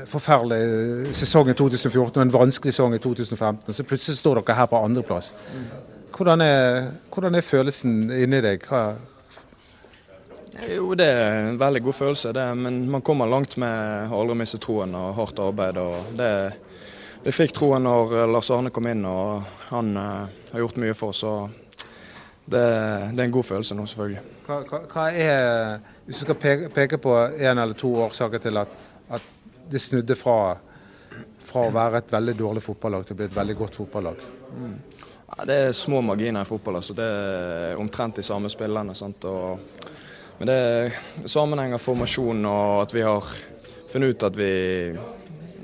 forferdelig 0.10 1.14
sesong 1.16 1.52
i 1.52 1.56
2014 1.56 2.18
og 2.18 2.24
en 2.24 2.34
vanskelig 2.34 2.74
sesong 2.74 2.98
i 2.98 3.04
2015. 3.04 3.76
Så 3.76 3.86
plutselig 3.88 4.18
står 4.20 4.42
dere 4.42 4.58
her 4.58 4.68
på 4.72 4.82
andreplass. 4.82 5.32
Hvordan 6.18 6.42
er, 6.42 6.92
hvordan 7.14 7.38
er 7.38 7.46
følelsen 7.46 8.08
inni 8.10 8.42
deg? 8.42 8.66
Hva 8.66 8.88
jo, 10.58 10.96
det 10.98 11.06
er 11.06 11.52
en 11.52 11.60
veldig 11.62 11.84
god 11.86 11.94
følelse, 11.94 12.32
det, 12.34 12.46
men 12.58 12.80
man 12.90 13.04
kommer 13.06 13.30
langt 13.30 13.60
med 13.62 14.10
å 14.10 14.24
aldri 14.24 14.40
miste 14.40 14.58
troen 14.58 14.96
og 14.98 15.12
hardt 15.20 15.38
arbeid. 15.44 15.78
og 15.78 16.16
det 16.18 16.32
vi 17.28 17.34
fikk 17.36 17.52
troen 17.58 17.84
når 17.84 18.14
eh, 18.16 18.30
Lars 18.32 18.50
Arne 18.56 18.72
kom 18.74 18.88
inn, 18.88 19.02
og 19.04 19.44
han 19.72 19.90
uh, 19.98 20.28
har 20.54 20.62
gjort 20.62 20.78
mye 20.80 20.94
for 20.96 21.12
oss. 21.12 21.24
Så 21.26 21.34
det, 22.46 22.62
det, 22.62 23.20
er 23.20 23.26
en 23.26 23.34
god 23.36 23.48
følelse 23.50 23.76
nå, 23.76 23.88
selvfølgelig. 23.92 24.22
Hva, 24.48 24.60
hva, 24.70 24.80
hva 24.94 25.08
er, 25.12 25.82
Hvis 26.06 26.22
du 26.22 26.24
skal 26.24 26.40
peke, 26.40 26.70
peke 26.72 27.02
på 27.04 27.18
en 27.18 27.60
eller 27.60 27.76
to 27.76 27.92
årsaker 28.06 28.44
til 28.46 28.62
at, 28.62 28.78
at 29.12 29.34
det 29.68 29.82
snudde 29.84 30.16
fra, 30.16 30.56
fra, 31.44 31.66
å 31.66 31.74
være 31.76 32.00
et 32.00 32.14
veldig 32.16 32.38
dårlig 32.40 32.64
fotballag 32.64 33.04
til 33.04 33.18
å 33.18 33.20
bli 33.20 33.28
et 33.28 33.36
veldig 33.42 33.58
godt 33.60 33.82
fotballag? 33.82 34.24
Mm. 34.54 34.78
Ja, 35.28 35.44
det 35.46 35.58
er 35.60 35.76
små 35.76 36.02
marginer 36.02 36.46
i 36.46 36.50
fotball. 36.50 36.80
altså 36.80 36.96
Det 36.96 37.06
er 37.06 37.80
omtrent 37.80 38.16
de 38.16 38.24
samme 38.24 38.50
spillerne. 38.50 38.96
Og, 39.28 39.60
men 40.40 40.50
det 40.50 40.56
er 40.56 40.98
sammenheng 41.28 41.76
av 41.76 41.84
formasjon 41.84 42.46
og 42.48 42.82
at 42.86 42.96
vi 42.96 43.04
har 43.06 43.32
funnet 43.92 44.16
ut 44.16 44.28
at 44.28 44.38
vi 44.38 44.52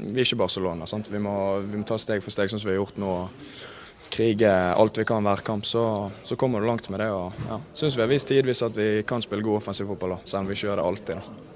vi 0.03 0.19
er 0.19 0.25
ikke 0.25 0.41
Barcelona. 0.41 0.87
Vi 1.09 1.21
må, 1.21 1.35
vi, 1.63 1.77
må, 1.77 1.85
ta 1.87 1.97
steg 2.01 2.23
for 2.23 2.33
steg, 2.33 2.51
sånn 2.51 2.61
som 2.61 2.69
vi 2.69 2.75
har 2.75 2.81
gjort 2.81 2.99
nå. 3.01 3.13
Krige 4.13 4.49
alt 4.51 4.99
vi 4.99 5.05
kan 5.09 5.25
hver 5.25 5.41
kamp, 5.45 5.65
så, 5.65 6.11
så 6.27 6.35
kommer 6.37 6.61
du 6.61 6.67
langt 6.69 6.89
med 6.93 7.01
det. 7.01 7.09
og 7.09 7.47
ja, 7.49 7.57
Syns 7.73 7.95
vi 7.97 8.03
har 8.03 8.11
vist 8.11 8.29
tidvis 8.29 8.61
at 8.65 8.75
vi 8.77 8.89
kan 9.09 9.23
spille 9.23 9.45
god 9.45 9.61
offensiv 9.61 9.89
fotball, 9.89 10.19
selv 10.25 10.43
om 10.43 10.51
vi 10.51 10.57
ikke 10.57 10.67
gjør 10.67 10.81
det 10.81 10.85
alltid. 10.89 11.23
da. 11.23 11.49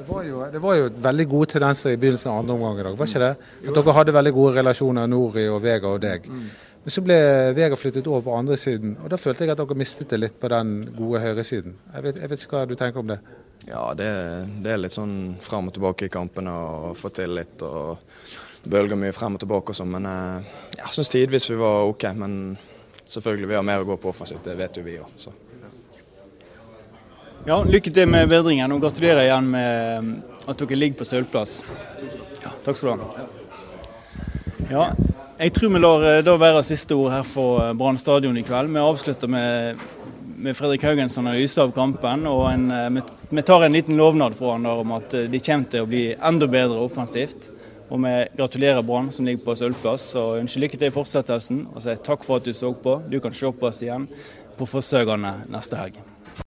Det 0.00 0.06
var, 0.08 0.22
jo, 0.24 0.38
det 0.48 0.60
var 0.64 0.76
jo 0.78 0.86
veldig 1.04 1.24
gode 1.28 1.50
tendenser 1.52 1.92
i 1.92 1.98
begynnelsen 2.00 2.30
av 2.32 2.38
andre 2.40 2.54
omgang 2.54 2.78
i 2.78 2.84
dag, 2.86 2.94
var 2.96 3.10
ikke 3.10 3.20
det? 3.20 3.50
At 3.66 3.74
dere 3.76 3.94
hadde 3.98 4.14
veldig 4.16 4.32
gode 4.32 4.52
relasjoner, 4.56 5.10
Nori 5.12 5.44
og 5.52 5.58
Vega 5.60 5.90
og 5.90 6.00
deg. 6.00 6.24
Mm. 6.24 6.46
Men 6.82 6.94
så 6.94 7.02
ble 7.04 7.16
Vega 7.56 7.76
flyttet 7.76 8.06
over 8.08 8.22
på 8.24 8.34
andre 8.38 8.56
siden, 8.56 8.94
og 9.02 9.10
da 9.12 9.18
følte 9.20 9.44
jeg 9.44 9.52
at 9.52 9.60
dere 9.60 9.76
mistet 9.76 10.08
det 10.08 10.18
litt 10.20 10.38
på 10.40 10.48
den 10.48 10.78
gode 10.96 11.20
høyresiden. 11.20 11.74
Jeg 11.92 12.06
vet, 12.06 12.20
jeg 12.22 12.32
vet 12.32 12.44
ikke 12.44 12.56
hva 12.56 12.68
du 12.68 12.76
tenker 12.78 13.02
om 13.02 13.10
det? 13.10 13.18
Ja, 13.68 13.82
det, 13.94 14.08
det, 14.64 14.72
er 14.72 14.80
litt 14.80 14.96
sånn 14.96 15.36
frem 15.44 15.68
og 15.68 15.76
tilbake 15.76 16.08
i 16.08 16.12
kampene 16.12 16.54
og 16.54 16.96
få 16.96 17.10
til 17.12 17.36
litt. 17.36 17.60
og 17.60 18.00
Bølger 18.64 18.96
mye 19.00 19.12
frem 19.16 19.36
og 19.36 19.42
tilbake 19.42 19.72
og 19.72 19.76
sånn. 19.76 19.92
Men 19.92 20.08
eh, 20.08 20.48
jeg 20.78 20.96
syns 20.96 21.12
tidvis 21.12 21.50
vi 21.52 21.58
var 21.60 21.90
OK. 21.90 22.08
Men 22.16 22.56
selvfølgelig, 23.04 23.50
vi 23.52 23.58
har 23.58 23.66
mer 23.66 23.84
å 23.84 23.88
gå 23.92 23.98
på 24.00 24.12
offensivt. 24.14 24.44
Det 24.48 24.56
vet 24.56 24.80
jo 24.80 24.86
vi 24.86 24.96
òg. 25.02 25.28
Ja, 27.48 27.60
lykke 27.64 27.92
til 27.92 28.08
med 28.08 28.28
bedringen 28.28 28.72
og 28.72 28.82
gratulerer 28.82 29.24
igjen 29.24 29.46
med 29.52 30.10
at 30.48 30.60
dere 30.60 30.80
ligger 30.80 31.00
på 31.00 31.08
sølvplass. 31.08 31.60
Ja, 32.40 32.52
takk 32.64 32.76
skal 32.76 33.00
du 33.00 33.04
ha. 33.04 33.28
Ja, 34.70 34.84
jeg 35.40 35.54
tror 35.56 35.70
vi 35.72 35.80
lar 35.80 36.02
eh, 36.04 36.22
da 36.24 36.34
være 36.36 36.60
siste 36.66 36.96
ord 36.96 37.14
her 37.14 37.24
for 37.24 37.62
eh, 37.64 37.72
Brann 37.76 37.98
stadion 38.00 38.36
i 38.36 38.44
kveld. 38.44 38.72
Vi 38.74 38.84
avslutter 38.84 39.30
med 39.30 39.86
med 40.40 40.56
Fredrik 40.56 40.86
Haugens 40.88 41.18
analyse 41.20 41.60
av 41.60 41.68
kampen. 41.76 42.26
og 42.26 42.46
en, 42.50 42.70
eh, 42.70 43.02
Vi 43.28 43.42
tar 43.42 43.64
en 43.64 43.72
liten 43.72 43.96
lovnad 43.96 44.34
fra 44.34 44.52
han 44.52 44.66
om 44.66 44.92
at 44.92 45.10
de 45.10 45.40
kommer 45.40 45.70
til 45.70 45.82
å 45.84 45.88
bli 45.88 46.14
enda 46.14 46.46
bedre 46.46 46.80
offensivt. 46.80 47.48
Og 47.90 48.00
vi 48.00 48.28
gratulerer 48.36 48.82
Brann 48.82 49.10
som 49.12 49.26
ligger 49.26 49.44
på 49.44 49.56
sølvplass. 49.56 50.14
og 50.16 50.40
Ønsker 50.40 50.60
lykke 50.60 50.78
til 50.78 50.88
i 50.88 50.96
fortsettelsen. 50.96 51.66
Og 51.74 51.82
sier 51.82 51.96
takk 51.96 52.24
for 52.24 52.36
at 52.36 52.44
du 52.44 52.52
så 52.52 52.72
på. 52.74 53.02
Du 53.10 53.20
kan 53.20 53.32
se 53.32 53.50
på 53.52 53.66
oss 53.66 53.82
igjen 53.82 54.08
på 54.56 54.66
Forsøkene 54.66 55.48
neste 55.48 55.76
helg. 55.76 56.09